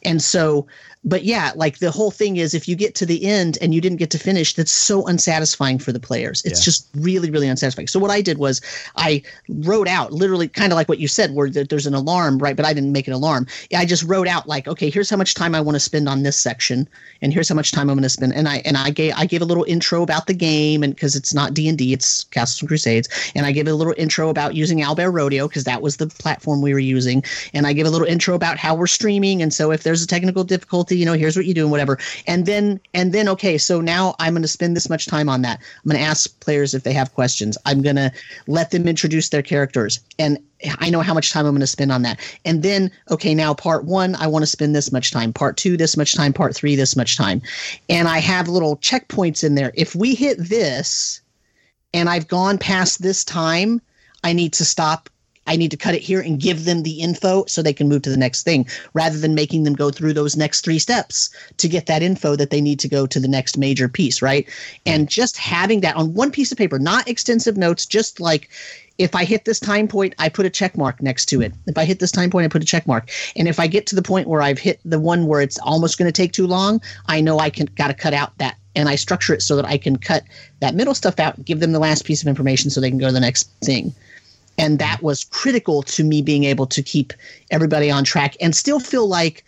and 0.04 0.22
so 0.22 0.66
but 1.04 1.22
yeah 1.24 1.52
like 1.54 1.78
the 1.78 1.90
whole 1.90 2.10
thing 2.10 2.36
is 2.38 2.54
if 2.54 2.66
you 2.68 2.74
get 2.74 2.94
to 2.96 3.06
the 3.06 3.24
end 3.24 3.56
and 3.62 3.72
you 3.72 3.80
didn't 3.80 3.98
get 3.98 4.10
to 4.10 4.18
finish 4.18 4.54
that's 4.54 4.72
so 4.72 5.06
unsatisfying 5.06 5.78
for 5.78 5.92
the 5.92 6.00
players. 6.00 6.42
It's 6.44 6.60
Yeah. 6.60 6.64
just 6.64 6.88
really 6.96 7.30
really 7.30 7.48
unsatisfying. 7.48 7.86
So 7.88 8.00
what 8.00 8.10
i 8.10 8.20
did 8.20 8.38
was 8.38 8.60
i 8.96 9.22
wrote 9.48 9.86
out 9.88 10.12
literally 10.12 10.48
kind 10.48 10.72
of 10.72 10.76
like 10.76 10.88
what 10.88 10.98
you 10.98 11.06
said 11.08 11.34
where 11.34 11.48
there- 11.48 11.64
there's 11.64 11.86
an 11.86 11.94
alarm 11.94 12.38
right 12.38 12.56
but 12.56 12.64
i 12.66 12.72
didn't 12.72 12.92
make 12.92 13.06
an 13.06 13.12
alarm. 13.14 13.46
I 13.74 13.84
just 13.86 14.02
wrote 14.02 14.26
out 14.28 14.48
like 14.48 14.66
okay 14.66 14.90
here's 14.90 15.08
how 15.08 15.16
much 15.16 15.34
time 15.34 15.54
i 15.54 15.60
want 15.60 15.76
to 15.76 15.80
spend 15.80 16.08
on 16.08 16.24
this 16.24 16.36
section 16.36 16.88
and 17.22 17.32
here's 17.32 17.48
how 17.48 17.54
much 17.54 17.70
time 17.70 17.88
i'm 17.90 17.96
going 17.96 18.02
to 18.02 18.08
spend 18.08 18.34
and 18.34 18.48
i 18.48 18.56
and 18.64 18.76
i 18.76 18.90
gave 18.90 19.12
i 19.16 19.24
gave 19.24 19.40
a 19.42 19.44
little 19.44 19.64
intro 19.64 20.02
about 20.02 20.26
the 20.26 20.34
game 20.34 20.82
and 20.82 20.94
because 20.96 21.14
it's 21.14 21.32
not 21.32 21.54
d&d 21.54 21.92
it's 21.92 22.24
castles 22.24 22.60
and 22.62 22.68
crusades 22.68 23.08
and 23.36 23.46
i 23.46 23.52
gave 23.52 23.68
a 23.68 23.72
little 23.72 23.94
intro 23.96 24.28
about 24.30 24.54
using 24.56 24.78
owlbear 24.80 25.12
rodeo 25.12 25.46
because 25.46 25.64
that 25.64 25.80
was 25.80 25.96
the 25.98 26.06
platform 26.08 26.60
we 26.60 26.72
were 26.72 26.78
using 26.80 27.22
and 27.54 27.66
i 27.66 27.72
give 27.72 27.86
a 27.86 27.90
little 27.90 28.06
intro 28.08 28.34
about 28.34 28.58
how 28.58 28.74
we're 28.74 28.86
streaming 28.88 29.40
and 29.42 29.54
so 29.54 29.70
if 29.70 29.84
there's 29.84 30.02
a 30.02 30.06
technical 30.06 30.42
difficulty 30.42 30.87
you 30.96 31.04
know 31.04 31.12
here's 31.12 31.36
what 31.36 31.46
you 31.46 31.54
do 31.54 31.62
and 31.62 31.70
whatever 31.70 31.98
and 32.26 32.46
then 32.46 32.80
and 32.94 33.12
then 33.12 33.28
okay 33.28 33.58
so 33.58 33.80
now 33.80 34.14
i'm 34.18 34.32
going 34.32 34.42
to 34.42 34.48
spend 34.48 34.76
this 34.76 34.88
much 34.88 35.06
time 35.06 35.28
on 35.28 35.42
that 35.42 35.58
i'm 35.60 35.88
going 35.90 36.00
to 36.00 36.06
ask 36.06 36.38
players 36.40 36.74
if 36.74 36.82
they 36.82 36.92
have 36.92 37.14
questions 37.14 37.58
i'm 37.66 37.82
going 37.82 37.96
to 37.96 38.10
let 38.46 38.70
them 38.70 38.86
introduce 38.86 39.28
their 39.28 39.42
characters 39.42 40.00
and 40.18 40.38
I 40.80 40.90
know 40.90 41.00
how 41.00 41.14
much 41.14 41.30
time 41.30 41.46
I'm 41.46 41.52
going 41.52 41.60
to 41.60 41.66
spend 41.66 41.92
on 41.92 42.02
that. 42.02 42.18
And 42.44 42.62
then, 42.62 42.90
okay, 43.10 43.34
now 43.34 43.54
part 43.54 43.84
one, 43.84 44.16
I 44.16 44.26
want 44.26 44.42
to 44.42 44.46
spend 44.46 44.74
this 44.74 44.90
much 44.90 45.12
time. 45.12 45.32
Part 45.32 45.56
two, 45.56 45.76
this 45.76 45.96
much 45.96 46.14
time. 46.14 46.32
Part 46.32 46.54
three, 46.54 46.74
this 46.74 46.96
much 46.96 47.16
time. 47.16 47.40
And 47.88 48.08
I 48.08 48.18
have 48.18 48.48
little 48.48 48.76
checkpoints 48.78 49.44
in 49.44 49.54
there. 49.54 49.72
If 49.74 49.94
we 49.94 50.14
hit 50.14 50.36
this 50.38 51.20
and 51.94 52.08
I've 52.08 52.26
gone 52.26 52.58
past 52.58 53.02
this 53.02 53.24
time, 53.24 53.80
I 54.24 54.32
need 54.32 54.52
to 54.54 54.64
stop. 54.64 55.08
I 55.48 55.56
need 55.56 55.70
to 55.70 55.76
cut 55.76 55.94
it 55.94 56.02
here 56.02 56.20
and 56.20 56.38
give 56.38 56.66
them 56.66 56.82
the 56.82 57.00
info 57.00 57.44
so 57.46 57.62
they 57.62 57.72
can 57.72 57.88
move 57.88 58.02
to 58.02 58.10
the 58.10 58.16
next 58.16 58.42
thing 58.42 58.66
rather 58.92 59.18
than 59.18 59.34
making 59.34 59.64
them 59.64 59.74
go 59.74 59.90
through 59.90 60.12
those 60.12 60.36
next 60.36 60.60
three 60.60 60.78
steps 60.78 61.30
to 61.56 61.68
get 61.68 61.86
that 61.86 62.02
info 62.02 62.36
that 62.36 62.50
they 62.50 62.60
need 62.60 62.78
to 62.80 62.88
go 62.88 63.06
to 63.06 63.18
the 63.18 63.28
next 63.28 63.56
major 63.56 63.88
piece, 63.88 64.20
right? 64.20 64.46
And 64.84 65.08
just 65.08 65.38
having 65.38 65.80
that 65.80 65.96
on 65.96 66.12
one 66.12 66.30
piece 66.30 66.52
of 66.52 66.58
paper, 66.58 66.78
not 66.78 67.08
extensive 67.08 67.56
notes, 67.56 67.86
just 67.86 68.20
like 68.20 68.50
if 68.98 69.14
I 69.14 69.24
hit 69.24 69.44
this 69.44 69.60
time 69.60 69.88
point, 69.88 70.14
I 70.18 70.28
put 70.28 70.44
a 70.44 70.50
check 70.50 70.76
mark 70.76 71.00
next 71.00 71.26
to 71.26 71.40
it. 71.40 71.54
If 71.66 71.78
I 71.78 71.84
hit 71.84 72.00
this 72.00 72.10
time 72.10 72.30
point, 72.30 72.44
I 72.44 72.48
put 72.48 72.62
a 72.62 72.66
check 72.66 72.86
mark. 72.86 73.10
And 73.36 73.48
if 73.48 73.58
I 73.58 73.68
get 73.68 73.86
to 73.86 73.94
the 73.94 74.02
point 74.02 74.28
where 74.28 74.42
I've 74.42 74.58
hit 74.58 74.80
the 74.84 74.98
one 74.98 75.26
where 75.26 75.40
it's 75.40 75.58
almost 75.60 75.98
going 75.98 76.08
to 76.08 76.12
take 76.12 76.32
too 76.32 76.46
long, 76.46 76.80
I 77.06 77.20
know 77.20 77.38
I 77.38 77.48
can 77.48 77.66
got 77.76 77.88
to 77.88 77.94
cut 77.94 78.12
out 78.12 78.36
that 78.38 78.56
and 78.74 78.88
I 78.88 78.96
structure 78.96 79.34
it 79.34 79.42
so 79.42 79.56
that 79.56 79.64
I 79.64 79.78
can 79.78 79.96
cut 79.96 80.24
that 80.60 80.74
middle 80.74 80.94
stuff 80.94 81.18
out, 81.18 81.44
give 81.44 81.60
them 81.60 81.72
the 81.72 81.78
last 81.78 82.04
piece 82.04 82.22
of 82.22 82.28
information 82.28 82.70
so 82.70 82.80
they 82.80 82.90
can 82.90 82.98
go 82.98 83.06
to 83.06 83.12
the 83.12 83.20
next 83.20 83.50
thing. 83.64 83.94
And 84.58 84.78
that 84.78 84.96
mm-hmm. 84.96 85.06
was 85.06 85.24
critical 85.24 85.82
to 85.84 86.04
me 86.04 86.20
being 86.20 86.44
able 86.44 86.66
to 86.66 86.82
keep 86.82 87.12
everybody 87.50 87.90
on 87.90 88.04
track 88.04 88.36
and 88.40 88.54
still 88.54 88.80
feel 88.80 89.06
like 89.06 89.44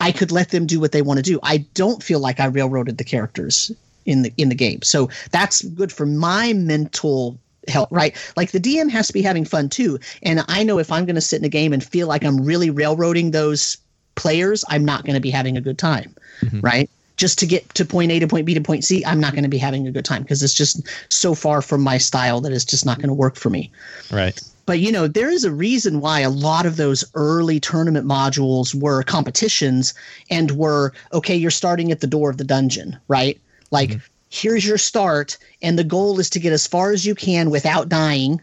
I 0.00 0.12
could 0.12 0.32
let 0.32 0.50
them 0.50 0.66
do 0.66 0.80
what 0.80 0.92
they 0.92 1.02
want 1.02 1.18
to 1.18 1.22
do. 1.22 1.38
I 1.42 1.58
don't 1.74 2.02
feel 2.02 2.20
like 2.20 2.40
I 2.40 2.46
railroaded 2.46 2.98
the 2.98 3.04
characters 3.04 3.70
in 4.06 4.22
the 4.22 4.32
in 4.36 4.48
the 4.48 4.54
game. 4.54 4.82
So 4.82 5.08
that's 5.30 5.62
good 5.62 5.92
for 5.92 6.06
my 6.06 6.52
mental 6.52 7.38
health, 7.68 7.88
right? 7.90 8.14
Like 8.36 8.52
the 8.52 8.60
DM 8.60 8.90
has 8.90 9.06
to 9.06 9.12
be 9.12 9.22
having 9.22 9.44
fun 9.44 9.68
too. 9.68 9.98
And 10.22 10.44
I 10.48 10.62
know 10.62 10.78
if 10.78 10.92
I'm 10.92 11.06
going 11.06 11.14
to 11.14 11.20
sit 11.20 11.38
in 11.38 11.44
a 11.44 11.50
game 11.50 11.72
and 11.72 11.82
feel 11.82 12.06
like 12.06 12.24
I'm 12.24 12.44
really 12.44 12.70
railroading 12.70 13.30
those 13.30 13.78
players, 14.14 14.64
I'm 14.68 14.84
not 14.84 15.04
going 15.04 15.14
to 15.14 15.20
be 15.20 15.30
having 15.30 15.56
a 15.56 15.60
good 15.60 15.78
time, 15.78 16.14
mm-hmm. 16.40 16.60
right? 16.60 16.90
Just 17.16 17.38
to 17.38 17.46
get 17.46 17.68
to 17.74 17.84
point 17.84 18.10
A 18.10 18.18
to 18.18 18.26
point 18.26 18.44
B 18.46 18.54
to 18.54 18.60
point 18.60 18.84
C, 18.84 19.04
I'm 19.04 19.20
not 19.20 19.32
going 19.32 19.44
to 19.44 19.48
be 19.48 19.58
having 19.58 19.86
a 19.86 19.92
good 19.92 20.04
time 20.04 20.22
because 20.22 20.42
it's 20.42 20.54
just 20.54 20.82
so 21.08 21.34
far 21.34 21.62
from 21.62 21.80
my 21.80 21.98
style 21.98 22.40
that 22.40 22.52
it's 22.52 22.64
just 22.64 22.84
not 22.84 22.98
going 22.98 23.08
to 23.08 23.14
work 23.14 23.36
for 23.36 23.50
me. 23.50 23.70
Right. 24.10 24.40
But 24.66 24.80
you 24.80 24.90
know, 24.90 25.06
there 25.06 25.30
is 25.30 25.44
a 25.44 25.52
reason 25.52 26.00
why 26.00 26.20
a 26.20 26.30
lot 26.30 26.66
of 26.66 26.76
those 26.76 27.04
early 27.14 27.60
tournament 27.60 28.06
modules 28.06 28.74
were 28.74 29.02
competitions 29.02 29.94
and 30.30 30.52
were 30.52 30.92
okay, 31.12 31.36
you're 31.36 31.50
starting 31.50 31.92
at 31.92 32.00
the 32.00 32.06
door 32.06 32.30
of 32.30 32.38
the 32.38 32.44
dungeon, 32.44 32.98
right? 33.08 33.40
Like 33.70 33.90
mm-hmm. 33.90 34.06
here's 34.30 34.66
your 34.66 34.78
start 34.78 35.36
and 35.62 35.78
the 35.78 35.84
goal 35.84 36.18
is 36.18 36.30
to 36.30 36.40
get 36.40 36.52
as 36.52 36.66
far 36.66 36.92
as 36.92 37.04
you 37.06 37.14
can 37.14 37.50
without 37.50 37.88
dying. 37.88 38.40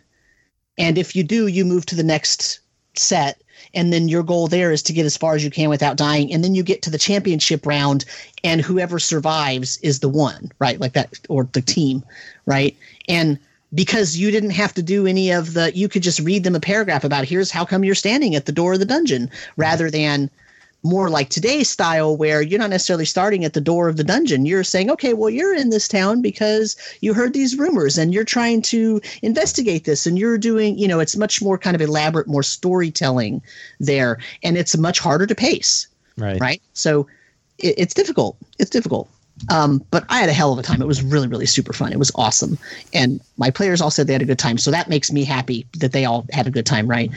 And 0.78 0.98
if 0.98 1.16
you 1.16 1.24
do, 1.24 1.48
you 1.48 1.66
move 1.66 1.86
to 1.88 1.96
the 1.96 2.04
next 2.04 2.60
set 2.96 3.42
and 3.74 3.92
then 3.92 4.08
your 4.08 4.24
goal 4.24 4.48
there 4.48 4.72
is 4.72 4.84
to 4.84 4.94
get 4.94 5.06
as 5.06 5.18
far 5.18 5.36
as 5.36 5.44
you 5.44 5.52
can 5.52 5.70
without 5.70 5.98
dying. 5.98 6.34
And 6.34 6.44
then 6.44 6.56
you 6.56 6.64
get 6.64 6.82
to 6.84 6.90
the 6.90 6.98
championship 6.98 7.66
round 7.66 8.06
and 8.44 8.62
whoever 8.62 9.00
survives 9.00 9.78
is 9.78 10.00
the 10.00 10.10
one 10.10 10.52
right? 10.60 10.80
Like 10.80 10.94
that 10.94 11.20
or 11.30 11.48
the 11.52 11.62
team 11.62 12.04
right? 12.46 12.76
And 13.08 13.40
because 13.74 14.18
you 14.18 14.32
didn't 14.32 14.52
have 14.52 14.74
to 14.74 14.84
do 14.84 15.08
any 15.08 15.32
of 15.32 15.54
the 15.54 15.76
you 15.76 15.88
could 15.88 16.04
just 16.04 16.20
read 16.20 16.44
them 16.44 16.56
a 16.56 16.60
paragraph 16.60 17.04
about 17.04 17.26
here's 17.26 17.52
how 17.52 17.64
come 17.64 17.84
you're 17.84 17.96
standing 17.96 18.36
at 18.36 18.46
the 18.46 18.52
door 18.52 18.74
of 18.74 18.80
the 18.80 18.86
dungeon 18.86 19.30
rather 19.56 19.90
than 19.90 20.30
more 20.84 21.10
like 21.10 21.30
today's 21.30 21.70
style 21.70 22.18
where 22.18 22.42
you're 22.42 22.60
not 22.60 22.70
necessarily 22.70 23.06
starting 23.06 23.46
at 23.46 23.54
the 23.54 23.62
door 23.62 23.88
of 23.88 23.98
the 23.98 24.04
dungeon 24.04 24.46
you're 24.46 24.64
saying 24.64 24.90
okay 24.90 25.14
well 25.14 25.30
you're 25.30 25.54
in 25.56 25.70
this 25.70 25.88
town 25.88 26.22
because 26.22 26.76
you 27.02 27.14
heard 27.14 27.34
these 27.34 27.58
rumors 27.58 27.98
and 27.98 28.14
you're 28.14 28.24
trying 28.24 28.62
to 28.62 29.00
investigate 29.22 29.86
this 29.86 30.08
and 30.08 30.18
you're 30.18 30.38
doing 30.38 30.78
you 30.78 30.88
know 30.88 31.00
it's 31.00 31.16
much 31.16 31.42
more 31.42 31.58
kind 31.58 31.76
of 31.76 31.82
elaborate 31.82 32.28
more 32.28 32.44
storytelling 32.44 33.42
there 33.80 34.18
and 34.44 34.58
it's 34.58 34.78
much 34.78 35.00
harder 35.00 35.28
to 35.28 35.36
pace 35.36 35.88
Right. 36.18 36.40
right 36.42 36.62
so 36.74 37.08
it, 37.58 37.76
it's 37.78 37.94
difficult 37.94 38.38
it's 38.60 38.70
difficult 38.70 39.10
um, 39.50 39.84
but 39.92 40.06
I 40.10 40.20
had 40.20 40.30
a 40.30 40.34
hell 40.34 40.54
of 40.54 40.60
a 40.60 40.62
time. 40.62 40.82
It 40.82 40.88
was 40.88 41.02
really, 41.02 41.28
really 41.28 41.46
super 41.46 41.74
fun. 41.74 41.92
It 41.92 42.00
was 42.00 42.12
awesome, 42.16 42.58
and 42.94 43.20
my 43.38 43.50
players 43.50 43.82
all 43.82 43.90
said 43.90 44.08
they 44.08 44.14
had 44.14 44.22
a 44.22 44.26
good 44.26 44.40
time. 44.40 44.58
So 44.58 44.72
that 44.72 44.90
makes 44.90 45.12
me 45.12 45.24
happy 45.24 45.66
that 45.80 45.94
they 45.94 46.06
all 46.06 46.26
had 46.32 46.48
a 46.48 46.52
good 46.52 46.66
time, 46.66 46.88
right? 46.88 47.10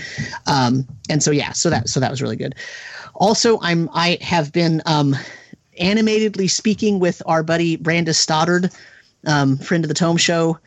Um, 0.46 0.86
and 1.10 1.22
so 1.22 1.30
yeah, 1.30 1.52
so 1.52 1.70
that 1.70 1.88
so 1.88 2.00
that 2.00 2.10
was 2.10 2.22
really 2.22 2.36
good. 2.36 2.54
Also, 3.14 3.58
I'm 3.62 3.88
I 3.92 4.18
have 4.20 4.52
been 4.52 4.82
um, 4.86 5.16
animatedly 5.78 6.48
speaking 6.48 6.98
with 6.98 7.22
our 7.26 7.42
buddy 7.42 7.76
Brandes 7.76 8.18
Stoddard, 8.18 8.70
um, 9.26 9.56
friend 9.58 9.84
of 9.84 9.88
the 9.88 9.94
Tome 9.94 10.16
Show, 10.16 10.58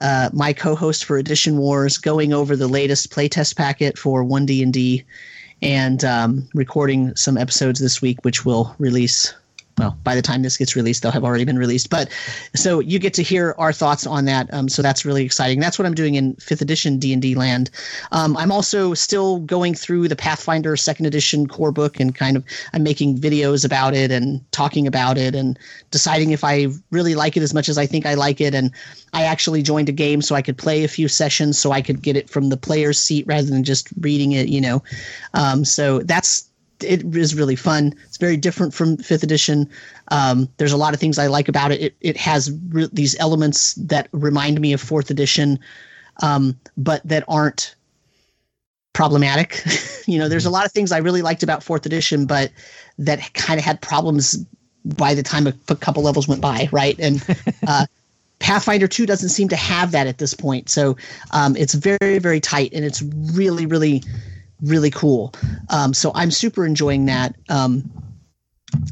uh, 0.00 0.30
my 0.32 0.52
co-host 0.52 1.04
for 1.04 1.16
Edition 1.18 1.56
Wars, 1.58 1.98
going 1.98 2.32
over 2.32 2.56
the 2.56 2.68
latest 2.68 3.10
playtest 3.10 3.56
packet 3.56 3.96
for 3.98 4.24
One 4.24 4.46
D 4.46 4.62
and 4.62 4.72
D, 4.72 5.04
and 5.62 6.04
um, 6.04 6.48
recording 6.54 7.14
some 7.16 7.38
episodes 7.38 7.80
this 7.80 8.02
week, 8.02 8.24
which 8.24 8.44
will 8.44 8.74
release 8.78 9.32
well, 9.78 9.98
by 10.04 10.14
the 10.14 10.22
time 10.22 10.42
this 10.42 10.56
gets 10.56 10.76
released, 10.76 11.02
they'll 11.02 11.12
have 11.12 11.24
already 11.24 11.44
been 11.44 11.58
released. 11.58 11.90
But 11.90 12.08
so 12.54 12.78
you 12.78 12.98
get 12.98 13.14
to 13.14 13.22
hear 13.22 13.54
our 13.58 13.72
thoughts 13.72 14.06
on 14.06 14.24
that. 14.26 14.52
Um, 14.54 14.68
so 14.68 14.82
that's 14.82 15.04
really 15.04 15.24
exciting. 15.24 15.58
That's 15.58 15.78
what 15.78 15.86
I'm 15.86 15.94
doing 15.94 16.14
in 16.14 16.34
fifth 16.36 16.62
edition 16.62 16.98
D 16.98 17.12
and 17.12 17.20
D 17.20 17.34
land. 17.34 17.70
Um, 18.12 18.36
I'm 18.36 18.52
also 18.52 18.94
still 18.94 19.40
going 19.40 19.74
through 19.74 20.08
the 20.08 20.16
Pathfinder 20.16 20.76
second 20.76 21.06
edition 21.06 21.48
core 21.48 21.72
book 21.72 21.98
and 21.98 22.14
kind 22.14 22.36
of 22.36 22.44
I'm 22.72 22.82
making 22.84 23.18
videos 23.18 23.64
about 23.64 23.94
it 23.94 24.10
and 24.10 24.40
talking 24.52 24.86
about 24.86 25.18
it 25.18 25.34
and 25.34 25.58
deciding 25.90 26.30
if 26.30 26.44
I 26.44 26.68
really 26.90 27.16
like 27.16 27.36
it 27.36 27.42
as 27.42 27.52
much 27.52 27.68
as 27.68 27.76
I 27.76 27.86
think 27.86 28.06
I 28.06 28.14
like 28.14 28.40
it. 28.40 28.54
And 28.54 28.70
I 29.12 29.24
actually 29.24 29.62
joined 29.62 29.88
a 29.88 29.92
game 29.92 30.22
so 30.22 30.36
I 30.36 30.42
could 30.42 30.56
play 30.56 30.84
a 30.84 30.88
few 30.88 31.08
sessions 31.08 31.58
so 31.58 31.72
I 31.72 31.82
could 31.82 32.00
get 32.00 32.16
it 32.16 32.30
from 32.30 32.48
the 32.48 32.56
player's 32.56 32.98
seat 32.98 33.26
rather 33.26 33.48
than 33.48 33.64
just 33.64 33.88
reading 34.00 34.32
it. 34.32 34.48
You 34.48 34.60
know, 34.60 34.82
um, 35.34 35.64
so 35.64 35.98
that's 36.00 36.48
it 36.82 37.04
is 37.16 37.34
really 37.34 37.56
fun. 37.56 37.94
It's 38.06 38.16
very 38.16 38.36
different 38.36 38.74
from 38.74 38.96
fifth 38.96 39.22
edition. 39.22 39.68
Um, 40.08 40.48
there's 40.56 40.72
a 40.72 40.76
lot 40.76 40.94
of 40.94 41.00
things 41.00 41.18
I 41.18 41.26
like 41.26 41.48
about 41.48 41.72
it. 41.72 41.80
It, 41.80 41.96
it 42.00 42.16
has 42.16 42.50
re- 42.68 42.88
these 42.92 43.18
elements 43.18 43.74
that 43.74 44.08
remind 44.12 44.60
me 44.60 44.72
of 44.72 44.80
fourth 44.80 45.10
edition, 45.10 45.58
um, 46.22 46.58
but 46.76 47.06
that 47.06 47.24
aren't 47.28 47.74
problematic. 48.92 49.62
you 50.06 50.18
know, 50.18 50.28
there's 50.28 50.46
a 50.46 50.50
lot 50.50 50.66
of 50.66 50.72
things 50.72 50.92
I 50.92 50.98
really 50.98 51.22
liked 51.22 51.42
about 51.42 51.62
fourth 51.62 51.86
edition, 51.86 52.26
but 52.26 52.50
that 52.98 53.32
kind 53.34 53.58
of 53.58 53.64
had 53.64 53.80
problems 53.80 54.36
by 54.84 55.14
the 55.14 55.22
time 55.22 55.46
a, 55.46 55.54
a 55.68 55.76
couple 55.76 56.02
levels 56.02 56.28
went 56.28 56.40
by, 56.40 56.68
right? 56.72 56.98
And 56.98 57.24
uh, 57.66 57.86
Pathfinder 58.38 58.86
2 58.86 59.06
doesn't 59.06 59.30
seem 59.30 59.48
to 59.48 59.56
have 59.56 59.92
that 59.92 60.06
at 60.06 60.18
this 60.18 60.34
point. 60.34 60.68
So 60.68 60.96
um, 61.32 61.56
it's 61.56 61.74
very, 61.74 62.18
very 62.18 62.40
tight 62.40 62.72
and 62.72 62.84
it's 62.84 63.02
really, 63.32 63.66
really, 63.66 64.02
really 64.62 64.90
cool. 64.90 65.32
Um, 65.70 65.94
so 65.94 66.12
I'm 66.14 66.30
super 66.30 66.64
enjoying 66.64 67.06
that. 67.06 67.34
Um, 67.48 67.90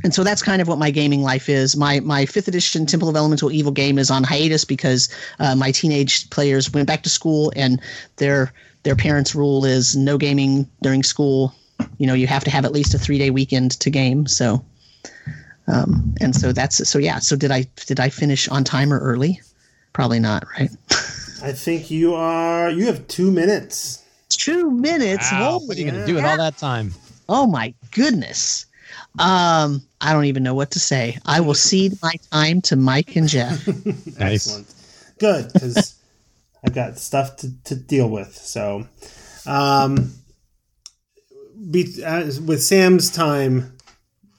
and 0.04 0.14
so 0.14 0.24
that's 0.24 0.42
kind 0.42 0.62
of 0.62 0.68
what 0.68 0.78
my 0.78 0.90
gaming 0.90 1.22
life 1.22 1.48
is. 1.48 1.76
My 1.76 2.00
my 2.00 2.26
fifth 2.26 2.48
edition 2.48 2.86
Temple 2.86 3.08
of 3.08 3.16
Elemental 3.16 3.50
Evil 3.50 3.72
game 3.72 3.98
is 3.98 4.10
on 4.10 4.24
hiatus 4.24 4.64
because 4.64 5.08
uh, 5.38 5.54
my 5.54 5.70
teenage 5.70 6.28
players 6.30 6.72
went 6.72 6.86
back 6.86 7.02
to 7.02 7.08
school, 7.08 7.52
and 7.56 7.80
their 8.16 8.52
their 8.82 8.96
parents' 8.96 9.34
rule 9.34 9.64
is 9.64 9.96
no 9.96 10.18
gaming 10.18 10.68
during 10.82 11.02
school. 11.02 11.54
You 11.98 12.06
know, 12.06 12.14
you 12.14 12.26
have 12.26 12.44
to 12.44 12.50
have 12.50 12.64
at 12.64 12.72
least 12.72 12.94
a 12.94 12.98
three 12.98 13.18
day 13.18 13.30
weekend 13.30 13.72
to 13.80 13.90
game. 13.90 14.26
So, 14.26 14.64
um, 15.66 16.14
and 16.20 16.34
so 16.34 16.52
that's 16.52 16.88
so 16.88 16.98
yeah. 16.98 17.18
So 17.18 17.36
did 17.36 17.50
I 17.50 17.66
did 17.86 18.00
I 18.00 18.08
finish 18.08 18.48
on 18.48 18.64
time 18.64 18.92
or 18.92 19.00
early? 19.00 19.40
Probably 19.92 20.20
not, 20.20 20.44
right? 20.58 20.70
I 21.42 21.52
think 21.52 21.90
you 21.90 22.14
are. 22.14 22.70
You 22.70 22.86
have 22.86 23.06
two 23.08 23.30
minutes. 23.30 24.01
Two 24.44 24.70
minutes. 24.70 25.30
Wow, 25.30 25.60
what 25.60 25.76
are 25.76 25.80
you 25.80 25.88
going 25.88 26.00
to 26.00 26.06
do 26.06 26.14
with 26.16 26.24
all 26.24 26.36
that 26.36 26.56
time? 26.58 26.92
Oh 27.28 27.46
my 27.46 27.72
goodness. 27.92 28.66
Um, 29.18 29.82
I 30.00 30.12
don't 30.12 30.24
even 30.24 30.42
know 30.42 30.54
what 30.54 30.72
to 30.72 30.80
say. 30.80 31.18
I 31.24 31.40
will 31.40 31.54
cede 31.68 31.96
my 32.02 32.14
time 32.32 32.60
to 32.62 32.76
Mike 32.76 33.14
and 33.14 33.28
Jeff. 33.28 33.66
Nice. 34.18 34.48
Excellent. 34.48 34.74
Good, 35.18 35.52
because 35.52 35.94
I've 36.64 36.74
got 36.74 36.98
stuff 36.98 37.36
to, 37.38 37.64
to 37.64 37.76
deal 37.76 38.08
with. 38.08 38.34
So, 38.34 38.86
um, 39.46 40.12
be, 41.70 42.02
uh, 42.04 42.24
with 42.44 42.62
Sam's 42.62 43.10
time 43.10 43.71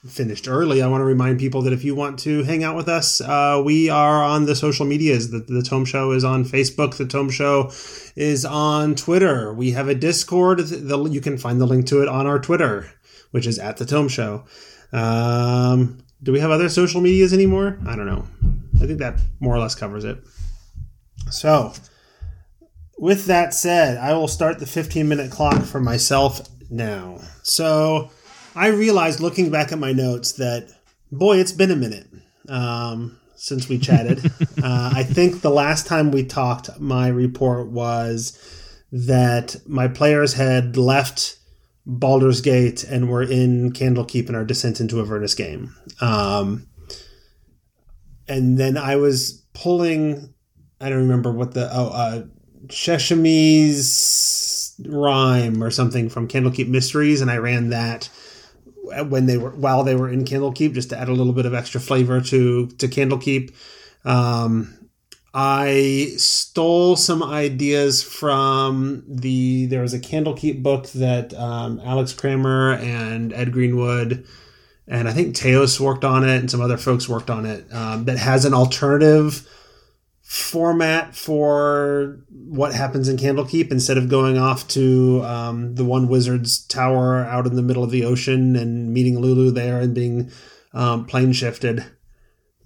finished 0.06 0.48
early, 0.48 0.82
I 0.82 0.88
want 0.88 1.00
to 1.00 1.06
remind 1.06 1.38
people 1.38 1.62
that 1.62 1.72
if 1.72 1.84
you 1.84 1.94
want 1.94 2.18
to 2.20 2.42
hang 2.42 2.62
out 2.62 2.76
with 2.76 2.88
us, 2.88 3.20
uh, 3.20 3.60
we 3.64 3.88
are 3.88 4.22
on 4.22 4.44
the 4.44 4.54
social 4.54 4.84
medias. 4.84 5.30
The, 5.30 5.38
the 5.38 5.62
Tome 5.62 5.84
Show 5.84 6.12
is 6.12 6.24
on 6.24 6.44
Facebook. 6.44 6.96
The 6.96 7.06
Tome 7.06 7.30
Show 7.30 7.70
is 8.14 8.44
on 8.44 8.94
Twitter. 8.94 9.52
We 9.52 9.72
have 9.72 9.88
a 9.88 9.94
Discord. 9.94 10.58
The, 10.58 11.04
you 11.04 11.20
can 11.20 11.38
find 11.38 11.60
the 11.60 11.66
link 11.66 11.86
to 11.86 12.02
it 12.02 12.08
on 12.08 12.26
our 12.26 12.38
Twitter, 12.38 12.90
which 13.30 13.46
is 13.46 13.58
at 13.58 13.78
the 13.78 13.86
Tome 13.86 14.08
Show. 14.08 14.44
Um, 14.92 15.98
do 16.22 16.32
we 16.32 16.40
have 16.40 16.50
other 16.50 16.68
social 16.68 17.00
medias 17.00 17.32
anymore? 17.32 17.78
I 17.86 17.96
don't 17.96 18.06
know. 18.06 18.26
I 18.80 18.86
think 18.86 18.98
that 18.98 19.20
more 19.40 19.54
or 19.54 19.58
less 19.58 19.74
covers 19.74 20.04
it. 20.04 20.18
So, 21.30 21.72
with 22.98 23.26
that 23.26 23.54
said, 23.54 23.98
I 23.98 24.12
will 24.14 24.28
start 24.28 24.58
the 24.58 24.66
15 24.66 25.08
minute 25.08 25.30
clock 25.30 25.62
for 25.62 25.80
myself 25.80 26.48
now. 26.70 27.20
So, 27.42 28.10
I 28.54 28.68
realized 28.68 29.20
looking 29.20 29.50
back 29.50 29.72
at 29.72 29.78
my 29.78 29.92
notes 29.92 30.32
that, 30.32 30.68
boy, 31.10 31.38
it's 31.38 31.52
been 31.52 31.70
a 31.70 31.76
minute 31.76 32.06
um, 32.48 33.18
since 33.34 33.68
we 33.68 33.78
chatted. 33.78 34.24
uh, 34.62 34.92
I 34.94 35.02
think 35.02 35.40
the 35.40 35.50
last 35.50 35.86
time 35.86 36.10
we 36.10 36.24
talked, 36.24 36.78
my 36.80 37.08
report 37.08 37.68
was 37.68 38.38
that 38.92 39.56
my 39.66 39.88
players 39.88 40.34
had 40.34 40.76
left 40.76 41.38
Baldur's 41.84 42.40
Gate 42.40 42.84
and 42.84 43.08
were 43.08 43.22
in 43.22 43.72
Candlekeep 43.72 44.28
in 44.28 44.34
our 44.34 44.44
descent 44.44 44.80
into 44.80 45.00
Avernus 45.00 45.34
game. 45.34 45.74
Um, 46.00 46.68
and 48.28 48.56
then 48.56 48.76
I 48.76 48.96
was 48.96 49.44
pulling, 49.52 50.32
I 50.80 50.88
don't 50.88 51.00
remember 51.00 51.32
what 51.32 51.54
the, 51.54 51.68
oh, 51.72 51.88
uh, 51.88 52.24
Shemshime's 52.68 54.74
rhyme 54.86 55.62
or 55.62 55.70
something 55.70 56.08
from 56.08 56.28
Candlekeep 56.28 56.68
Mysteries, 56.68 57.20
and 57.20 57.30
I 57.30 57.36
ran 57.36 57.70
that 57.70 58.08
when 59.08 59.26
they 59.26 59.38
were 59.38 59.50
while 59.50 59.84
they 59.84 59.94
were 59.94 60.08
in 60.08 60.24
Candlekeep, 60.24 60.74
just 60.74 60.90
to 60.90 60.98
add 60.98 61.08
a 61.08 61.12
little 61.12 61.32
bit 61.32 61.46
of 61.46 61.54
extra 61.54 61.80
flavor 61.80 62.20
to 62.20 62.66
to 62.66 62.88
Candlekeep. 62.88 63.54
Um, 64.04 64.84
I 65.32 66.12
stole 66.16 66.94
some 66.94 67.22
ideas 67.22 68.02
from 68.02 69.02
the 69.08 69.66
there 69.66 69.82
was 69.82 69.94
a 69.94 69.98
Candlekeep 69.98 70.62
book 70.62 70.86
that 70.90 71.34
um, 71.34 71.80
Alex 71.84 72.12
Kammer 72.12 72.74
and 72.80 73.32
Ed 73.32 73.52
Greenwood 73.52 74.26
and 74.86 75.08
I 75.08 75.12
think 75.12 75.34
Teos 75.34 75.80
worked 75.80 76.04
on 76.04 76.28
it 76.28 76.38
and 76.38 76.50
some 76.50 76.60
other 76.60 76.76
folks 76.76 77.08
worked 77.08 77.30
on 77.30 77.46
it 77.46 77.66
um, 77.72 78.04
that 78.04 78.18
has 78.18 78.44
an 78.44 78.54
alternative 78.54 79.48
format 80.34 81.14
for 81.14 82.18
what 82.30 82.74
happens 82.74 83.08
in 83.08 83.16
Candlekeep 83.16 83.70
instead 83.70 83.96
of 83.96 84.08
going 84.08 84.36
off 84.36 84.66
to 84.66 85.22
um, 85.22 85.76
the 85.76 85.84
one 85.84 86.08
wizard's 86.08 86.66
tower 86.66 87.24
out 87.24 87.46
in 87.46 87.54
the 87.54 87.62
middle 87.62 87.84
of 87.84 87.92
the 87.92 88.04
ocean 88.04 88.56
and 88.56 88.92
meeting 88.92 89.20
Lulu 89.20 89.52
there 89.52 89.78
and 89.78 89.94
being 89.94 90.32
um, 90.72 91.06
plane 91.06 91.32
shifted 91.32 91.84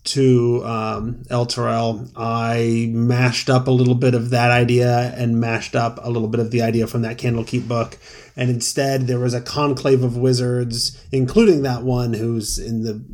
to 0.05 0.65
um, 0.65 1.25
Elturel. 1.31 2.11
I 2.17 2.89
mashed 2.91 3.51
up 3.51 3.67
a 3.67 3.73
little 3.73 3.95
bit 3.95 4.15
of 4.15 4.31
that 4.31 4.51
idea 4.51 5.13
and 5.15 5.39
mashed 5.39 5.77
up 5.77 5.99
a 6.03 6.09
little 6.09 6.29
bit 6.29 6.41
of 6.41 6.51
the 6.51 6.63
idea 6.63 6.87
from 6.87 7.03
that 7.03 7.19
Candlekeep 7.19 7.69
book. 7.69 7.99
And 8.35 8.49
instead, 8.49 9.03
there 9.03 9.19
was 9.19 9.35
a 9.35 9.43
conclave 9.43 10.03
of 10.03 10.17
wizards, 10.17 11.05
including 11.13 11.63
that 11.65 11.83
one 11.83 12.15
who's 12.15 12.59
in 12.59 12.83
the 12.83 13.05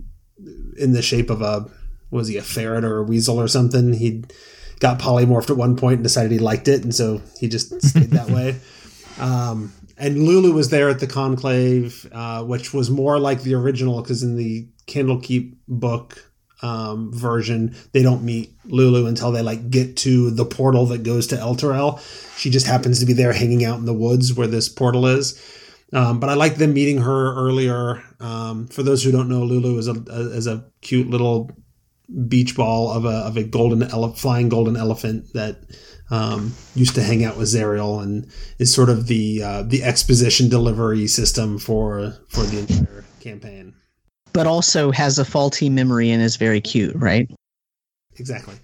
in 0.76 0.92
the 0.92 1.02
shape 1.02 1.30
of 1.30 1.42
a 1.42 1.68
was 2.14 2.28
he 2.28 2.36
a 2.36 2.42
ferret 2.42 2.84
or 2.84 2.98
a 2.98 3.02
weasel 3.02 3.40
or 3.40 3.48
something? 3.48 3.92
He 3.92 4.24
got 4.80 4.98
polymorphed 4.98 5.50
at 5.50 5.56
one 5.56 5.76
point 5.76 5.96
and 5.96 6.02
decided 6.02 6.32
he 6.32 6.38
liked 6.38 6.68
it, 6.68 6.82
and 6.82 6.94
so 6.94 7.20
he 7.38 7.48
just 7.48 7.82
stayed 7.82 8.10
that 8.10 8.30
way. 8.30 8.56
Um, 9.16 9.72
and 9.96 10.24
Lulu 10.24 10.52
was 10.52 10.70
there 10.70 10.88
at 10.88 10.98
the 10.98 11.06
conclave, 11.06 12.04
uh, 12.10 12.42
which 12.42 12.74
was 12.74 12.90
more 12.90 13.20
like 13.20 13.42
the 13.42 13.54
original 13.54 14.02
because 14.02 14.24
in 14.24 14.34
the 14.34 14.66
Candlekeep 14.88 15.54
book 15.68 16.32
um, 16.62 17.12
version, 17.12 17.76
they 17.92 18.02
don't 18.02 18.24
meet 18.24 18.52
Lulu 18.64 19.06
until 19.06 19.30
they 19.30 19.42
like 19.42 19.70
get 19.70 19.96
to 19.98 20.32
the 20.32 20.44
portal 20.44 20.86
that 20.86 21.04
goes 21.04 21.28
to 21.28 21.36
Elturel. 21.36 22.00
She 22.36 22.50
just 22.50 22.66
happens 22.66 22.98
to 22.98 23.06
be 23.06 23.12
there 23.12 23.32
hanging 23.32 23.64
out 23.64 23.78
in 23.78 23.84
the 23.84 23.94
woods 23.94 24.34
where 24.34 24.48
this 24.48 24.68
portal 24.68 25.06
is. 25.06 25.40
Um, 25.92 26.18
but 26.18 26.28
I 26.28 26.34
like 26.34 26.56
them 26.56 26.74
meeting 26.74 26.98
her 27.02 27.34
earlier. 27.36 28.02
Um, 28.18 28.66
for 28.66 28.82
those 28.82 29.04
who 29.04 29.12
don't 29.12 29.28
know, 29.28 29.44
Lulu 29.44 29.78
is 29.78 29.86
a, 29.86 29.92
a 29.92 30.20
is 30.30 30.48
a 30.48 30.64
cute 30.80 31.08
little 31.08 31.52
beach 32.28 32.57
ball 32.57 32.90
of 32.90 33.05
a 33.05 33.09
of 33.09 33.36
a 33.36 33.42
golden 33.44 33.82
ele- 33.82 34.12
flying 34.12 34.48
golden 34.48 34.76
elephant 34.76 35.32
that 35.32 35.59
um, 36.11 36.52
used 36.74 36.94
to 36.94 37.02
hang 37.02 37.24
out 37.24 37.36
with 37.36 37.48
Zariel 37.48 38.02
and 38.02 38.30
is 38.59 38.72
sort 38.72 38.90
of 38.90 39.07
the 39.07 39.42
uh, 39.42 39.62
the 39.62 39.82
exposition 39.82 40.48
delivery 40.48 41.07
system 41.07 41.59
for 41.59 42.14
for 42.28 42.42
the 42.42 42.59
entire 42.61 43.05
campaign. 43.20 43.74
but 44.34 44.46
also 44.46 44.90
has 44.92 45.18
a 45.18 45.24
faulty 45.24 45.70
memory 45.70 46.11
and 46.11 46.22
is 46.22 46.36
very 46.36 46.61
cute, 46.61 46.94
right? 46.96 47.30
Exactly. 48.16 48.55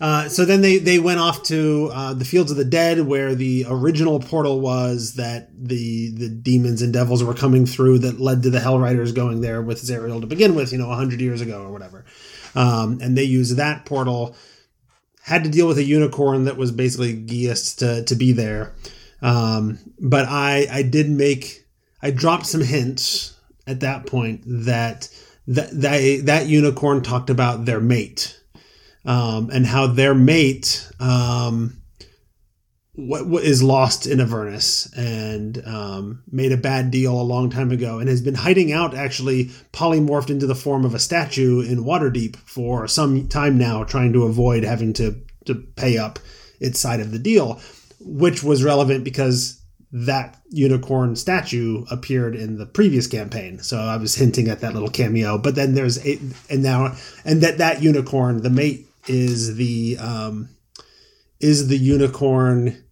Uh, 0.00 0.28
so 0.28 0.44
then 0.44 0.62
they, 0.62 0.78
they 0.78 0.98
went 0.98 1.20
off 1.20 1.44
to 1.44 1.88
uh, 1.94 2.12
the 2.12 2.24
fields 2.24 2.50
of 2.50 2.56
the 2.56 2.64
dead, 2.64 3.06
where 3.06 3.36
the 3.36 3.64
original 3.68 4.18
portal 4.18 4.60
was 4.60 5.14
that 5.14 5.48
the 5.56 6.10
the 6.14 6.28
demons 6.28 6.82
and 6.82 6.92
devils 6.92 7.22
were 7.22 7.34
coming 7.34 7.64
through 7.66 7.98
that 8.00 8.20
led 8.20 8.42
to 8.42 8.50
the 8.50 8.58
Hell 8.58 8.80
Riders 8.80 9.12
going 9.12 9.40
there 9.42 9.62
with 9.62 9.80
Zariel 9.80 10.20
to 10.20 10.26
begin 10.26 10.54
with, 10.56 10.72
you 10.72 10.78
know, 10.78 10.90
hundred 10.90 11.20
years 11.20 11.40
ago 11.40 11.62
or 11.62 11.72
whatever. 11.72 12.04
Um, 12.54 12.98
and 13.00 13.16
they 13.16 13.24
use 13.24 13.54
that 13.56 13.84
portal. 13.84 14.36
Had 15.22 15.44
to 15.44 15.50
deal 15.50 15.68
with 15.68 15.78
a 15.78 15.84
unicorn 15.84 16.44
that 16.44 16.56
was 16.56 16.72
basically 16.72 17.14
geassed 17.14 17.78
to 17.78 18.04
to 18.04 18.14
be 18.14 18.32
there. 18.32 18.74
Um, 19.20 19.78
but 20.00 20.26
I 20.28 20.66
I 20.70 20.82
did 20.82 21.08
make 21.08 21.64
I 22.02 22.10
dropped 22.10 22.46
some 22.46 22.62
hints 22.62 23.36
at 23.66 23.80
that 23.80 24.06
point 24.06 24.42
that 24.46 25.08
that 25.46 25.70
that, 25.80 26.26
that 26.26 26.46
unicorn 26.46 27.02
talked 27.02 27.30
about 27.30 27.64
their 27.64 27.80
mate 27.80 28.40
um, 29.04 29.50
and 29.50 29.66
how 29.66 29.86
their 29.86 30.14
mate 30.14 30.88
um, 31.00 31.81
what, 33.06 33.26
what 33.26 33.44
is 33.44 33.62
lost 33.62 34.06
in 34.06 34.20
Avernus 34.20 34.92
and 34.96 35.62
um, 35.66 36.22
made 36.30 36.52
a 36.52 36.56
bad 36.56 36.90
deal 36.90 37.20
a 37.20 37.22
long 37.22 37.50
time 37.50 37.70
ago 37.70 37.98
and 37.98 38.08
has 38.08 38.20
been 38.20 38.34
hiding 38.34 38.72
out 38.72 38.94
actually 38.94 39.46
polymorphed 39.72 40.30
into 40.30 40.46
the 40.46 40.54
form 40.54 40.84
of 40.84 40.94
a 40.94 40.98
statue 40.98 41.60
in 41.60 41.84
Waterdeep 41.84 42.36
for 42.36 42.86
some 42.86 43.28
time 43.28 43.58
now 43.58 43.84
trying 43.84 44.12
to 44.12 44.24
avoid 44.24 44.64
having 44.64 44.92
to 44.94 45.16
to 45.46 45.54
pay 45.54 45.98
up 45.98 46.18
its 46.60 46.78
side 46.78 47.00
of 47.00 47.10
the 47.10 47.18
deal 47.18 47.60
which 48.00 48.42
was 48.42 48.64
relevant 48.64 49.04
because 49.04 49.60
that 49.92 50.40
unicorn 50.48 51.14
statue 51.16 51.84
appeared 51.90 52.34
in 52.34 52.56
the 52.56 52.66
previous 52.66 53.06
campaign. 53.06 53.58
So 53.58 53.78
i 53.78 53.96
was 53.96 54.14
hinting 54.14 54.48
at 54.48 54.60
that 54.60 54.74
little 54.74 54.90
cameo 54.90 55.38
but 55.38 55.54
then 55.54 55.74
there's 55.74 56.04
a 56.06 56.18
and 56.48 56.62
now 56.62 56.94
and 57.24 57.42
that 57.42 57.58
that 57.58 57.82
unicorn 57.82 58.42
the 58.42 58.50
mate 58.50 58.86
is 59.08 59.56
the 59.56 59.98
um 59.98 60.48
is 61.40 61.66
the 61.68 61.76
unicorn 61.76 62.82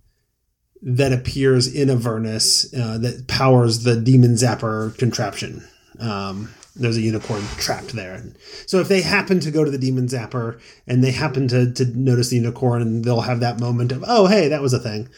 that 0.82 1.12
appears 1.12 1.72
in 1.72 1.90
avernus 1.90 2.72
uh, 2.74 2.98
that 2.98 3.26
powers 3.26 3.84
the 3.84 3.96
demon 3.96 4.32
zapper 4.32 4.96
contraption 4.98 5.62
um 5.98 6.52
there's 6.76 6.96
a 6.96 7.02
unicorn 7.02 7.42
trapped 7.58 7.92
there 7.92 8.22
so 8.66 8.78
if 8.78 8.88
they 8.88 9.02
happen 9.02 9.40
to 9.40 9.50
go 9.50 9.64
to 9.64 9.70
the 9.70 9.78
demon 9.78 10.06
zapper 10.06 10.58
and 10.86 11.04
they 11.04 11.10
happen 11.10 11.48
to 11.48 11.72
to 11.72 11.84
notice 11.96 12.30
the 12.30 12.36
unicorn 12.36 13.02
they'll 13.02 13.20
have 13.20 13.40
that 13.40 13.60
moment 13.60 13.92
of 13.92 14.04
oh 14.06 14.26
hey 14.26 14.48
that 14.48 14.62
was 14.62 14.72
a 14.72 14.78
thing 14.78 15.08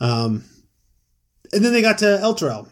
um 0.00 0.44
and 1.52 1.64
then 1.64 1.72
they 1.72 1.82
got 1.82 1.98
to 1.98 2.04
Elturel. 2.04 2.68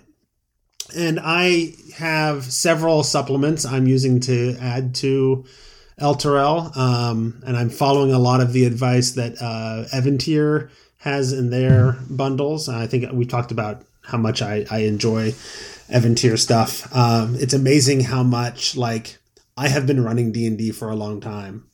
And 0.97 1.19
I 1.23 1.75
have 1.97 2.45
several 2.45 3.03
supplements 3.03 3.65
I'm 3.65 3.87
using 3.87 4.21
to 4.21 4.57
add 4.61 4.95
to 4.97 5.45
Elturel. 6.01 6.77
Um, 6.77 7.43
and 7.47 7.57
I'm 7.57 7.71
following 7.71 8.13
a 8.13 8.19
lot 8.19 8.41
of 8.41 8.53
the 8.53 8.67
advice 8.67 9.13
that 9.13 9.41
uh, 9.41 9.87
Eventyr 9.93 10.71
has 10.99 11.33
in 11.33 11.51
their 11.51 11.99
bundles. 12.09 12.69
I 12.69 12.87
think 12.87 13.11
we 13.13 13.27
talked 13.27 13.53
about 13.53 13.85
how 14.03 14.19
much 14.19 14.43
I, 14.43 14.67
I 14.71 14.81
enjoy 14.81 15.33
Eventyr 15.91 16.39
stuff. 16.39 16.95
Um, 16.95 17.37
it's 17.37 17.55
amazing 17.55 18.01
how 18.01 18.23
much 18.23 18.77
like 18.77 19.19
I 19.57 19.69
have 19.69 19.87
been 19.87 20.03
running 20.03 20.33
D 20.33 20.47
and 20.47 20.59
D 20.59 20.73
for 20.73 20.91
a 20.91 20.97
long 20.97 21.21
time. 21.21 21.69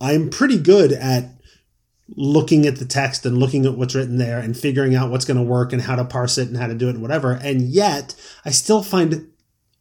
I'm 0.00 0.30
pretty 0.30 0.58
good 0.58 0.92
at 0.92 1.30
looking 2.16 2.66
at 2.66 2.76
the 2.76 2.84
text 2.84 3.26
and 3.26 3.38
looking 3.38 3.66
at 3.66 3.76
what's 3.76 3.94
written 3.94 4.16
there 4.16 4.38
and 4.38 4.56
figuring 4.56 4.94
out 4.94 5.10
what's 5.10 5.24
going 5.24 5.36
to 5.36 5.42
work 5.42 5.72
and 5.72 5.82
how 5.82 5.96
to 5.96 6.04
parse 6.04 6.38
it 6.38 6.48
and 6.48 6.56
how 6.56 6.66
to 6.66 6.74
do 6.74 6.88
it 6.88 6.94
and 6.94 7.02
whatever. 7.02 7.32
And 7.32 7.62
yet, 7.62 8.14
I 8.44 8.50
still 8.50 8.82
find 8.82 9.30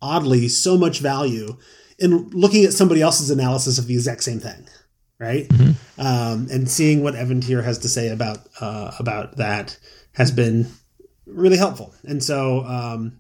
oddly 0.01 0.47
so 0.47 0.78
much 0.78 0.99
value 0.99 1.57
in 1.97 2.30
looking 2.30 2.65
at 2.65 2.74
somebody 2.74 3.01
else's 3.01 3.30
analysis 3.30 3.78
of 3.80 3.88
the 3.88 3.95
exact 3.95 4.24
same 4.24 4.39
thing, 4.39 4.68
right? 5.20 5.47
Mm-hmm. 5.47 6.01
Um, 6.01 6.47
and 6.51 6.70
seeing 6.70 7.03
what 7.03 7.15
Eventyr 7.15 7.63
has 7.63 7.80
to 7.80 7.89
say 7.89 8.09
about 8.09 8.39
uh, 8.61 8.91
about 8.99 9.38
that 9.38 9.78
has 10.13 10.32
been 10.32 10.68
really 11.26 11.57
helpful. 11.57 11.93
And 12.03 12.24
so 12.24 12.63
um, 12.65 13.20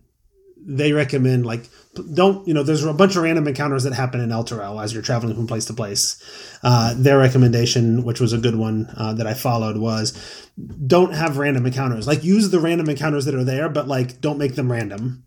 they 0.57 0.93
recommend 0.93 1.45
like 1.45 1.69
don't 2.13 2.47
you 2.47 2.53
know 2.53 2.61
there's 2.61 2.83
a 2.83 2.93
bunch 2.93 3.15
of 3.15 3.23
random 3.23 3.47
encounters 3.47 3.83
that 3.83 3.93
happen 3.93 4.19
in 4.19 4.29
Elturel 4.29 4.83
as 4.83 4.93
you're 4.93 5.01
traveling 5.01 5.35
from 5.35 5.47
place 5.47 5.65
to 5.65 5.73
place. 5.73 6.21
Uh, 6.63 6.93
their 6.95 7.17
recommendation, 7.17 8.03
which 8.03 8.19
was 8.19 8.33
a 8.33 8.37
good 8.37 8.55
one 8.55 8.87
uh, 8.95 9.13
that 9.13 9.27
I 9.27 9.33
followed, 9.33 9.77
was 9.77 10.13
don't 10.85 11.13
have 11.13 11.37
random 11.37 11.65
encounters. 11.65 12.07
Like 12.07 12.23
use 12.23 12.49
the 12.49 12.59
random 12.59 12.89
encounters 12.89 13.25
that 13.25 13.35
are 13.35 13.43
there, 13.43 13.69
but 13.69 13.87
like 13.87 14.21
don't 14.21 14.37
make 14.37 14.55
them 14.55 14.71
random. 14.71 15.23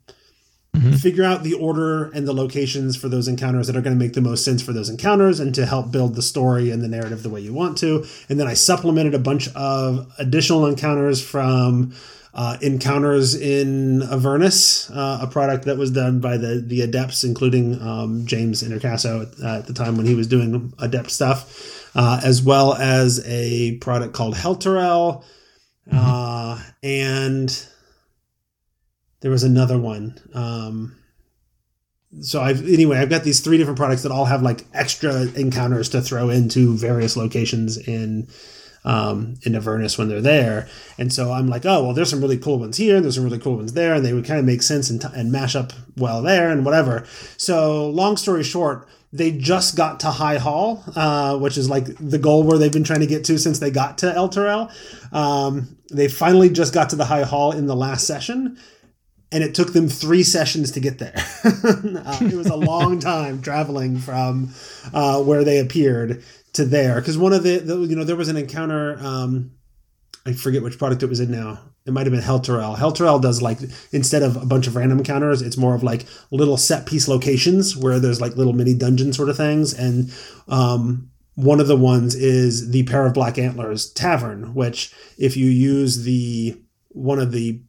Mm-hmm. 0.74 0.92
Figure 0.92 1.24
out 1.24 1.42
the 1.42 1.54
order 1.54 2.10
and 2.10 2.28
the 2.28 2.32
locations 2.32 2.96
for 2.96 3.08
those 3.08 3.26
encounters 3.26 3.66
that 3.66 3.76
are 3.76 3.80
going 3.80 3.98
to 3.98 4.02
make 4.02 4.12
the 4.12 4.20
most 4.20 4.44
sense 4.44 4.62
for 4.62 4.72
those 4.72 4.88
encounters 4.88 5.40
and 5.40 5.52
to 5.56 5.66
help 5.66 5.90
build 5.90 6.14
the 6.14 6.22
story 6.22 6.70
and 6.70 6.80
the 6.80 6.88
narrative 6.88 7.24
the 7.24 7.28
way 7.28 7.40
you 7.40 7.52
want 7.52 7.76
to. 7.78 8.04
And 8.28 8.38
then 8.38 8.46
I 8.46 8.54
supplemented 8.54 9.12
a 9.14 9.18
bunch 9.18 9.48
of 9.54 10.12
additional 10.18 10.66
encounters 10.66 11.20
from 11.20 11.92
uh, 12.34 12.56
encounters 12.62 13.34
in 13.34 14.02
Avernus, 14.02 14.88
uh, 14.90 15.18
a 15.22 15.26
product 15.26 15.64
that 15.64 15.76
was 15.76 15.90
done 15.90 16.20
by 16.20 16.36
the 16.36 16.62
the 16.64 16.82
Adepts, 16.82 17.24
including 17.24 17.80
um, 17.82 18.24
James 18.26 18.62
Introcaso 18.62 19.22
at, 19.22 19.44
uh, 19.44 19.58
at, 19.58 19.66
the 19.66 19.72
time 19.72 19.96
when 19.96 20.06
he 20.06 20.14
was 20.14 20.28
doing 20.28 20.72
Adept 20.78 21.10
stuff, 21.10 21.90
uh, 21.96 22.20
as 22.22 22.40
well 22.42 22.74
as 22.74 23.20
a 23.26 23.76
product 23.78 24.14
called 24.14 24.34
Helterel, 24.34 25.24
mm-hmm. 25.90 25.98
Uh, 25.98 26.62
and 26.84 27.66
there 29.20 29.30
was 29.30 29.42
another 29.42 29.78
one. 29.78 30.18
Um, 30.34 30.96
so 32.20 32.40
I've 32.40 32.66
anyway, 32.66 32.98
I've 32.98 33.10
got 33.10 33.22
these 33.22 33.40
three 33.40 33.56
different 33.56 33.78
products 33.78 34.02
that 34.02 34.12
all 34.12 34.24
have 34.24 34.42
like 34.42 34.64
extra 34.74 35.26
encounters 35.36 35.88
to 35.90 36.02
throw 36.02 36.28
into 36.28 36.76
various 36.76 37.16
locations 37.16 37.76
in 37.76 38.28
um, 38.84 39.36
in 39.42 39.54
Avernus 39.54 39.98
when 39.98 40.08
they're 40.08 40.20
there. 40.20 40.66
And 40.98 41.12
so 41.12 41.32
I'm 41.32 41.48
like, 41.48 41.64
oh 41.66 41.84
well, 41.84 41.94
there's 41.94 42.10
some 42.10 42.20
really 42.20 42.38
cool 42.38 42.58
ones 42.58 42.78
here, 42.78 42.96
and 42.96 43.04
there's 43.04 43.14
some 43.14 43.24
really 43.24 43.38
cool 43.38 43.56
ones 43.56 43.74
there, 43.74 43.94
and 43.94 44.04
they 44.04 44.12
would 44.12 44.24
kind 44.24 44.40
of 44.40 44.46
make 44.46 44.62
sense 44.62 44.90
and, 44.90 45.00
t- 45.00 45.08
and 45.14 45.30
mash 45.30 45.54
up 45.54 45.72
well 45.96 46.22
there 46.22 46.50
and 46.50 46.64
whatever. 46.64 47.06
So 47.36 47.88
long 47.90 48.16
story 48.16 48.42
short, 48.42 48.88
they 49.12 49.30
just 49.30 49.76
got 49.76 50.00
to 50.00 50.10
High 50.10 50.38
Hall, 50.38 50.82
uh, 50.96 51.38
which 51.38 51.56
is 51.56 51.70
like 51.70 51.86
the 51.98 52.18
goal 52.18 52.42
where 52.42 52.58
they've 52.58 52.72
been 52.72 52.84
trying 52.84 53.00
to 53.00 53.06
get 53.06 53.24
to 53.26 53.38
since 53.38 53.60
they 53.60 53.70
got 53.70 53.98
to 53.98 54.06
Elturel. 54.06 54.72
Um, 55.12 55.76
they 55.92 56.08
finally 56.08 56.48
just 56.50 56.74
got 56.74 56.90
to 56.90 56.96
the 56.96 57.04
High 57.04 57.24
Hall 57.24 57.52
in 57.52 57.66
the 57.66 57.76
last 57.76 58.06
session 58.06 58.58
and 59.32 59.44
it 59.44 59.54
took 59.54 59.72
them 59.72 59.88
three 59.88 60.22
sessions 60.22 60.72
to 60.72 60.80
get 60.80 60.98
there. 60.98 61.14
uh, 61.44 62.18
it 62.20 62.34
was 62.34 62.48
a 62.48 62.56
long 62.56 62.98
time 63.00 63.40
traveling 63.40 63.98
from 63.98 64.50
uh, 64.92 65.22
where 65.22 65.44
they 65.44 65.58
appeared 65.58 66.24
to 66.52 66.64
there 66.64 67.00
because 67.00 67.16
one 67.16 67.32
of 67.32 67.42
the, 67.42 67.58
the, 67.58 67.76
you 67.78 67.96
know 67.96 68.04
there 68.04 68.16
was 68.16 68.28
an 68.28 68.36
encounter. 68.36 68.98
Um, 69.00 69.52
I 70.26 70.34
forget 70.34 70.62
which 70.62 70.78
product 70.78 71.02
it 71.02 71.08
was 71.08 71.20
in 71.20 71.30
now. 71.30 71.60
It 71.86 71.92
might 71.92 72.06
have 72.06 72.12
been 72.12 72.22
Helterel. 72.22 72.76
Helterel 72.76 73.22
does 73.22 73.40
like 73.40 73.58
instead 73.90 74.22
of 74.22 74.36
a 74.36 74.44
bunch 74.44 74.66
of 74.66 74.76
random 74.76 74.98
encounters, 74.98 75.40
it's 75.40 75.56
more 75.56 75.74
of 75.74 75.82
like 75.82 76.04
little 76.30 76.58
set 76.58 76.84
piece 76.84 77.08
locations 77.08 77.76
where 77.76 77.98
there's 77.98 78.20
like 78.20 78.36
little 78.36 78.52
mini 78.52 78.74
dungeon 78.74 79.14
sort 79.14 79.30
of 79.30 79.36
things. 79.36 79.72
And 79.72 80.12
um, 80.46 81.10
one 81.36 81.58
of 81.58 81.68
the 81.68 81.76
ones 81.76 82.14
is 82.14 82.70
the 82.70 82.82
pair 82.82 83.06
of 83.06 83.14
black 83.14 83.38
antlers 83.38 83.90
tavern, 83.90 84.54
which 84.54 84.92
if 85.16 85.38
you 85.38 85.46
use 85.46 86.04
the 86.04 86.60
one 86.90 87.18
of 87.18 87.32
the 87.32 87.62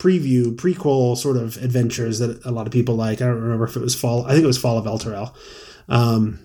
preview 0.00 0.56
prequel 0.56 1.16
sort 1.16 1.36
of 1.36 1.58
adventures 1.58 2.18
that 2.18 2.44
a 2.44 2.50
lot 2.50 2.66
of 2.66 2.72
people 2.72 2.96
like. 2.96 3.20
I 3.20 3.26
don't 3.26 3.40
remember 3.40 3.66
if 3.66 3.76
it 3.76 3.80
was 3.80 3.94
fall. 3.94 4.24
I 4.26 4.32
think 4.32 4.42
it 4.42 4.48
was 4.48 4.58
Fall 4.58 4.78
of 4.78 4.86
Elturel. 4.86 5.34
Um, 5.88 6.44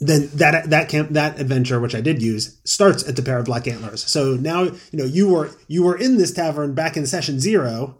then 0.00 0.28
that 0.34 0.70
that 0.70 0.88
camp 0.88 1.10
that 1.10 1.38
adventure 1.40 1.80
which 1.80 1.94
I 1.94 2.00
did 2.00 2.22
use 2.22 2.58
starts 2.64 3.06
at 3.06 3.16
the 3.16 3.22
pair 3.22 3.38
of 3.38 3.46
black 3.46 3.66
antlers. 3.66 4.04
So 4.04 4.34
now 4.34 4.62
you 4.62 4.78
know 4.92 5.04
you 5.04 5.28
were 5.28 5.50
you 5.68 5.82
were 5.82 5.98
in 5.98 6.16
this 6.16 6.32
tavern 6.32 6.74
back 6.74 6.96
in 6.96 7.06
session 7.06 7.40
zero, 7.40 7.98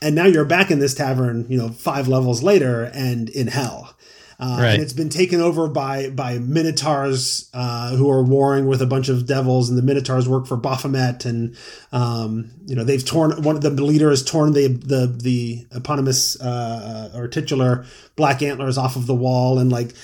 and 0.00 0.14
now 0.14 0.26
you're 0.26 0.44
back 0.44 0.70
in 0.70 0.80
this 0.80 0.94
tavern 0.94 1.46
you 1.48 1.56
know 1.56 1.68
five 1.70 2.08
levels 2.08 2.42
later 2.42 2.84
and 2.92 3.28
in 3.30 3.46
hell. 3.46 3.96
Uh, 4.42 4.58
right. 4.60 4.74
And 4.74 4.82
it's 4.82 4.92
been 4.92 5.08
taken 5.08 5.40
over 5.40 5.68
by 5.68 6.10
by 6.10 6.40
minotaurs 6.40 7.48
uh, 7.54 7.94
who 7.94 8.10
are 8.10 8.24
warring 8.24 8.66
with 8.66 8.82
a 8.82 8.86
bunch 8.86 9.08
of 9.08 9.24
devils, 9.24 9.68
and 9.68 9.78
the 9.78 9.82
minotaurs 9.82 10.28
work 10.28 10.48
for 10.48 10.56
Baphomet, 10.56 11.24
and 11.24 11.56
um, 11.92 12.50
you 12.66 12.74
know 12.74 12.82
they've 12.82 13.04
torn 13.04 13.40
one 13.44 13.54
of 13.54 13.62
the 13.62 13.70
leader 13.70 14.10
has 14.10 14.24
torn 14.24 14.52
the 14.52 14.66
the 14.66 15.06
the 15.06 15.64
eponymous 15.70 16.40
uh, 16.40 17.12
or 17.14 17.28
titular 17.28 17.84
black 18.16 18.42
antlers 18.42 18.76
off 18.76 18.96
of 18.96 19.06
the 19.06 19.14
wall, 19.14 19.60
and 19.60 19.70
like 19.70 19.94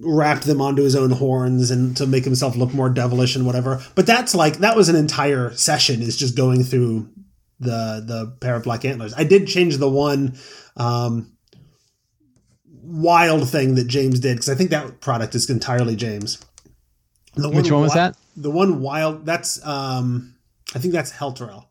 wrapped 0.00 0.44
them 0.44 0.62
onto 0.62 0.82
his 0.82 0.96
own 0.96 1.10
horns 1.10 1.70
and 1.70 1.94
to 1.98 2.06
make 2.06 2.24
himself 2.24 2.56
look 2.56 2.72
more 2.72 2.88
devilish 2.88 3.36
and 3.36 3.44
whatever. 3.44 3.84
But 3.94 4.06
that's 4.06 4.34
like 4.34 4.58
that 4.58 4.76
was 4.76 4.88
an 4.88 4.96
entire 4.96 5.54
session 5.56 6.00
is 6.00 6.16
just 6.16 6.34
going 6.34 6.64
through 6.64 7.10
the 7.60 8.02
the 8.06 8.34
pair 8.40 8.56
of 8.56 8.62
black 8.62 8.86
antlers. 8.86 9.12
I 9.12 9.24
did 9.24 9.46
change 9.46 9.76
the 9.76 9.90
one. 9.90 10.38
Um, 10.74 11.33
wild 12.84 13.48
thing 13.48 13.74
that 13.76 13.86
James 13.86 14.20
did 14.20 14.36
because 14.36 14.48
I 14.48 14.54
think 14.54 14.70
that 14.70 15.00
product 15.00 15.34
is 15.34 15.48
entirely 15.48 15.96
James. 15.96 16.44
The 17.34 17.50
Which 17.50 17.70
one, 17.70 17.82
was 17.82 17.94
that? 17.94 18.16
The 18.36 18.50
one 18.50 18.80
wild. 18.80 19.26
That's 19.26 19.64
um, 19.66 20.34
I 20.74 20.78
think 20.78 20.94
that's 20.94 21.12
Helterel. 21.12 21.66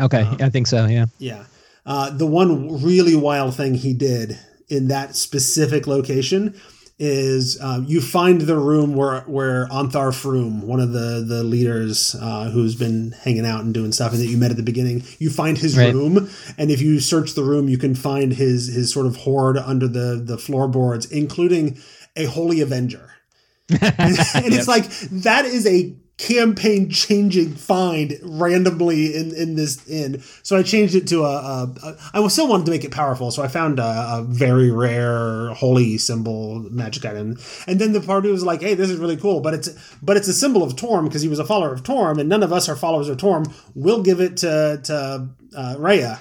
Okay, 0.00 0.22
um, 0.22 0.38
I 0.40 0.48
think 0.48 0.66
so. 0.66 0.86
Yeah. 0.86 1.06
Yeah. 1.18 1.44
Uh, 1.84 2.10
the 2.10 2.26
one 2.26 2.82
really 2.82 3.14
wild 3.14 3.54
thing 3.54 3.74
he 3.74 3.94
did 3.94 4.38
in 4.68 4.88
that 4.88 5.14
specific 5.14 5.86
location 5.86 6.60
is 6.98 7.60
um, 7.60 7.84
you 7.84 8.00
find 8.00 8.40
the 8.42 8.56
room 8.56 8.94
where 8.94 9.20
where 9.22 9.66
Ontharr 9.68 10.14
Frume, 10.14 10.62
one 10.62 10.80
of 10.80 10.92
the 10.92 11.24
the 11.26 11.44
leaders 11.44 12.16
uh, 12.20 12.50
who's 12.50 12.74
been 12.74 13.12
hanging 13.12 13.44
out 13.44 13.64
and 13.64 13.74
doing 13.74 13.92
stuff, 13.92 14.12
and 14.12 14.20
that 14.20 14.26
you 14.26 14.38
met 14.38 14.50
at 14.50 14.56
the 14.56 14.62
beginning, 14.62 15.04
you 15.18 15.28
find 15.28 15.58
his 15.58 15.76
right. 15.76 15.92
room, 15.92 16.30
and 16.56 16.70
if 16.70 16.80
you 16.80 16.98
search 17.00 17.34
the 17.34 17.42
room, 17.42 17.68
you 17.68 17.76
can 17.76 17.94
find 17.94 18.32
his 18.32 18.68
his 18.68 18.90
sort 18.92 19.06
of 19.06 19.16
hoard 19.16 19.58
under 19.58 19.86
the 19.86 20.22
the 20.24 20.38
floorboards, 20.38 21.10
including 21.10 21.78
a 22.16 22.24
holy 22.24 22.60
avenger. 22.60 23.12
and, 23.68 23.82
and 23.90 24.18
yep. 24.18 24.52
it's 24.52 24.68
like 24.68 24.88
that 25.10 25.44
is 25.44 25.66
a 25.66 25.94
campaign 26.18 26.88
changing 26.88 27.54
find 27.54 28.18
randomly 28.22 29.14
in 29.14 29.34
in 29.34 29.54
this 29.54 29.86
inn. 29.86 30.22
So 30.42 30.56
I 30.56 30.62
changed 30.62 30.94
it 30.94 31.06
to 31.08 31.24
a, 31.24 31.34
a, 31.34 31.74
a 31.82 31.96
I 32.14 32.28
still 32.28 32.48
wanted 32.48 32.66
to 32.66 32.72
make 32.72 32.84
it 32.84 32.90
powerful, 32.90 33.30
so 33.30 33.42
I 33.42 33.48
found 33.48 33.78
a, 33.78 33.82
a, 33.82 34.24
very 34.26 34.70
rare 34.70 35.50
holy 35.50 35.98
symbol 35.98 36.60
magic 36.70 37.04
item. 37.04 37.38
And 37.66 37.78
then 37.78 37.92
the 37.92 38.00
party 38.00 38.30
was 38.30 38.44
like, 38.44 38.62
"Hey, 38.62 38.74
this 38.74 38.88
is 38.88 38.98
really 38.98 39.16
cool, 39.16 39.40
but 39.40 39.52
it's 39.52 39.96
but 40.02 40.16
it's 40.16 40.28
a 40.28 40.32
symbol 40.32 40.62
of 40.62 40.74
Torm 40.76 41.04
because 41.04 41.22
he 41.22 41.28
was 41.28 41.38
a 41.38 41.44
follower 41.44 41.72
of 41.72 41.82
Torm, 41.82 42.18
and 42.18 42.28
none 42.28 42.42
of 42.42 42.52
us 42.52 42.68
are 42.68 42.76
followers 42.76 43.08
of 43.08 43.18
Torm. 43.18 43.52
We'll 43.74 44.02
give 44.02 44.20
it 44.20 44.38
to 44.38 44.80
to 44.84 45.28
uh, 45.54 45.74
Rhea." 45.78 46.18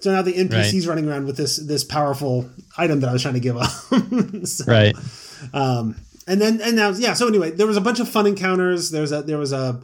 So 0.00 0.12
now 0.12 0.22
the 0.22 0.32
NPC's 0.32 0.86
right. 0.86 0.94
running 0.94 1.08
around 1.08 1.26
with 1.26 1.36
this 1.38 1.56
this 1.56 1.84
powerful 1.84 2.48
item 2.76 3.00
that 3.00 3.08
I 3.08 3.12
was 3.14 3.22
trying 3.22 3.34
to 3.34 3.40
give 3.40 3.56
up. 3.56 3.70
so, 4.44 4.64
right. 4.66 4.94
Um, 5.52 5.96
and 6.28 6.40
then 6.40 6.60
and 6.60 6.76
now 6.76 6.90
yeah. 6.90 7.14
So 7.14 7.26
anyway, 7.26 7.50
there 7.50 7.66
was 7.66 7.76
a 7.76 7.80
bunch 7.80 8.00
of 8.00 8.08
fun 8.08 8.26
encounters. 8.26 8.90
There 8.90 9.00
was 9.00 9.12
a 9.12 9.22
there 9.22 9.38
was 9.38 9.52
a 9.52 9.80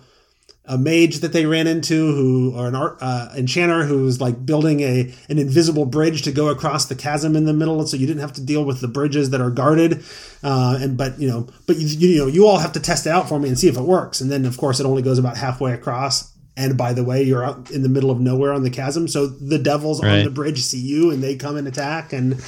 a 0.66 0.78
mage 0.78 1.18
that 1.18 1.32
they 1.34 1.44
ran 1.44 1.66
into 1.66 2.14
who 2.14 2.56
or 2.56 2.66
an 2.66 2.74
art 2.74 2.96
uh, 3.00 3.28
enchanter 3.36 3.84
who's 3.84 4.20
like 4.20 4.46
building 4.46 4.80
a 4.80 5.12
an 5.28 5.38
invisible 5.38 5.84
bridge 5.84 6.22
to 6.22 6.32
go 6.32 6.48
across 6.48 6.86
the 6.86 6.94
chasm 6.94 7.36
in 7.36 7.44
the 7.44 7.52
middle 7.52 7.86
so 7.86 7.96
you 7.96 8.06
didn't 8.06 8.22
have 8.22 8.32
to 8.32 8.40
deal 8.40 8.64
with 8.64 8.80
the 8.80 8.88
bridges 8.88 9.30
that 9.30 9.42
are 9.42 9.50
guarded 9.50 10.02
uh, 10.42 10.78
and 10.80 10.96
but 10.96 11.18
you 11.18 11.28
know 11.28 11.46
but 11.66 11.76
you, 11.76 12.08
you 12.08 12.18
know 12.18 12.26
you 12.26 12.46
all 12.46 12.58
have 12.58 12.72
to 12.72 12.80
test 12.80 13.06
it 13.06 13.10
out 13.10 13.28
for 13.28 13.38
me 13.38 13.48
and 13.48 13.58
see 13.58 13.68
if 13.68 13.76
it 13.76 13.82
works 13.82 14.22
and 14.22 14.30
then 14.30 14.46
of 14.46 14.56
course 14.56 14.80
it 14.80 14.86
only 14.86 15.02
goes 15.02 15.18
about 15.18 15.36
halfway 15.36 15.72
across 15.74 16.32
and 16.56 16.78
by 16.78 16.94
the 16.94 17.04
way 17.04 17.22
you're 17.22 17.44
out 17.44 17.70
in 17.70 17.82
the 17.82 17.88
middle 17.88 18.10
of 18.10 18.18
nowhere 18.18 18.52
on 18.52 18.62
the 18.62 18.70
chasm 18.70 19.06
so 19.06 19.26
the 19.26 19.58
devils 19.58 20.02
right. 20.02 20.18
on 20.18 20.24
the 20.24 20.30
bridge 20.30 20.62
see 20.62 20.80
you 20.80 21.10
and 21.10 21.22
they 21.22 21.36
come 21.36 21.56
and 21.56 21.68
attack 21.68 22.14
and 22.14 22.42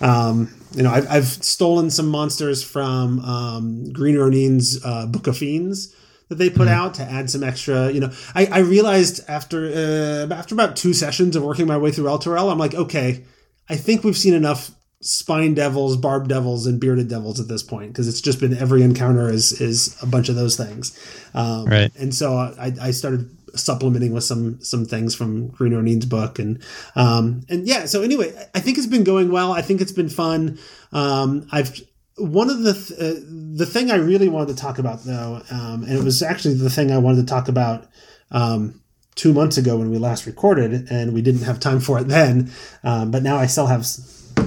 um, 0.00 0.54
you 0.72 0.82
know, 0.82 0.90
I've, 0.90 1.08
I've 1.10 1.26
stolen 1.26 1.90
some 1.90 2.08
monsters 2.08 2.62
from 2.62 3.20
um, 3.20 3.92
Green 3.92 4.16
Ronin's 4.16 4.84
uh, 4.84 5.06
Book 5.06 5.26
of 5.26 5.36
Fiends 5.36 5.94
that 6.28 6.36
they 6.36 6.50
put 6.50 6.68
mm-hmm. 6.68 6.74
out 6.74 6.94
to 6.94 7.02
add 7.02 7.30
some 7.30 7.42
extra. 7.42 7.90
You 7.90 8.00
know, 8.00 8.10
I, 8.34 8.46
I 8.46 8.58
realized 8.58 9.22
after 9.28 9.66
uh, 9.66 10.34
after 10.34 10.54
about 10.54 10.76
two 10.76 10.92
sessions 10.92 11.36
of 11.36 11.42
working 11.42 11.66
my 11.66 11.78
way 11.78 11.90
through 11.90 12.04
Elturel, 12.04 12.50
I'm 12.50 12.58
like, 12.58 12.74
okay, 12.74 13.24
I 13.68 13.76
think 13.76 14.04
we've 14.04 14.16
seen 14.16 14.34
enough 14.34 14.70
spine 15.00 15.54
devils, 15.54 15.96
barb 15.96 16.28
devils, 16.28 16.66
and 16.66 16.80
bearded 16.80 17.08
devils 17.08 17.40
at 17.40 17.48
this 17.48 17.62
point 17.62 17.92
because 17.92 18.08
it's 18.08 18.20
just 18.20 18.40
been 18.40 18.56
every 18.56 18.82
encounter 18.82 19.30
is 19.30 19.60
is 19.60 19.96
a 20.02 20.06
bunch 20.06 20.28
of 20.28 20.34
those 20.34 20.56
things. 20.56 20.98
Um, 21.34 21.64
right. 21.66 21.90
And 21.96 22.14
so 22.14 22.36
I, 22.36 22.72
I 22.80 22.90
started 22.90 23.30
supplementing 23.58 24.12
with 24.12 24.24
some 24.24 24.60
some 24.62 24.84
things 24.84 25.14
from 25.14 25.48
Green 25.48 25.74
Ronin's 25.74 26.06
book, 26.06 26.38
and 26.38 26.62
um, 26.96 27.42
and 27.48 27.66
yeah. 27.66 27.86
So 27.86 28.02
anyway, 28.02 28.32
I 28.54 28.60
think 28.60 28.78
it's 28.78 28.86
been 28.86 29.04
going 29.04 29.30
well. 29.30 29.52
I 29.52 29.62
think 29.62 29.80
it's 29.80 29.92
been 29.92 30.08
fun. 30.08 30.58
Um, 30.92 31.46
I've 31.52 31.80
one 32.16 32.50
of 32.50 32.62
the 32.62 32.74
th- 32.74 33.00
uh, 33.00 33.20
the 33.54 33.66
thing 33.66 33.90
I 33.90 33.96
really 33.96 34.28
wanted 34.28 34.56
to 34.56 34.62
talk 34.62 34.78
about 34.78 35.04
though, 35.04 35.42
um, 35.50 35.84
and 35.84 35.92
it 35.92 36.04
was 36.04 36.22
actually 36.22 36.54
the 36.54 36.70
thing 36.70 36.90
I 36.90 36.98
wanted 36.98 37.26
to 37.26 37.32
talk 37.32 37.48
about 37.48 37.86
um, 38.30 38.82
two 39.14 39.32
months 39.32 39.56
ago 39.56 39.76
when 39.76 39.90
we 39.90 39.98
last 39.98 40.26
recorded, 40.26 40.90
and 40.90 41.12
we 41.12 41.22
didn't 41.22 41.42
have 41.42 41.60
time 41.60 41.80
for 41.80 41.98
it 41.98 42.08
then. 42.08 42.50
Um, 42.84 43.10
but 43.10 43.22
now 43.22 43.36
I 43.36 43.46
still 43.46 43.66
have 43.66 43.86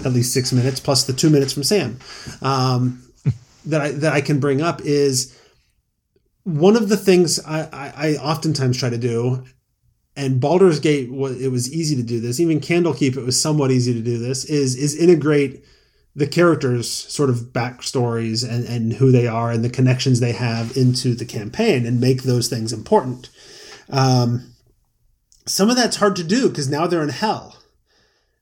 at 0.05 0.14
least 0.14 0.34
six 0.34 0.51
minutes 0.53 0.80
plus 0.80 1.03
the 1.03 1.14
two 1.14 1.30
minutes 1.30 1.53
from 1.53 1.64
Sam 1.64 1.99
um, 2.41 3.03
that 3.66 3.82
I 3.82 3.91
that 3.91 4.14
I 4.14 4.22
can 4.22 4.39
bring 4.39 4.62
up 4.62 4.82
is 4.82 5.38
one 6.43 6.75
of 6.75 6.89
the 6.89 6.97
things 6.97 7.39
I, 7.45 7.61
I, 7.71 7.93
I 7.95 8.15
oftentimes 8.15 8.77
try 8.77 8.89
to 8.89 8.97
do. 8.97 9.43
And 10.15 10.41
Baldur's 10.41 10.81
Gate, 10.81 11.09
it 11.09 11.51
was 11.51 11.73
easy 11.73 11.95
to 11.95 12.03
do 12.03 12.19
this. 12.19 12.39
Even 12.39 12.59
Candlekeep, 12.59 13.15
it 13.15 13.25
was 13.25 13.41
somewhat 13.41 13.71
easy 13.71 13.93
to 13.93 14.01
do 14.01 14.17
this. 14.17 14.43
Is 14.45 14.75
is 14.75 14.95
integrate 14.95 15.63
the 16.15 16.27
characters' 16.27 16.91
sort 16.91 17.29
of 17.29 17.53
backstories 17.53 18.47
and, 18.47 18.65
and 18.65 18.93
who 18.93 19.11
they 19.11 19.27
are 19.27 19.51
and 19.51 19.63
the 19.63 19.69
connections 19.69 20.19
they 20.19 20.33
have 20.33 20.75
into 20.75 21.15
the 21.15 21.25
campaign 21.25 21.85
and 21.85 22.01
make 22.01 22.23
those 22.23 22.49
things 22.49 22.73
important. 22.73 23.29
Um, 23.89 24.53
some 25.45 25.69
of 25.69 25.77
that's 25.77 25.97
hard 25.97 26.17
to 26.17 26.23
do 26.23 26.49
because 26.49 26.69
now 26.69 26.87
they're 26.87 27.03
in 27.03 27.09
hell. 27.09 27.61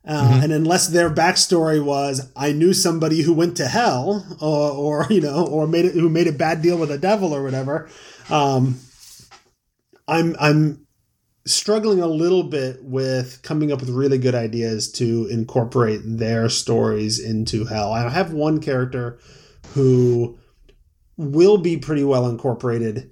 Uh, 0.05 0.29
mm-hmm. 0.29 0.43
And 0.43 0.53
unless 0.53 0.87
their 0.87 1.09
backstory 1.09 1.83
was, 1.83 2.31
I 2.35 2.51
knew 2.51 2.73
somebody 2.73 3.21
who 3.21 3.33
went 3.33 3.57
to 3.57 3.67
hell, 3.67 4.25
or, 4.39 4.71
or 4.71 5.07
you 5.13 5.21
know, 5.21 5.45
or 5.45 5.67
made 5.67 5.85
it 5.85 5.93
who 5.93 6.09
made 6.09 6.27
a 6.27 6.31
bad 6.31 6.61
deal 6.61 6.77
with 6.77 6.91
a 6.91 6.97
devil 6.97 7.33
or 7.33 7.43
whatever, 7.43 7.89
um, 8.29 8.79
I'm 10.07 10.35
I'm 10.39 10.87
struggling 11.45 11.99
a 11.99 12.07
little 12.07 12.43
bit 12.43 12.83
with 12.83 13.41
coming 13.41 13.71
up 13.71 13.79
with 13.79 13.89
really 13.89 14.17
good 14.17 14.35
ideas 14.35 14.91
to 14.91 15.27
incorporate 15.27 16.01
their 16.03 16.47
stories 16.49 17.19
into 17.19 17.65
hell. 17.65 17.91
I 17.91 18.07
have 18.09 18.31
one 18.31 18.59
character 18.59 19.19
who 19.73 20.37
will 21.17 21.57
be 21.57 21.77
pretty 21.77 22.03
well 22.03 22.29
incorporated 22.29 23.11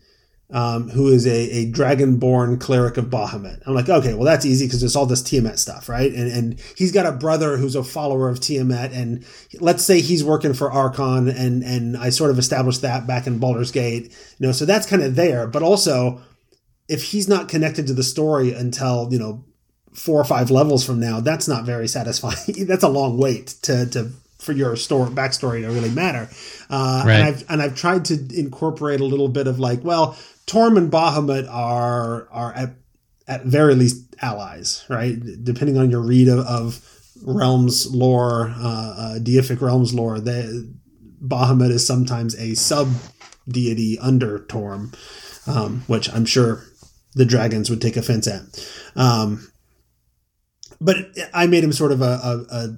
um, 0.49 0.89
who 0.89 1.09
is 1.09 1.27
a, 1.27 1.49
a 1.49 1.71
dragonborn 1.71 2.59
cleric 2.59 2.97
of 2.97 3.05
Bahamut. 3.05 3.61
I'm 3.65 3.73
like, 3.73 3.89
okay, 3.89 4.13
well, 4.13 4.23
that's 4.23 4.45
easy 4.45 4.65
because 4.65 4.79
there's 4.79 4.95
all 4.95 5.05
this 5.05 5.21
Tiamat 5.21 5.59
stuff, 5.59 5.89
right? 5.89 6.11
And, 6.11 6.31
and 6.31 6.59
he's 6.77 6.93
got 6.93 7.05
a 7.05 7.11
brother 7.11 7.57
who's 7.57 7.75
a 7.75 7.83
follower 7.83 8.29
of 8.29 8.39
Tiamat. 8.39 8.93
And 8.93 9.25
let's 9.59 9.83
say 9.83 9.99
he's 9.99 10.23
working 10.23 10.53
for 10.53 10.69
Arkhan, 10.69 11.29
and, 11.37 11.63
and 11.63 11.97
I 11.97 12.09
sort 12.09 12.31
of 12.31 12.39
established 12.39 12.81
that 12.81 13.05
back 13.05 13.27
in 13.27 13.39
Baldur's 13.39 13.71
Gate, 13.71 14.15
you 14.37 14.47
know, 14.47 14.53
so 14.53 14.65
that's 14.65 14.87
kind 14.87 15.03
of 15.03 15.15
there. 15.15 15.47
But 15.47 15.63
also, 15.63 16.21
if 16.87 17.03
he's 17.03 17.27
not 17.27 17.49
connected 17.49 17.87
to 17.87 17.93
the 17.93 18.03
story 18.03 18.53
until, 18.53 19.09
you 19.11 19.19
know, 19.19 19.43
four 19.93 20.21
or 20.21 20.25
five 20.25 20.49
levels 20.49 20.85
from 20.85 20.99
now, 20.99 21.19
that's 21.19 21.49
not 21.49 21.65
very 21.65 21.89
satisfying. 21.89 22.37
that's 22.67 22.83
a 22.83 22.89
long 22.89 23.17
wait 23.17 23.47
to, 23.63 23.85
to 23.87 24.11
for 24.47 24.53
your 24.53 24.75
story 24.77 25.11
backstory 25.11 25.61
to 25.61 25.67
really 25.67 25.91
matter. 25.91 26.29
Uh, 26.69 27.03
right. 27.05 27.15
and 27.15 27.23
I've 27.23 27.45
and 27.49 27.61
I've 27.61 27.75
tried 27.75 28.05
to 28.05 28.13
incorporate 28.33 29.01
a 29.01 29.05
little 29.05 29.27
bit 29.27 29.45
of 29.45 29.59
like, 29.59 29.83
well, 29.83 30.17
Torm 30.47 30.77
and 30.77 30.91
Bahamut 30.91 31.47
are 31.51 32.27
are 32.31 32.53
at 32.53 32.75
at 33.27 33.43
very 33.43 33.75
least 33.75 34.15
allies, 34.21 34.85
right? 34.89 35.15
Depending 35.43 35.77
on 35.77 35.91
your 35.91 36.01
read 36.01 36.29
of, 36.29 36.39
of 36.39 36.81
realms 37.23 37.93
lore, 37.93 38.53
uh, 38.57 38.95
uh, 38.97 39.19
deific 39.19 39.61
realms 39.61 39.93
lore, 39.93 40.19
the 40.19 40.73
Bahamut 41.21 41.71
is 41.71 41.85
sometimes 41.85 42.35
a 42.35 42.55
sub 42.55 42.89
deity 43.49 43.99
under 43.99 44.39
Torm, 44.45 44.93
um, 45.45 45.83
which 45.87 46.11
I'm 46.13 46.25
sure 46.25 46.63
the 47.15 47.25
dragons 47.25 47.69
would 47.69 47.81
take 47.81 47.97
offense 47.97 48.27
at. 48.27 48.41
Um, 48.95 49.51
but 50.79 50.97
I 51.33 51.47
made 51.47 51.63
him 51.63 51.73
sort 51.73 51.91
of 51.91 52.01
a, 52.01 52.05
a, 52.05 52.45
a 52.49 52.77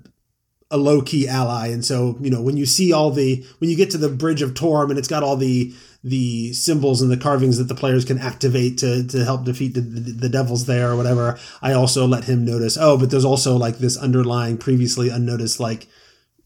a 0.71 0.77
low 0.77 1.01
key 1.01 1.27
ally. 1.27 1.67
And 1.67 1.83
so, 1.83 2.17
you 2.21 2.29
know, 2.29 2.41
when 2.41 2.57
you 2.57 2.65
see 2.65 2.93
all 2.93 3.11
the 3.11 3.45
when 3.57 3.69
you 3.69 3.75
get 3.75 3.89
to 3.91 3.97
the 3.97 4.09
bridge 4.09 4.41
of 4.41 4.53
Torm 4.53 4.89
and 4.89 4.99
it's 4.99 5.07
got 5.07 5.23
all 5.23 5.35
the 5.35 5.73
the 6.03 6.53
symbols 6.53 7.01
and 7.01 7.11
the 7.11 7.17
carvings 7.17 7.57
that 7.57 7.65
the 7.65 7.75
players 7.75 8.05
can 8.05 8.19
activate 8.19 8.77
to 8.79 9.05
to 9.07 9.25
help 9.25 9.43
defeat 9.43 9.73
the, 9.73 9.81
the, 9.81 10.11
the 10.11 10.29
devils 10.29 10.65
there 10.65 10.91
or 10.91 10.95
whatever, 10.95 11.39
I 11.61 11.73
also 11.73 12.07
let 12.07 12.25
him 12.25 12.45
notice. 12.45 12.77
Oh, 12.79 12.97
but 12.97 13.09
there's 13.11 13.25
also 13.25 13.57
like 13.57 13.79
this 13.79 13.97
underlying 13.97 14.57
previously 14.57 15.09
unnoticed 15.09 15.59
like 15.59 15.87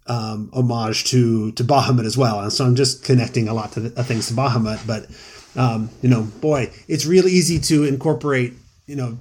um, 0.08 0.50
homage 0.54 1.06
to 1.06 1.52
to 1.54 1.64
Bahamut 1.64 2.06
as 2.06 2.18
well. 2.18 2.40
And 2.40 2.52
so 2.52 2.66
I'm 2.66 2.76
just 2.76 3.04
connecting 3.04 3.48
a 3.48 3.54
lot 3.54 3.74
to 3.74 3.82
the, 3.82 4.00
uh, 4.00 4.04
things 4.04 4.28
to 4.28 4.34
Bahamut. 4.34 4.88
But 4.88 5.08
um, 5.60 5.90
you 6.02 6.10
know, 6.10 6.24
boy, 6.24 6.72
it's 6.88 7.06
real 7.06 7.28
easy 7.28 7.60
to 7.60 7.84
incorporate 7.84 8.54
you 8.86 8.96
know 8.96 9.18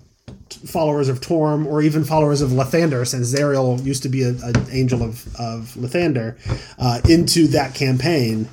followers 0.55 1.09
of 1.09 1.21
Torm 1.21 1.67
or 1.67 1.83
even 1.83 2.05
followers 2.05 2.41
of 2.41 2.51
Lathander, 2.51 3.07
since 3.07 3.33
Zariel 3.33 3.85
used 3.85 4.03
to 4.05 4.09
be 4.09 4.23
an 4.23 4.67
angel 4.71 5.03
of, 5.03 5.27
of 5.37 5.75
Lathander, 5.75 6.39
uh, 6.79 7.01
into 7.09 7.47
that 7.49 7.75
campaign. 7.75 8.49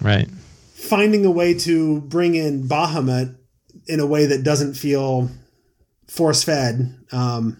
Right. 0.00 0.28
Finding 0.74 1.24
a 1.24 1.30
way 1.30 1.54
to 1.60 2.00
bring 2.00 2.34
in 2.34 2.68
Bahamut 2.68 3.36
in 3.86 4.00
a 4.00 4.06
way 4.06 4.26
that 4.26 4.42
doesn't 4.42 4.74
feel 4.74 5.30
force 6.06 6.42
fed 6.44 6.98
um, 7.12 7.56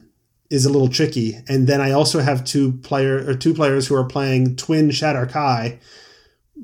is 0.51 0.67
a 0.67 0.71
little 0.71 0.89
tricky. 0.89 1.39
And 1.49 1.67
then 1.67 1.81
I 1.81 1.93
also 1.93 2.21
have 2.21 2.45
two 2.45 2.73
player 2.73 3.29
or 3.29 3.35
two 3.35 3.55
players 3.55 3.87
who 3.87 3.95
are 3.95 4.05
playing 4.05 4.57
twin 4.57 4.91
Shadar-kai, 4.91 5.79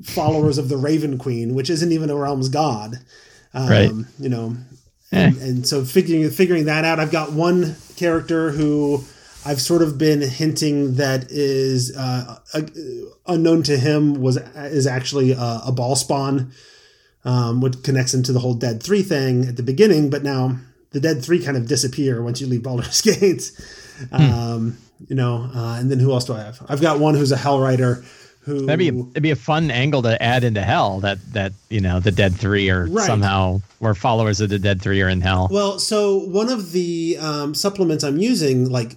followers 0.03 0.57
of 0.57 0.69
the 0.69 0.77
Raven 0.77 1.17
Queen, 1.17 1.55
which 1.55 1.69
isn't 1.69 1.91
even 1.91 2.09
a 2.09 2.15
realm's 2.15 2.49
god. 2.49 2.99
Um, 3.53 3.69
right. 3.69 3.91
You 4.19 4.29
know, 4.29 4.55
eh. 5.11 5.31
and 5.39 5.67
so 5.67 5.83
figuring 5.83 6.29
figuring 6.29 6.65
that 6.65 6.85
out, 6.85 6.99
I've 6.99 7.11
got 7.11 7.31
one 7.31 7.75
character 7.95 8.51
who 8.51 9.03
I've 9.45 9.61
sort 9.61 9.81
of 9.81 9.97
been 9.97 10.21
hinting 10.21 10.95
that 10.95 11.31
is 11.31 11.95
uh, 11.95 12.39
uh, 12.53 12.61
unknown 13.27 13.63
to 13.63 13.77
him 13.77 14.21
was 14.21 14.37
is 14.37 14.85
actually 14.85 15.31
a, 15.31 15.61
a 15.65 15.71
Bhaalspawn, 15.71 16.51
um, 17.23 17.61
which 17.61 17.81
connects 17.83 18.13
into 18.13 18.33
the 18.33 18.39
whole 18.39 18.53
Dead 18.53 18.83
Three 18.83 19.01
thing 19.01 19.45
at 19.45 19.55
the 19.55 19.63
beginning. 19.63 20.09
But 20.09 20.23
now 20.23 20.57
the 20.91 20.99
Dead 20.99 21.23
Three 21.23 21.43
kind 21.43 21.55
of 21.55 21.67
disappear 21.67 22.21
once 22.21 22.41
you 22.41 22.47
leave 22.47 22.63
Baldur's 22.63 23.01
Gate. 23.01 23.51
Hmm. 24.11 24.15
Um, 24.15 24.77
you 25.07 25.15
know, 25.15 25.49
uh, 25.55 25.77
and 25.79 25.89
then 25.89 25.99
who 25.99 26.11
else 26.11 26.25
do 26.25 26.33
I 26.33 26.39
have? 26.39 26.61
I've 26.67 26.81
got 26.81 26.99
one 26.99 27.15
who's 27.15 27.31
a 27.31 27.37
Hell 27.37 27.59
Rider 27.59 28.03
who 28.39 28.65
that'd 28.65 28.79
be 28.79 28.87
it'd 28.87 29.23
be 29.23 29.31
a 29.31 29.35
fun 29.35 29.69
angle 29.71 30.01
to 30.01 30.21
add 30.21 30.43
into 30.43 30.61
hell 30.61 30.99
that 30.99 31.17
that 31.33 31.53
you 31.69 31.81
know 31.81 31.99
the 31.99 32.11
dead 32.11 32.35
three 32.35 32.69
are 32.69 32.87
right. 32.87 33.05
somehow 33.05 33.61
or 33.79 33.93
followers 33.93 34.41
of 34.41 34.49
the 34.49 34.59
dead 34.59 34.81
three 34.81 35.01
are 35.01 35.09
in 35.09 35.21
hell. 35.21 35.47
Well 35.51 35.79
so 35.79 36.17
one 36.17 36.49
of 36.49 36.71
the 36.71 37.17
um, 37.19 37.53
supplements 37.53 38.03
i'm 38.03 38.17
using 38.17 38.69
like 38.69 38.95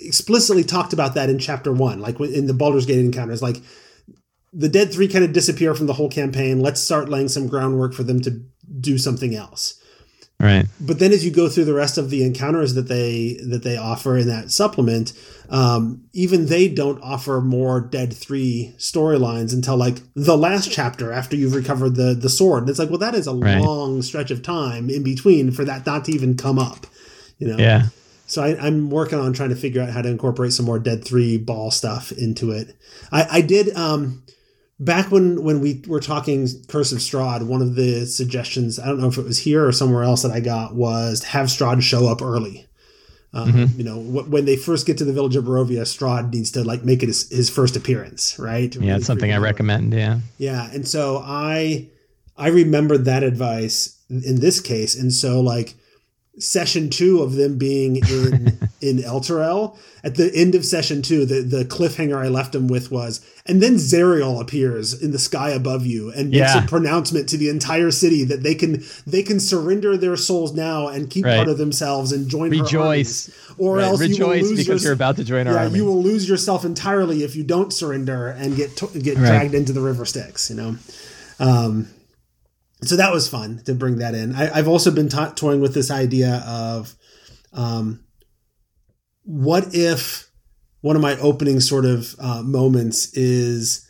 explicitly 0.00 0.62
talked 0.62 0.92
about 0.92 1.14
that 1.14 1.28
in 1.28 1.38
chapter 1.38 1.72
one 1.72 2.00
like 2.00 2.20
in 2.20 2.46
the 2.46 2.54
Baldur's 2.54 2.86
Gate 2.86 3.00
encounters 3.00 3.42
like 3.42 3.56
the 4.52 4.68
dead 4.68 4.92
three 4.92 5.08
kind 5.08 5.24
of 5.24 5.32
disappear 5.32 5.74
from 5.74 5.86
the 5.86 5.92
whole 5.92 6.08
campaign. 6.08 6.60
Let's 6.60 6.80
start 6.80 7.08
laying 7.08 7.28
some 7.28 7.48
groundwork 7.48 7.92
for 7.92 8.02
them 8.02 8.20
to 8.22 8.42
do 8.80 8.96
something 8.96 9.34
else 9.34 9.78
Right. 10.40 10.66
But 10.80 11.00
then 11.00 11.12
as 11.12 11.24
you 11.24 11.32
go 11.32 11.48
through 11.48 11.64
the 11.64 11.74
rest 11.74 11.98
of 11.98 12.10
the 12.10 12.22
encounters 12.22 12.74
that 12.74 12.86
they 12.86 13.40
that 13.44 13.64
they 13.64 13.76
offer 13.76 14.16
in 14.16 14.28
that 14.28 14.52
supplement, 14.52 15.12
um, 15.48 16.04
even 16.12 16.46
they 16.46 16.68
don't 16.68 17.02
offer 17.02 17.40
more 17.40 17.80
Dead 17.80 18.12
Three 18.12 18.72
storylines 18.78 19.52
until 19.52 19.76
like 19.76 19.96
the 20.14 20.38
last 20.38 20.70
chapter 20.70 21.12
after 21.12 21.34
you've 21.34 21.56
recovered 21.56 21.96
the 21.96 22.14
the 22.14 22.28
sword. 22.28 22.62
And 22.62 22.70
it's 22.70 22.78
like, 22.78 22.88
well, 22.88 22.98
that 22.98 23.16
is 23.16 23.26
a 23.26 23.34
right. 23.34 23.60
long 23.60 24.00
stretch 24.00 24.30
of 24.30 24.42
time 24.42 24.88
in 24.90 25.02
between 25.02 25.50
for 25.50 25.64
that 25.64 25.84
not 25.84 26.04
to 26.04 26.12
even 26.12 26.36
come 26.36 26.58
up. 26.58 26.86
You 27.38 27.48
know. 27.48 27.56
Yeah. 27.58 27.88
So 28.28 28.42
I, 28.42 28.66
am 28.66 28.90
working 28.90 29.18
on 29.18 29.32
trying 29.32 29.48
to 29.48 29.56
figure 29.56 29.80
out 29.80 29.88
how 29.88 30.02
to 30.02 30.08
incorporate 30.08 30.52
some 30.52 30.66
more 30.66 30.78
Dead 30.78 31.04
Three 31.04 31.36
Bhaal 31.36 31.72
stuff 31.72 32.12
into 32.12 32.52
it. 32.52 32.76
I, 33.10 33.26
I 33.38 33.40
did. 33.40 33.74
Um, 33.74 34.22
back 34.80 35.10
when 35.10 35.42
when 35.42 35.60
we 35.60 35.82
were 35.86 36.00
talking 36.00 36.48
Curse 36.68 36.92
of 36.92 36.98
Strahd, 36.98 37.46
one 37.46 37.62
of 37.62 37.74
the 37.74 38.06
suggestions 38.06 38.78
I 38.78 38.86
don't 38.86 39.00
know 39.00 39.08
if 39.08 39.18
it 39.18 39.24
was 39.24 39.38
here 39.38 39.66
or 39.66 39.72
somewhere 39.72 40.02
else 40.02 40.22
that 40.22 40.32
I 40.32 40.40
got 40.40 40.74
was 40.74 41.22
have 41.24 41.46
Strahd 41.46 41.82
show 41.82 42.08
up 42.08 42.22
early. 42.22 42.66
Um, 43.34 43.52
mm-hmm. 43.52 43.78
You 43.78 43.84
know, 43.84 43.98
when 43.98 44.46
they 44.46 44.56
first 44.56 44.86
get 44.86 44.96
to 44.98 45.04
the 45.04 45.12
village 45.12 45.36
of 45.36 45.44
Barovia, 45.44 45.82
Strahd 45.82 46.32
needs 46.32 46.50
to 46.52 46.64
like 46.64 46.82
make 46.82 47.02
it 47.02 47.08
his, 47.08 47.28
his 47.28 47.50
first 47.50 47.76
appearance, 47.76 48.38
right? 48.38 48.74
Yeah, 48.74 48.96
it's 48.96 49.06
something 49.06 49.32
I 49.32 49.36
recommend. 49.36 49.92
Yeah, 49.92 50.20
yeah, 50.38 50.70
and 50.72 50.88
so 50.88 51.22
I 51.22 51.88
I 52.36 52.48
remembered 52.48 53.04
that 53.04 53.22
advice 53.22 53.98
in 54.08 54.40
this 54.40 54.60
case, 54.60 54.98
and 54.98 55.12
so 55.12 55.42
like 55.42 55.74
session 56.38 56.88
two 56.88 57.20
of 57.20 57.34
them 57.34 57.58
being 57.58 57.96
in 57.96 58.57
in 58.80 58.98
Elturel. 58.98 59.78
At 60.04 60.14
the 60.14 60.30
end 60.34 60.54
of 60.54 60.64
session 60.64 61.02
two, 61.02 61.26
the, 61.26 61.42
the 61.42 61.64
cliffhanger 61.64 62.16
I 62.16 62.28
left 62.28 62.52
them 62.52 62.68
with 62.68 62.90
was, 62.90 63.20
and 63.46 63.62
then 63.62 63.74
Zariel 63.74 64.40
appears 64.40 65.00
in 65.00 65.10
the 65.10 65.18
sky 65.18 65.50
above 65.50 65.84
you 65.84 66.10
and 66.12 66.30
makes 66.30 66.54
a 66.54 66.62
pronouncement 66.62 67.28
to 67.30 67.36
the 67.36 67.48
entire 67.48 67.90
city 67.90 68.24
that 68.24 68.42
they 68.42 68.54
can 68.54 68.82
they 69.06 69.22
can 69.22 69.40
surrender 69.40 69.96
their 69.96 70.16
souls 70.16 70.52
now 70.54 70.86
and 70.86 71.10
keep 71.10 71.24
right. 71.24 71.36
part 71.36 71.48
of 71.48 71.58
themselves 71.58 72.12
and 72.12 72.28
join 72.28 72.50
rejoice, 72.50 73.30
or 73.58 73.76
right. 73.76 73.84
else 73.84 74.00
rejoice 74.00 74.18
you 74.18 74.24
will 74.24 74.34
lose 74.34 74.56
because 74.58 74.82
your, 74.82 74.90
you're 74.90 74.94
about 74.94 75.16
to 75.16 75.24
join 75.24 75.46
our 75.48 75.54
yeah, 75.54 75.64
army. 75.64 75.76
You 75.76 75.84
will 75.84 76.02
lose 76.02 76.28
yourself 76.28 76.64
entirely 76.64 77.24
if 77.24 77.34
you 77.34 77.42
don't 77.42 77.72
surrender 77.72 78.28
and 78.28 78.56
get 78.56 78.76
to, 78.76 78.86
get 78.98 79.16
right. 79.16 79.26
dragged 79.26 79.54
into 79.54 79.72
the 79.72 79.80
river 79.80 80.04
Styx. 80.04 80.50
You 80.50 80.56
know. 80.56 80.76
Um, 81.40 81.88
so 82.82 82.96
that 82.96 83.12
was 83.12 83.28
fun 83.28 83.60
to 83.64 83.74
bring 83.74 83.98
that 83.98 84.14
in. 84.14 84.34
I, 84.34 84.56
have 84.56 84.68
also 84.68 84.90
been 84.90 85.08
to- 85.08 85.32
toying 85.34 85.60
with 85.60 85.74
this 85.74 85.90
idea 85.90 86.44
of, 86.46 86.94
um, 87.52 88.04
what 89.28 89.74
if 89.74 90.30
one 90.80 90.96
of 90.96 91.02
my 91.02 91.18
opening 91.18 91.60
sort 91.60 91.84
of 91.84 92.16
uh, 92.18 92.42
moments 92.42 93.12
is 93.12 93.86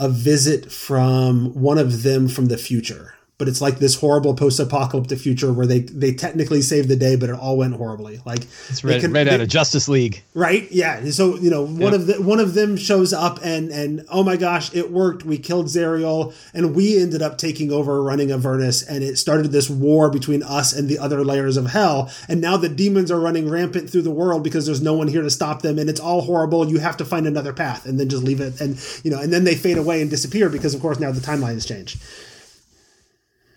a 0.00 0.08
visit 0.08 0.72
from 0.72 1.52
one 1.52 1.76
of 1.76 2.04
them 2.04 2.26
from 2.26 2.46
the 2.46 2.56
future 2.56 3.12
but 3.38 3.46
it's 3.46 3.60
like 3.60 3.78
this 3.78 3.94
horrible 3.94 4.34
post-apocalyptic 4.34 5.18
future 5.18 5.52
where 5.52 5.66
they 5.66 5.80
they 5.80 6.12
technically 6.12 6.60
saved 6.60 6.88
the 6.88 6.96
day, 6.96 7.14
but 7.14 7.30
it 7.30 7.36
all 7.36 7.56
went 7.56 7.74
horribly. 7.74 8.20
Like 8.26 8.42
it's 8.68 8.82
right, 8.82 9.00
can, 9.00 9.12
right 9.12 9.24
they, 9.24 9.34
out 9.34 9.40
of 9.40 9.48
Justice 9.48 9.88
League, 9.88 10.24
right? 10.34 10.70
Yeah. 10.72 11.08
So 11.10 11.36
you 11.36 11.48
know, 11.48 11.64
one 11.64 11.94
of 11.94 12.08
the 12.08 12.20
one 12.20 12.40
of 12.40 12.54
them 12.54 12.76
shows 12.76 13.12
up 13.12 13.38
and 13.44 13.70
and 13.70 14.04
oh 14.10 14.24
my 14.24 14.36
gosh, 14.36 14.74
it 14.74 14.90
worked. 14.90 15.24
We 15.24 15.38
killed 15.38 15.66
Zariel, 15.66 16.34
and 16.52 16.74
we 16.74 17.00
ended 17.00 17.22
up 17.22 17.38
taking 17.38 17.70
over, 17.70 18.02
running 18.02 18.32
Avernus, 18.32 18.82
and 18.82 19.04
it 19.04 19.16
started 19.16 19.52
this 19.52 19.70
war 19.70 20.10
between 20.10 20.42
us 20.42 20.72
and 20.72 20.88
the 20.88 20.98
other 20.98 21.24
layers 21.24 21.56
of 21.56 21.66
hell. 21.66 22.10
And 22.28 22.40
now 22.40 22.56
the 22.56 22.68
demons 22.68 23.12
are 23.12 23.20
running 23.20 23.48
rampant 23.48 23.88
through 23.88 24.02
the 24.02 24.10
world 24.10 24.42
because 24.42 24.66
there's 24.66 24.82
no 24.82 24.94
one 24.94 25.06
here 25.06 25.22
to 25.22 25.30
stop 25.30 25.62
them, 25.62 25.78
and 25.78 25.88
it's 25.88 26.00
all 26.00 26.22
horrible. 26.22 26.68
You 26.68 26.78
have 26.78 26.96
to 26.96 27.04
find 27.04 27.24
another 27.24 27.52
path, 27.52 27.86
and 27.86 28.00
then 28.00 28.08
just 28.08 28.24
leave 28.24 28.40
it, 28.40 28.60
and 28.60 28.80
you 29.04 29.12
know, 29.12 29.20
and 29.20 29.32
then 29.32 29.44
they 29.44 29.54
fade 29.54 29.78
away 29.78 30.02
and 30.02 30.10
disappear 30.10 30.48
because, 30.48 30.74
of 30.74 30.80
course, 30.80 30.98
now 30.98 31.12
the 31.12 31.20
timeline 31.20 31.54
has 31.54 31.64
changed. 31.64 32.02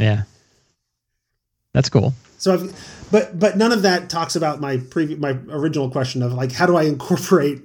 Yeah. 0.01 0.23
That's 1.73 1.89
cool. 1.89 2.13
So 2.37 2.53
I've, 2.53 3.07
but 3.11 3.39
but 3.39 3.57
none 3.57 3.71
of 3.71 3.83
that 3.83 4.09
talks 4.09 4.35
about 4.35 4.59
my 4.59 4.77
previous 4.77 5.19
my 5.19 5.37
original 5.49 5.89
question 5.89 6.21
of 6.21 6.33
like 6.33 6.51
how 6.51 6.65
do 6.65 6.75
I 6.75 6.83
incorporate 6.83 7.61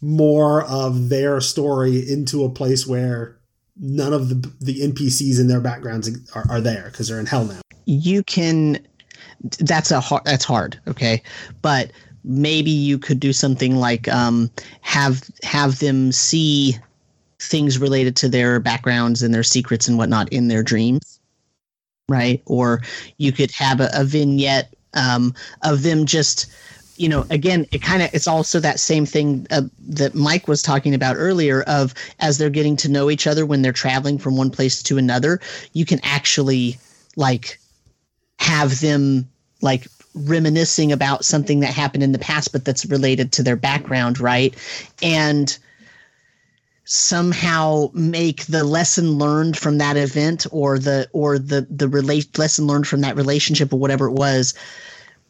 more 0.00 0.64
of 0.64 1.08
their 1.08 1.40
story 1.40 1.98
into 2.10 2.44
a 2.44 2.50
place 2.50 2.86
where 2.86 3.38
none 3.76 4.12
of 4.12 4.28
the 4.28 4.52
the 4.60 4.80
NPCs 4.80 5.40
in 5.40 5.46
their 5.46 5.60
backgrounds 5.60 6.10
are, 6.34 6.44
are 6.50 6.60
there 6.60 6.88
because 6.90 7.08
they're 7.08 7.20
in 7.20 7.26
hell 7.26 7.44
now. 7.44 7.60
You 7.86 8.22
can 8.24 8.84
that's 9.60 9.90
a 9.90 10.00
hard 10.00 10.24
that's 10.24 10.44
hard, 10.44 10.78
okay? 10.88 11.22
But 11.62 11.92
maybe 12.24 12.70
you 12.70 12.98
could 12.98 13.20
do 13.20 13.32
something 13.32 13.76
like 13.76 14.08
um, 14.08 14.50
have 14.80 15.22
have 15.42 15.78
them 15.78 16.12
see 16.12 16.76
things 17.40 17.78
related 17.78 18.16
to 18.16 18.28
their 18.28 18.58
backgrounds 18.58 19.22
and 19.22 19.32
their 19.32 19.44
secrets 19.44 19.86
and 19.86 19.96
whatnot 19.96 20.28
in 20.32 20.48
their 20.48 20.62
dreams 20.62 21.17
right? 22.08 22.42
Or 22.46 22.82
you 23.18 23.32
could 23.32 23.50
have 23.52 23.80
a, 23.80 23.90
a 23.92 24.04
vignette 24.04 24.74
um, 24.94 25.34
of 25.62 25.82
them 25.82 26.06
just 26.06 26.46
you 26.96 27.08
know 27.08 27.24
again 27.30 27.64
it 27.70 27.80
kind 27.80 28.02
of 28.02 28.10
it's 28.12 28.26
also 28.26 28.58
that 28.58 28.80
same 28.80 29.06
thing 29.06 29.46
uh, 29.50 29.62
that 29.78 30.14
mike 30.16 30.48
was 30.48 30.62
talking 30.62 30.94
about 30.94 31.14
earlier 31.16 31.62
of 31.62 31.94
as 32.18 32.38
they're 32.38 32.50
getting 32.50 32.76
to 32.76 32.88
know 32.88 33.08
each 33.08 33.26
other 33.26 33.46
when 33.46 33.62
they're 33.62 33.72
traveling 33.72 34.18
from 34.18 34.36
one 34.36 34.50
place 34.50 34.82
to 34.82 34.98
another 34.98 35.40
you 35.74 35.84
can 35.84 36.00
actually 36.02 36.76
like 37.14 37.60
have 38.40 38.80
them 38.80 39.28
like 39.62 39.86
reminiscing 40.14 40.90
about 40.90 41.24
something 41.24 41.60
that 41.60 41.72
happened 41.72 42.02
in 42.02 42.10
the 42.10 42.18
past 42.18 42.50
but 42.50 42.64
that's 42.64 42.84
related 42.86 43.30
to 43.30 43.44
their 43.44 43.56
background 43.56 44.18
right 44.18 44.56
and 45.00 45.58
somehow 46.90 47.90
make 47.92 48.46
the 48.46 48.64
lesson 48.64 49.18
learned 49.18 49.58
from 49.58 49.76
that 49.76 49.98
event 49.98 50.46
or 50.50 50.78
the 50.78 51.06
or 51.12 51.38
the 51.38 51.66
the 51.68 51.86
relate 51.86 52.38
lesson 52.38 52.66
learned 52.66 52.88
from 52.88 53.02
that 53.02 53.14
relationship 53.14 53.74
or 53.74 53.78
whatever 53.78 54.06
it 54.06 54.12
was 54.12 54.54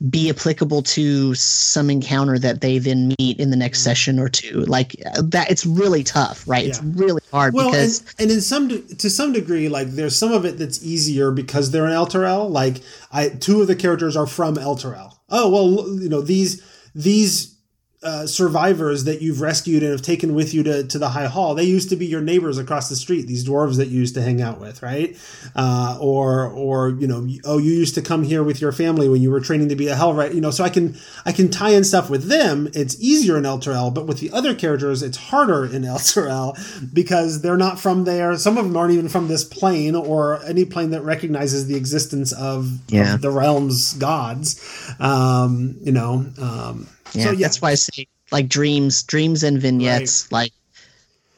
be 0.09 0.31
applicable 0.31 0.81
to 0.81 1.35
some 1.35 1.91
encounter 1.91 2.39
that 2.39 2.61
they 2.61 2.79
then 2.79 3.13
meet 3.19 3.41
in 3.41 3.51
the 3.51 3.57
next 3.57 3.81
mm-hmm. 3.81 3.87
session 3.87 4.19
or 4.21 4.29
two. 4.29 4.61
Like 4.67 4.93
that 5.21 5.51
it's 5.51 5.67
really 5.67 6.05
tough 6.05 6.47
right? 6.47 6.63
Yeah. 6.63 6.69
it's 6.69 6.81
really 6.81 7.23
hard 7.33 7.55
well 7.55 7.73
because 7.73 8.03
and, 8.03 8.21
and 8.21 8.31
in 8.31 8.41
some 8.41 8.69
to 8.69 9.11
some 9.11 9.33
degree 9.33 9.69
like 9.69 9.89
there's 9.89 10.15
some 10.15 10.31
of 10.31 10.45
it 10.45 10.59
that's 10.59 10.85
easier 10.85 11.33
because 11.33 11.73
they're 11.73 11.87
in 11.87 11.93
Elturel 11.93 12.49
like 12.49 12.83
i 13.11 13.31
two 13.31 13.61
of 13.61 13.67
the 13.67 13.75
characters 13.75 14.17
are 14.17 14.29
from 14.29 14.55
Elturel 14.55 15.19
oh 15.29 15.51
well 15.51 16.01
you 16.01 16.09
know 16.09 16.21
these 16.21 16.63
these 16.95 17.58
uh, 18.03 18.27
survivors 18.27 19.05
that 19.05 19.21
you've 19.21 19.41
rescued 19.41 19.83
and 19.83 19.93
have 19.93 20.03
taken 20.03 20.35
with 20.35 20.55
you 20.55 20.63
to, 20.63 20.85
to 20.85 20.99
the 20.99 21.09
high 21.11 21.27
hall 21.27 21.55
they 21.55 21.65
used 21.65 21.89
to 21.89 21.97
be 21.97 22.07
your 22.07 22.21
neighbors 22.21 22.59
across 22.59 22.89
the 22.89 22.97
street 22.97 23.27
these 23.27 23.47
dwarves 23.47 23.77
that 23.77 23.89
you 23.89 23.99
used 23.99 24.15
to 24.15 24.23
hang 24.23 24.41
out 24.41 24.61
with 24.61 24.83
right? 24.83 25.17
Uh, 25.57 25.99
or 26.01 26.47
or 26.49 26.91
you 26.91 27.07
know 27.07 27.27
oh 27.45 27.59
you 27.59 27.73
used 27.73 27.95
to 27.95 28.03
come 28.03 28.23
here 28.23 28.43
with 28.43 28.61
your 28.61 28.73
family 28.73 29.09
when 29.09 29.21
you 29.21 29.31
were 29.31 29.41
training 29.41 29.69
to 29.69 29.77
be 29.77 29.89
a 29.89 29.95
hell 29.95 30.15
right 30.15 30.33
you 30.33 30.41
know 30.41 30.51
so 30.51 30.63
i 30.63 30.69
can 30.69 30.97
i 31.25 31.33
can 31.33 31.51
tie 31.51 31.71
in 31.71 31.85
stuff 31.85 32.09
with 32.09 32.29
them. 32.29 32.69
It's 32.75 33.01
easier 33.01 33.37
in 33.37 33.45
Elturel, 33.45 33.93
but 33.93 34.07
with 34.07 34.21
the 34.21 34.31
other 34.31 34.55
characters 34.55 35.03
it's 35.03 35.17
harder 35.17 35.65
in 35.65 35.83
Elturel 35.95 36.57
because 36.95 37.43
they're 37.43 37.57
not 37.57 37.81
from 37.81 38.05
there. 38.05 38.37
Some 38.37 38.59
of 38.59 38.65
them 38.65 38.77
aren't 38.77 38.93
even 38.93 39.09
from 39.09 39.29
this 39.29 39.45
plane 39.45 39.95
or 39.95 40.43
any 40.45 40.65
plane 40.65 40.91
that 40.91 41.03
recognizes 41.03 41.67
the 41.67 41.77
existence 41.77 42.33
of, 42.33 42.79
yeah. 42.89 43.15
of 43.15 43.23
the 43.23 43.31
realm's 43.31 43.95
gods. 43.95 44.95
Um, 45.01 45.77
you 45.81 45.93
know 45.93 46.27
um, 46.41 46.89
yeah, 47.13 47.25
so, 47.25 47.31
yeah, 47.33 47.39
that's 47.41 47.63
why 47.63 47.71
I 47.71 47.75
say 47.75 48.07
like 48.31 48.49
dreams, 48.49 49.03
dreams 49.03 49.43
and 49.43 49.61
vignettes, 49.61 50.29
right. 50.31 50.33
like 50.33 50.53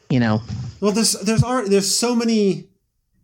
you 0.08 0.20
know. 0.20 0.42
Well, 0.80 0.92
there's 0.92 1.12
there's 1.12 1.42
art. 1.42 1.70
There's 1.70 1.94
so 1.94 2.14
many 2.14 2.66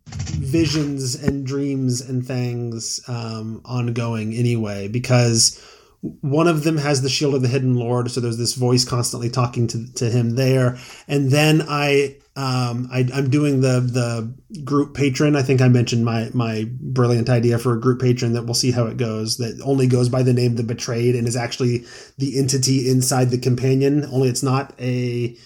visions 0.07 1.15
and 1.15 1.45
dreams 1.47 2.01
and 2.01 2.25
things 2.25 3.01
um, 3.09 3.61
ongoing 3.65 4.35
anyway 4.35 4.89
because 4.89 5.61
one 6.03 6.47
of 6.47 6.65
them 6.65 6.77
has 6.77 7.03
the 7.03 7.09
shield 7.09 7.35
of 7.35 7.43
the 7.43 7.49
hidden 7.49 7.75
lord 7.75 8.11
so 8.11 8.21
there's 8.21 8.39
this 8.39 8.55
voice 8.55 8.85
constantly 8.85 9.31
talking 9.31 9.67
to, 9.67 9.93
to 9.95 10.11
him 10.11 10.37
there 10.37 10.79
and 11.09 11.31
then 11.31 11.63
i 11.69 12.17
um, 12.37 12.89
I, 12.93 13.09
i'm 13.15 13.31
doing 13.31 13.63
the 13.63 13.81
the 13.81 14.35
group 14.65 14.95
patron. 14.95 15.37
I 15.37 15.43
think 15.43 15.61
I 15.61 15.69
mentioned 15.69 16.05
my 16.05 16.31
my 16.33 16.69
brilliant 16.81 17.29
idea 17.29 17.59
for 17.59 17.75
a 17.75 17.81
group 17.81 18.01
patron 18.01 18.33
that 18.35 18.45
we'll 18.45 18.55
see 18.55 18.71
how 18.71 18.87
it 18.87 18.97
goes. 18.97 19.39
That 19.39 19.61
only 19.65 19.87
goes 19.87 20.09
by 20.09 20.23
the 20.23 20.33
name 20.33 20.57
the 20.57 20.63
betrayed 20.63 21.15
and 21.15 21.27
is 21.27 21.37
actually 21.37 21.85
the 22.19 22.39
entity 22.39 22.89
inside 22.89 23.31
the 23.31 23.39
companion. 23.39 24.05
Only 24.05 24.29
it's 24.29 24.43
not 24.43 24.75
a 24.81 25.37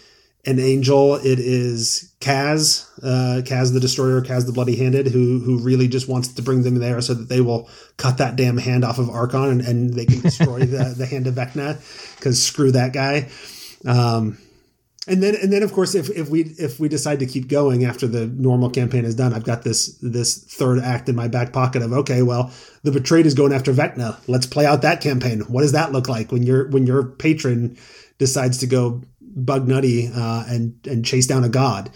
an 0.46 0.58
angel. 0.58 1.14
It 1.16 1.38
is 1.38 2.14
Kas, 2.20 2.89
uh, 3.02 3.42
Kas 3.44 3.70
the 3.72 3.80
Destroyer, 3.80 4.20
Kas 4.20 4.44
the 4.44 4.52
Bloody 4.52 4.76
Handed, 4.76 5.08
who 5.08 5.40
who 5.40 5.58
really 5.58 5.88
just 5.88 6.08
wants 6.08 6.28
to 6.28 6.42
bring 6.42 6.62
them 6.62 6.76
there 6.76 7.00
so 7.00 7.14
that 7.14 7.28
they 7.28 7.40
will 7.40 7.68
cut 7.96 8.18
that 8.18 8.36
damn 8.36 8.58
hand 8.58 8.84
off 8.84 8.98
of 8.98 9.06
Arkhan 9.06 9.50
and, 9.50 9.60
and 9.62 9.94
they 9.94 10.06
can 10.06 10.20
destroy 10.20 10.58
the 10.60 10.94
the 10.96 11.06
hand 11.06 11.26
of 11.26 11.34
Vecna 11.34 11.78
because 12.16 12.42
screw 12.42 12.72
that 12.72 12.92
guy. 12.92 13.28
Um, 13.86 14.38
and 15.08 15.22
then 15.22 15.34
and 15.34 15.52
then 15.52 15.62
of 15.62 15.72
course 15.72 15.94
if, 15.94 16.10
if 16.10 16.28
we 16.28 16.42
if 16.42 16.78
we 16.78 16.88
decide 16.88 17.20
to 17.20 17.26
keep 17.26 17.48
going 17.48 17.84
after 17.84 18.06
the 18.06 18.26
normal 18.26 18.68
campaign 18.68 19.06
is 19.06 19.14
done 19.14 19.32
i've 19.32 19.44
got 19.44 19.62
this 19.62 19.96
this 20.02 20.44
third 20.44 20.78
act 20.78 21.08
in 21.08 21.16
my 21.16 21.26
back 21.26 21.54
pocket 21.54 21.80
of 21.80 21.90
okay 21.90 22.20
well 22.20 22.52
the 22.82 22.92
betrayed 22.92 23.26
is 23.26 23.34
going 23.34 23.52
after 23.52 23.72
vecna. 23.72 24.18
Let's 24.26 24.46
play 24.46 24.66
out 24.66 24.82
that 24.82 25.00
campaign. 25.00 25.40
What 25.40 25.62
does 25.62 25.72
that 25.72 25.92
look 25.92 26.08
like 26.08 26.32
when 26.32 26.42
your 26.42 26.68
when 26.68 26.86
your 26.86 27.04
patron 27.04 27.76
decides 28.18 28.58
to 28.58 28.66
go 28.66 29.02
bug 29.20 29.68
nutty 29.68 30.08
uh, 30.08 30.44
and 30.48 30.78
and 30.86 31.04
chase 31.04 31.26
down 31.26 31.44
a 31.44 31.48
god 31.48 31.90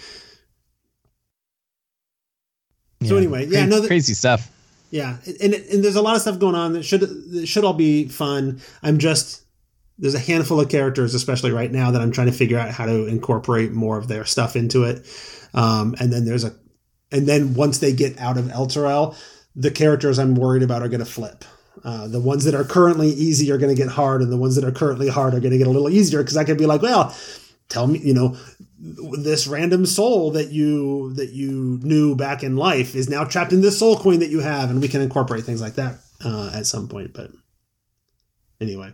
yeah. 3.04 3.08
so 3.08 3.16
anyway 3.16 3.46
yeah 3.46 3.64
no 3.64 3.86
crazy 3.86 4.14
stuff 4.14 4.50
yeah 4.90 5.16
and, 5.40 5.54
and 5.54 5.84
there's 5.84 5.96
a 5.96 6.02
lot 6.02 6.16
of 6.16 6.22
stuff 6.22 6.38
going 6.38 6.54
on 6.54 6.72
that 6.72 6.82
should 6.82 7.00
that 7.00 7.46
should 7.46 7.64
all 7.64 7.74
be 7.74 8.08
fun 8.08 8.60
i'm 8.82 8.98
just 8.98 9.44
there's 9.98 10.14
a 10.14 10.18
handful 10.18 10.60
of 10.60 10.68
characters, 10.68 11.14
especially 11.14 11.52
right 11.52 11.70
now, 11.70 11.90
that 11.90 12.00
I'm 12.00 12.10
trying 12.10 12.26
to 12.26 12.32
figure 12.32 12.58
out 12.58 12.70
how 12.70 12.86
to 12.86 13.06
incorporate 13.06 13.72
more 13.72 13.96
of 13.96 14.08
their 14.08 14.24
stuff 14.24 14.56
into 14.56 14.84
it. 14.84 15.06
Um, 15.54 15.94
and 16.00 16.12
then 16.12 16.24
there's 16.24 16.44
a, 16.44 16.52
and 17.12 17.26
then 17.28 17.54
once 17.54 17.78
they 17.78 17.92
get 17.92 18.18
out 18.18 18.36
of 18.36 18.46
Elturel, 18.46 19.16
the 19.54 19.70
characters 19.70 20.18
I'm 20.18 20.34
worried 20.34 20.62
about 20.62 20.82
are 20.82 20.88
going 20.88 21.00
to 21.00 21.06
flip. 21.06 21.44
Uh, 21.84 22.08
the 22.08 22.20
ones 22.20 22.44
that 22.44 22.54
are 22.54 22.64
currently 22.64 23.08
easy 23.08 23.52
are 23.52 23.58
going 23.58 23.74
to 23.74 23.80
get 23.80 23.90
hard, 23.90 24.20
and 24.20 24.32
the 24.32 24.36
ones 24.36 24.56
that 24.56 24.64
are 24.64 24.72
currently 24.72 25.08
hard 25.08 25.34
are 25.34 25.40
going 25.40 25.52
to 25.52 25.58
get 25.58 25.66
a 25.66 25.70
little 25.70 25.90
easier 25.90 26.22
because 26.22 26.36
I 26.36 26.44
could 26.44 26.58
be 26.58 26.66
like, 26.66 26.82
well, 26.82 27.16
tell 27.68 27.86
me, 27.86 28.00
you 28.00 28.14
know, 28.14 28.36
this 29.18 29.46
random 29.46 29.86
soul 29.86 30.32
that 30.32 30.50
you 30.50 31.14
that 31.14 31.32
you 31.32 31.80
knew 31.82 32.14
back 32.14 32.42
in 32.42 32.56
life 32.56 32.94
is 32.94 33.08
now 33.08 33.24
trapped 33.24 33.52
in 33.52 33.62
this 33.62 33.78
soul 33.78 33.96
coin 33.98 34.18
that 34.18 34.30
you 34.30 34.40
have, 34.40 34.70
and 34.70 34.80
we 34.80 34.88
can 34.88 35.00
incorporate 35.00 35.44
things 35.44 35.60
like 35.60 35.74
that 35.74 36.00
uh, 36.24 36.50
at 36.54 36.66
some 36.66 36.88
point. 36.88 37.14
But 37.14 37.30
anyway 38.60 38.92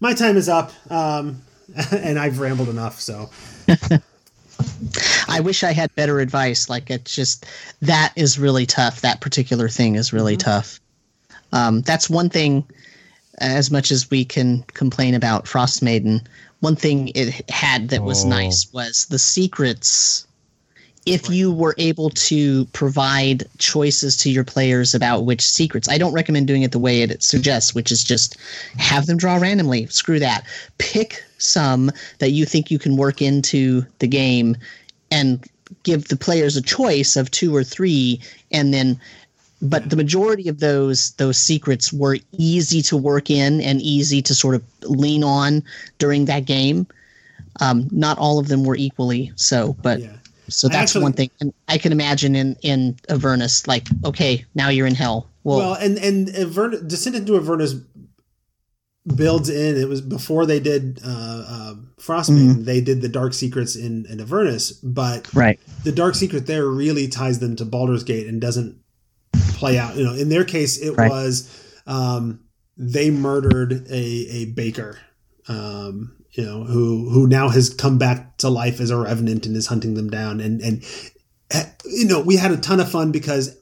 my 0.00 0.14
time 0.14 0.36
is 0.36 0.48
up, 0.48 0.72
um, 0.90 1.42
and 1.92 2.18
I've 2.18 2.38
rambled 2.40 2.68
enough. 2.68 3.00
So. 3.00 3.30
I 5.28 5.40
wish 5.40 5.64
I 5.64 5.72
had 5.72 5.94
better 5.94 6.20
advice. 6.20 6.68
Like 6.68 6.90
it's 6.90 7.14
just 7.14 7.46
that 7.80 8.12
is 8.16 8.38
really 8.38 8.66
tough. 8.66 9.00
That 9.00 9.20
particular 9.20 9.68
thing 9.68 9.96
is 9.96 10.12
really 10.12 10.36
mm-hmm. 10.36 10.50
tough. 10.50 10.80
Um, 11.52 11.82
that's 11.82 12.08
one 12.10 12.28
thing. 12.28 12.64
As 13.38 13.70
much 13.70 13.90
as 13.90 14.10
we 14.10 14.24
can 14.24 14.62
complain 14.74 15.14
about 15.14 15.46
Frostmaiden, 15.46 16.24
one 16.62 16.76
thing 16.76 17.10
it 17.16 17.50
had 17.50 17.88
that 17.88 18.04
was 18.04 18.24
oh. 18.24 18.28
nice 18.28 18.72
was 18.72 19.06
the 19.06 19.18
secrets. 19.18 20.26
If 21.04 21.28
you 21.28 21.50
were 21.50 21.74
able 21.78 22.10
to 22.10 22.66
provide 22.66 23.48
choices 23.58 24.16
to 24.18 24.30
your 24.30 24.44
players 24.44 24.94
about 24.94 25.24
which 25.24 25.42
secrets 25.42 25.88
i 25.88 25.98
don't 25.98 26.12
recommend 26.12 26.46
doing 26.46 26.62
it 26.62 26.70
the 26.70 26.78
way 26.78 27.02
it 27.02 27.20
suggests 27.20 27.74
which 27.74 27.90
is 27.90 28.04
just 28.04 28.36
have 28.78 29.06
them 29.06 29.16
draw 29.16 29.36
randomly. 29.36 29.86
Screw 29.86 30.20
that. 30.20 30.46
Pick 30.78 31.24
some 31.38 31.90
that 32.20 32.30
you 32.30 32.46
think 32.46 32.70
you 32.70 32.78
can 32.78 32.96
work 32.96 33.20
into 33.20 33.84
the 33.98 34.06
game 34.06 34.56
and 35.10 35.44
give 35.82 36.06
the 36.08 36.16
players 36.16 36.56
a 36.56 36.62
choice 36.62 37.16
of 37.16 37.32
two 37.32 37.54
or 37.54 37.64
three, 37.64 38.20
and 38.52 38.72
then 38.72 39.00
but 39.62 39.88
the 39.88 39.96
majority 39.96 40.48
of 40.48 40.58
those 40.60 41.12
those 41.12 41.38
secrets 41.38 41.92
were 41.92 42.18
easy 42.32 42.82
to 42.82 42.96
work 42.96 43.30
in 43.30 43.60
and 43.60 43.80
easy 43.80 44.20
to 44.22 44.34
sort 44.34 44.54
of 44.56 44.62
lean 44.82 45.22
on 45.24 45.62
during 45.98 46.24
that 46.26 46.44
game. 46.44 46.86
Um, 47.60 47.86
not 47.92 48.18
all 48.18 48.38
of 48.38 48.48
them 48.48 48.64
were 48.64 48.76
equally 48.76 49.30
so, 49.36 49.76
but 49.82 50.00
Yeah. 50.00 50.16
so 50.48 50.68
that's 50.68 50.76
actually- 50.90 51.02
one 51.04 51.12
thing. 51.12 51.30
And 51.40 51.52
I 51.68 51.78
can 51.78 51.92
imagine 51.92 52.34
in 52.34 52.56
in 52.62 52.96
Avernus, 53.08 53.66
like, 53.66 53.88
okay, 54.04 54.44
now 54.54 54.68
you're 54.68 54.86
in 54.86 54.94
hell. 54.96 55.28
Well, 55.44 55.58
Well, 55.58 55.74
and 55.74 55.98
and 55.98 56.28
Avern- 56.28 56.86
Descent 56.88 57.14
into 57.16 57.36
Avernus 57.36 57.74
builds 59.16 59.48
in. 59.48 59.76
It 59.76 59.88
was 59.88 60.00
before 60.00 60.46
they 60.46 60.60
did 60.60 61.00
uh, 61.04 61.44
uh, 61.48 61.74
Frostbane. 62.00 62.64
They 62.64 62.80
did 62.80 63.00
the 63.02 63.08
Dark 63.08 63.34
Secrets 63.34 63.74
in, 63.76 64.06
in 64.06 64.20
Avernus, 64.20 64.72
but 64.72 65.32
right, 65.34 65.58
the 65.84 65.92
Dark 65.92 66.14
Secret 66.14 66.46
there 66.46 66.66
really 66.68 67.08
ties 67.08 67.38
them 67.40 67.54
to 67.56 67.64
Baldur's 67.64 68.04
Gate 68.04 68.26
and 68.28 68.40
doesn't 68.40 68.76
play 69.62 69.78
out. 69.78 69.96
You 69.96 70.04
know, 70.04 70.14
in 70.14 70.28
their 70.28 70.44
case, 70.44 70.78
it 70.78 70.90
Right. 70.96 71.08
was 71.10 71.48
um, 71.86 72.40
they 72.76 73.10
murdered 73.10 73.86
a 73.88 74.04
a 74.40 74.44
baker. 74.46 74.98
Um, 75.48 76.16
you 76.32 76.44
know, 76.44 76.64
who 76.64 77.08
who 77.10 77.26
now 77.28 77.48
has 77.48 77.70
come 77.70 77.96
back 77.98 78.38
to 78.38 78.48
life 78.48 78.80
as 78.80 78.90
a 78.90 78.96
revenant 78.96 79.46
and 79.46 79.56
is 79.56 79.66
hunting 79.68 79.94
them 79.94 80.10
down. 80.10 80.40
And 80.40 80.60
and 80.60 80.84
eh, 81.50 81.64
you 81.84 82.06
know, 82.06 82.20
we 82.20 82.36
had 82.36 82.50
a 82.50 82.56
ton 82.56 82.80
of 82.80 82.90
fun 82.90 83.12
because 83.12 83.56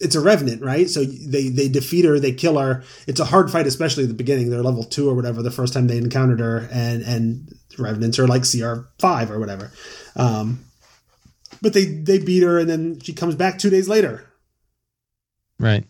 it's 0.00 0.14
a 0.14 0.20
revenant, 0.20 0.62
right? 0.62 0.88
So 0.90 1.04
they 1.04 1.48
they 1.48 1.68
defeat 1.68 2.04
her, 2.04 2.18
they 2.20 2.32
kill 2.32 2.58
her. 2.58 2.82
It's 3.06 3.20
a 3.20 3.24
hard 3.24 3.50
fight, 3.50 3.66
especially 3.66 4.02
at 4.04 4.08
the 4.08 4.14
beginning. 4.14 4.50
They're 4.50 4.62
level 4.62 4.84
two 4.84 5.08
or 5.08 5.14
whatever 5.14 5.42
the 5.42 5.50
first 5.50 5.72
time 5.72 5.86
they 5.86 5.98
encountered 5.98 6.40
her, 6.40 6.68
and 6.70 7.02
and 7.02 7.54
revenants 7.78 8.18
are 8.18 8.26
like 8.28 8.42
CR 8.50 8.88
five 8.98 9.30
or 9.30 9.38
whatever. 9.38 9.70
Um, 10.16 10.64
but 11.62 11.72
they 11.72 11.84
they 11.84 12.18
beat 12.18 12.42
her, 12.42 12.58
and 12.58 12.68
then 12.68 13.00
she 13.00 13.12
comes 13.12 13.34
back 13.36 13.58
two 13.58 13.70
days 13.70 13.88
later. 13.88 14.24
Right. 15.58 15.84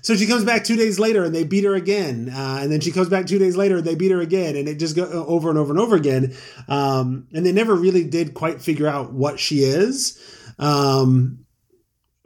So 0.00 0.14
she 0.14 0.26
comes 0.26 0.44
back 0.44 0.64
two 0.64 0.76
days 0.76 0.98
later, 0.98 1.24
and 1.24 1.34
they 1.34 1.44
beat 1.44 1.64
her 1.64 1.74
again, 1.74 2.30
uh, 2.32 2.58
and 2.62 2.70
then 2.70 2.80
she 2.80 2.92
comes 2.92 3.08
back 3.08 3.26
two 3.26 3.38
days 3.38 3.56
later, 3.56 3.78
and 3.78 3.84
they 3.84 3.96
beat 3.96 4.12
her 4.12 4.20
again, 4.20 4.56
and 4.56 4.68
it 4.68 4.78
just 4.78 4.94
go 4.94 5.04
over 5.04 5.50
and 5.50 5.58
over 5.58 5.72
and 5.72 5.80
over 5.80 5.96
again. 5.96 6.34
Um, 6.68 7.26
and 7.34 7.44
they 7.44 7.52
never 7.52 7.74
really 7.74 8.04
did 8.04 8.34
quite 8.34 8.62
figure 8.62 8.86
out 8.86 9.12
what 9.12 9.40
she 9.40 9.64
is. 9.64 10.18
Um, 10.58 11.44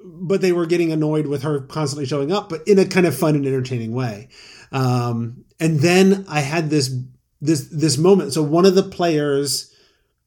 but 0.05 0.41
they 0.41 0.53
were 0.53 0.66
getting 0.66 0.93
annoyed 0.93 1.26
with 1.26 1.43
her 1.43 1.61
constantly 1.61 2.07
showing 2.07 2.33
up, 2.33 2.49
but 2.49 2.66
in 2.66 2.78
a 2.78 2.85
kind 2.85 3.07
of 3.07 3.16
fun 3.16 3.37
and 3.37 3.47
entertaining 3.47 3.93
way. 3.93 4.28
Um, 4.70 5.45
and 5.61 5.80
then 5.80 6.24
I 6.28 6.41
had 6.41 6.70
this 6.70 6.95
this 7.41 7.68
this 7.68 7.99
moment. 7.99 8.33
So 8.33 8.43
one 8.43 8.66
of 8.66 8.74
the 8.74 8.83
players, 8.83 9.72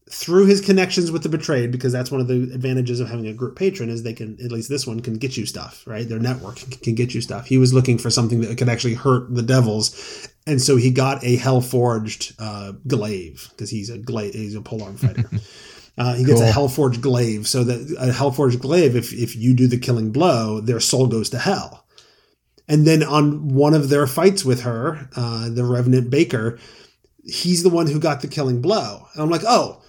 through 0.10 0.46
his 0.46 0.62
connections 0.62 1.12
with 1.12 1.24
the 1.24 1.30
betrayed, 1.30 1.72
because 1.72 1.92
that's 1.92 2.12
one 2.12 2.22
of 2.22 2.28
the 2.28 2.44
advantages 2.54 3.00
of 3.00 3.10
having 3.10 3.28
a 3.28 3.34
group 3.34 3.56
patron 3.56 3.90
is 3.90 4.04
they 4.04 4.14
can 4.14 4.38
at 4.44 4.52
least 4.52 4.70
this 4.70 4.86
one 4.86 5.00
can 5.00 5.16
get 5.16 5.36
you 5.36 5.46
stuff, 5.46 5.84
right? 5.88 6.08
Their 6.08 6.20
network 6.20 6.58
can, 6.82 6.94
get 6.94 7.16
you 7.16 7.22
stuff. 7.22 7.48
He 7.48 7.58
was 7.58 7.74
looking 7.74 7.98
for 7.98 8.10
something 8.12 8.42
that 8.42 8.58
could 8.58 8.70
actually 8.70 8.94
hurt 8.94 9.34
the 9.34 9.42
devils, 9.42 10.28
and 10.46 10.62
so 10.62 10.76
he 10.76 10.92
got 10.92 11.24
a 11.24 11.38
hell 11.38 11.62
forged 11.62 12.36
uh, 12.38 12.74
glaive 12.86 13.48
because 13.52 13.72
he's 13.72 13.90
a 13.90 13.98
gla- 13.98 14.32
he's 14.32 14.56
a 14.56 14.62
polearm 14.62 14.98
fighter. 14.98 15.30
Uh, 15.98 16.14
he 16.14 16.26
gets 16.26 16.42
a 16.42 16.52
Cool. 16.52 16.68
Hellforged 16.68 17.02
glaive, 17.02 17.48
so 17.48 17.64
that 17.64 17.80
a 17.98 18.12
Hellforged 18.12 18.60
glaive, 18.60 18.96
if 18.96 19.14
if 19.14 19.36
you 19.36 19.54
do 19.54 19.68
the 19.68 19.78
killing 19.78 20.12
blow, 20.12 20.60
their 20.60 20.82
soul 20.82 21.08
goes 21.08 21.30
to 21.30 21.40
hell. 21.40 21.86
And 22.68 22.86
then 22.86 23.04
on 23.04 23.50
one 23.50 23.74
of 23.74 23.90
their 23.90 24.08
fights 24.08 24.44
with 24.44 24.64
her, 24.64 25.10
uh, 25.16 25.50
the 25.50 25.64
Revenant 25.64 26.10
Baker, 26.10 26.60
he's 27.24 27.64
the 27.64 27.70
one 27.70 27.88
who 27.88 28.00
got 28.00 28.22
the 28.22 28.28
killing 28.28 28.62
blow. 28.62 29.08
And 29.14 29.22
I'm 29.22 29.30
like, 29.30 29.44
oh, 29.46 29.82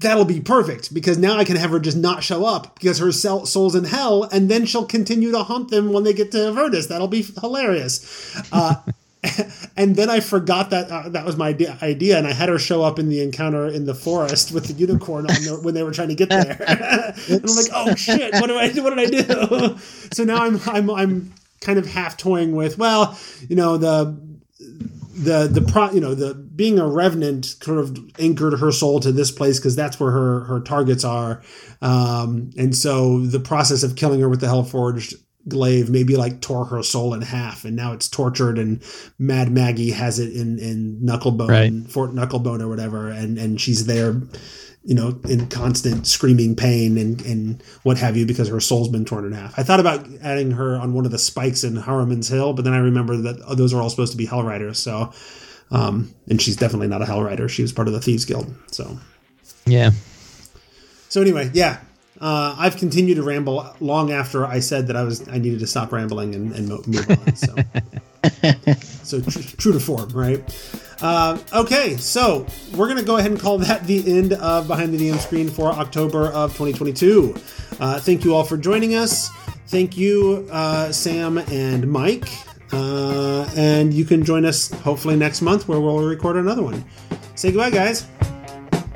that'll 0.00 0.24
be 0.24 0.40
perfect 0.40 0.92
because 0.92 1.18
now 1.18 1.36
I 1.38 1.44
can 1.44 1.56
have 1.56 1.70
her 1.70 1.78
just 1.78 1.96
not 1.96 2.22
show 2.22 2.44
up 2.44 2.74
because 2.74 2.98
her 2.98 3.12
soul's 3.12 3.74
in 3.74 3.84
hell, 3.84 4.24
and 4.24 4.48
then 4.48 4.66
she'll 4.66 4.86
continue 4.86 5.30
to 5.32 5.42
haunt 5.42 5.70
them 5.70 5.92
when 5.92 6.04
they 6.04 6.12
get 6.12 6.32
to 6.32 6.48
Avernus. 6.48 6.86
That'll 6.86 7.08
be 7.08 7.22
hilarious. 7.22 8.42
Uh, 8.52 8.76
and 9.76 9.96
then 9.96 10.10
I 10.10 10.20
forgot 10.20 10.70
that 10.70 10.90
uh, 10.90 11.08
that 11.10 11.24
was 11.24 11.36
my 11.36 11.48
idea, 11.48 11.78
idea, 11.82 12.18
and 12.18 12.26
I 12.26 12.32
had 12.32 12.48
her 12.48 12.58
show 12.58 12.82
up 12.82 12.98
in 12.98 13.08
the 13.08 13.22
encounter 13.22 13.66
in 13.66 13.86
the 13.86 13.94
forest 13.94 14.52
with 14.52 14.66
the 14.66 14.74
unicorn 14.74 15.26
on 15.30 15.34
the, 15.34 15.60
when 15.62 15.74
they 15.74 15.82
were 15.82 15.92
trying 15.92 16.08
to 16.08 16.14
get 16.14 16.28
there. 16.28 16.62
and 16.68 17.40
I'm 17.40 17.56
like, 17.56 17.70
oh 17.72 17.94
shit, 17.94 18.34
what 18.34 18.46
do 18.46 18.56
I 18.56 18.68
what 18.80 18.94
did 18.94 18.98
I 18.98 19.22
do? 19.22 19.78
so 20.12 20.24
now 20.24 20.44
I'm 20.44 20.60
I'm 20.66 20.90
I'm 20.90 21.32
kind 21.60 21.78
of 21.78 21.86
half 21.86 22.16
toying 22.16 22.54
with, 22.54 22.76
well, 22.78 23.18
you 23.48 23.56
know 23.56 23.78
the 23.78 24.16
the 25.16 25.46
the 25.46 25.60
pro 25.60 25.90
you 25.92 26.00
know 26.00 26.14
the 26.14 26.34
being 26.34 26.78
a 26.78 26.86
revenant 26.86 27.44
sort 27.44 27.78
of 27.78 27.96
anchored 28.18 28.58
her 28.58 28.72
soul 28.72 29.00
to 29.00 29.12
this 29.12 29.30
place 29.30 29.58
because 29.58 29.76
that's 29.76 29.98
where 30.00 30.10
her 30.10 30.40
her 30.44 30.60
targets 30.60 31.04
are 31.04 31.42
um 31.82 32.50
and 32.58 32.76
so 32.76 33.20
the 33.20 33.40
process 33.40 33.82
of 33.82 33.96
killing 33.96 34.20
her 34.20 34.28
with 34.28 34.40
the 34.40 34.46
hellforged 34.46 35.14
glaive 35.46 35.90
maybe 35.90 36.16
like 36.16 36.40
tore 36.40 36.64
her 36.64 36.82
soul 36.82 37.12
in 37.14 37.20
half 37.20 37.64
and 37.64 37.76
now 37.76 37.92
it's 37.92 38.08
tortured 38.08 38.58
and 38.58 38.82
mad 39.18 39.50
maggie 39.52 39.90
has 39.90 40.18
it 40.18 40.32
in 40.34 40.58
in 40.58 40.98
knucklebone 41.02 41.48
Right. 41.48 41.72
fort 41.90 42.12
knucklebone 42.12 42.60
or 42.62 42.68
whatever 42.68 43.08
and 43.10 43.38
and 43.38 43.60
she's 43.60 43.86
there 43.86 44.20
you 44.84 44.94
know 44.94 45.18
in 45.28 45.46
constant 45.48 46.06
screaming 46.06 46.54
pain 46.54 46.98
and 46.98 47.20
and 47.22 47.62
what 47.84 47.96
have 47.98 48.16
you 48.16 48.26
because 48.26 48.48
her 48.48 48.60
soul's 48.60 48.88
been 48.88 49.04
torn 49.04 49.24
in 49.24 49.32
half 49.32 49.58
i 49.58 49.62
thought 49.62 49.80
about 49.80 50.06
adding 50.22 50.50
her 50.50 50.76
on 50.76 50.92
one 50.92 51.04
of 51.06 51.10
the 51.10 51.18
spikes 51.18 51.64
in 51.64 51.74
Haruman's 51.74 52.28
hill 52.28 52.52
but 52.52 52.64
then 52.64 52.74
i 52.74 52.78
remember 52.78 53.16
that 53.16 53.40
oh, 53.46 53.54
those 53.54 53.72
are 53.72 53.80
all 53.80 53.88
supposed 53.88 54.12
to 54.12 54.18
be 54.18 54.26
hell 54.26 54.42
riders 54.42 54.78
so 54.78 55.10
um 55.70 56.14
and 56.28 56.40
she's 56.42 56.56
definitely 56.56 56.88
not 56.88 57.00
a 57.00 57.06
hell 57.06 57.22
rider 57.22 57.48
she 57.48 57.62
was 57.62 57.72
part 57.72 57.88
of 57.88 57.94
the 57.94 58.00
thieves 58.00 58.24
guild 58.26 58.54
so 58.70 58.98
Yeah. 59.66 59.90
so 61.08 61.22
anyway, 61.22 61.50
yeah, 61.54 61.78
uh, 62.20 62.54
I've 62.58 62.76
continued 62.76 63.14
to 63.16 63.22
ramble 63.22 63.66
long 63.80 64.12
after 64.12 64.44
I 64.46 64.60
said 64.60 64.88
that 64.88 64.96
I 64.96 65.02
was 65.02 65.26
I 65.28 65.38
needed 65.38 65.60
to 65.60 65.66
stop 65.66 65.92
rambling 65.92 66.34
and, 66.34 66.52
and 66.52 66.68
move 66.68 67.10
on. 67.10 67.36
So, 67.36 67.54
so 69.02 69.20
tr- 69.20 69.56
true 69.56 69.72
to 69.72 69.80
form, 69.80 70.08
right? 70.10 70.42
Uh, 71.00 71.38
okay, 71.52 71.96
so 71.96 72.46
we're 72.74 72.88
gonna 72.88 73.02
go 73.02 73.16
ahead 73.16 73.30
and 73.30 73.40
call 73.40 73.58
that 73.58 73.86
the 73.86 74.10
end 74.18 74.32
of 74.34 74.66
behind 74.66 74.94
the 74.94 74.98
DM 74.98 75.18
screen 75.18 75.48
for 75.48 75.72
October 75.72 76.28
of 76.28 76.52
2022. 76.52 77.34
Uh, 77.80 77.98
thank 78.00 78.24
you 78.24 78.34
all 78.34 78.44
for 78.44 78.56
joining 78.56 78.94
us. 78.94 79.28
Thank 79.66 79.96
you, 79.96 80.48
uh, 80.50 80.92
Sam 80.92 81.38
and 81.38 81.90
Mike. 81.90 82.28
Uh, 82.72 83.48
and 83.56 83.92
you 83.94 84.04
can 84.04 84.24
join 84.24 84.44
us 84.44 84.70
hopefully 84.80 85.16
next 85.16 85.42
month 85.42 85.68
where 85.68 85.80
we'll 85.80 86.02
record 86.02 86.36
another 86.36 86.62
one. 86.62 86.84
Say 87.34 87.50
goodbye, 87.52 87.70
guys. 87.70 88.06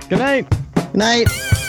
Good 0.09 0.19
night. 0.19 0.49
Good 0.75 0.95
night. 0.95 1.68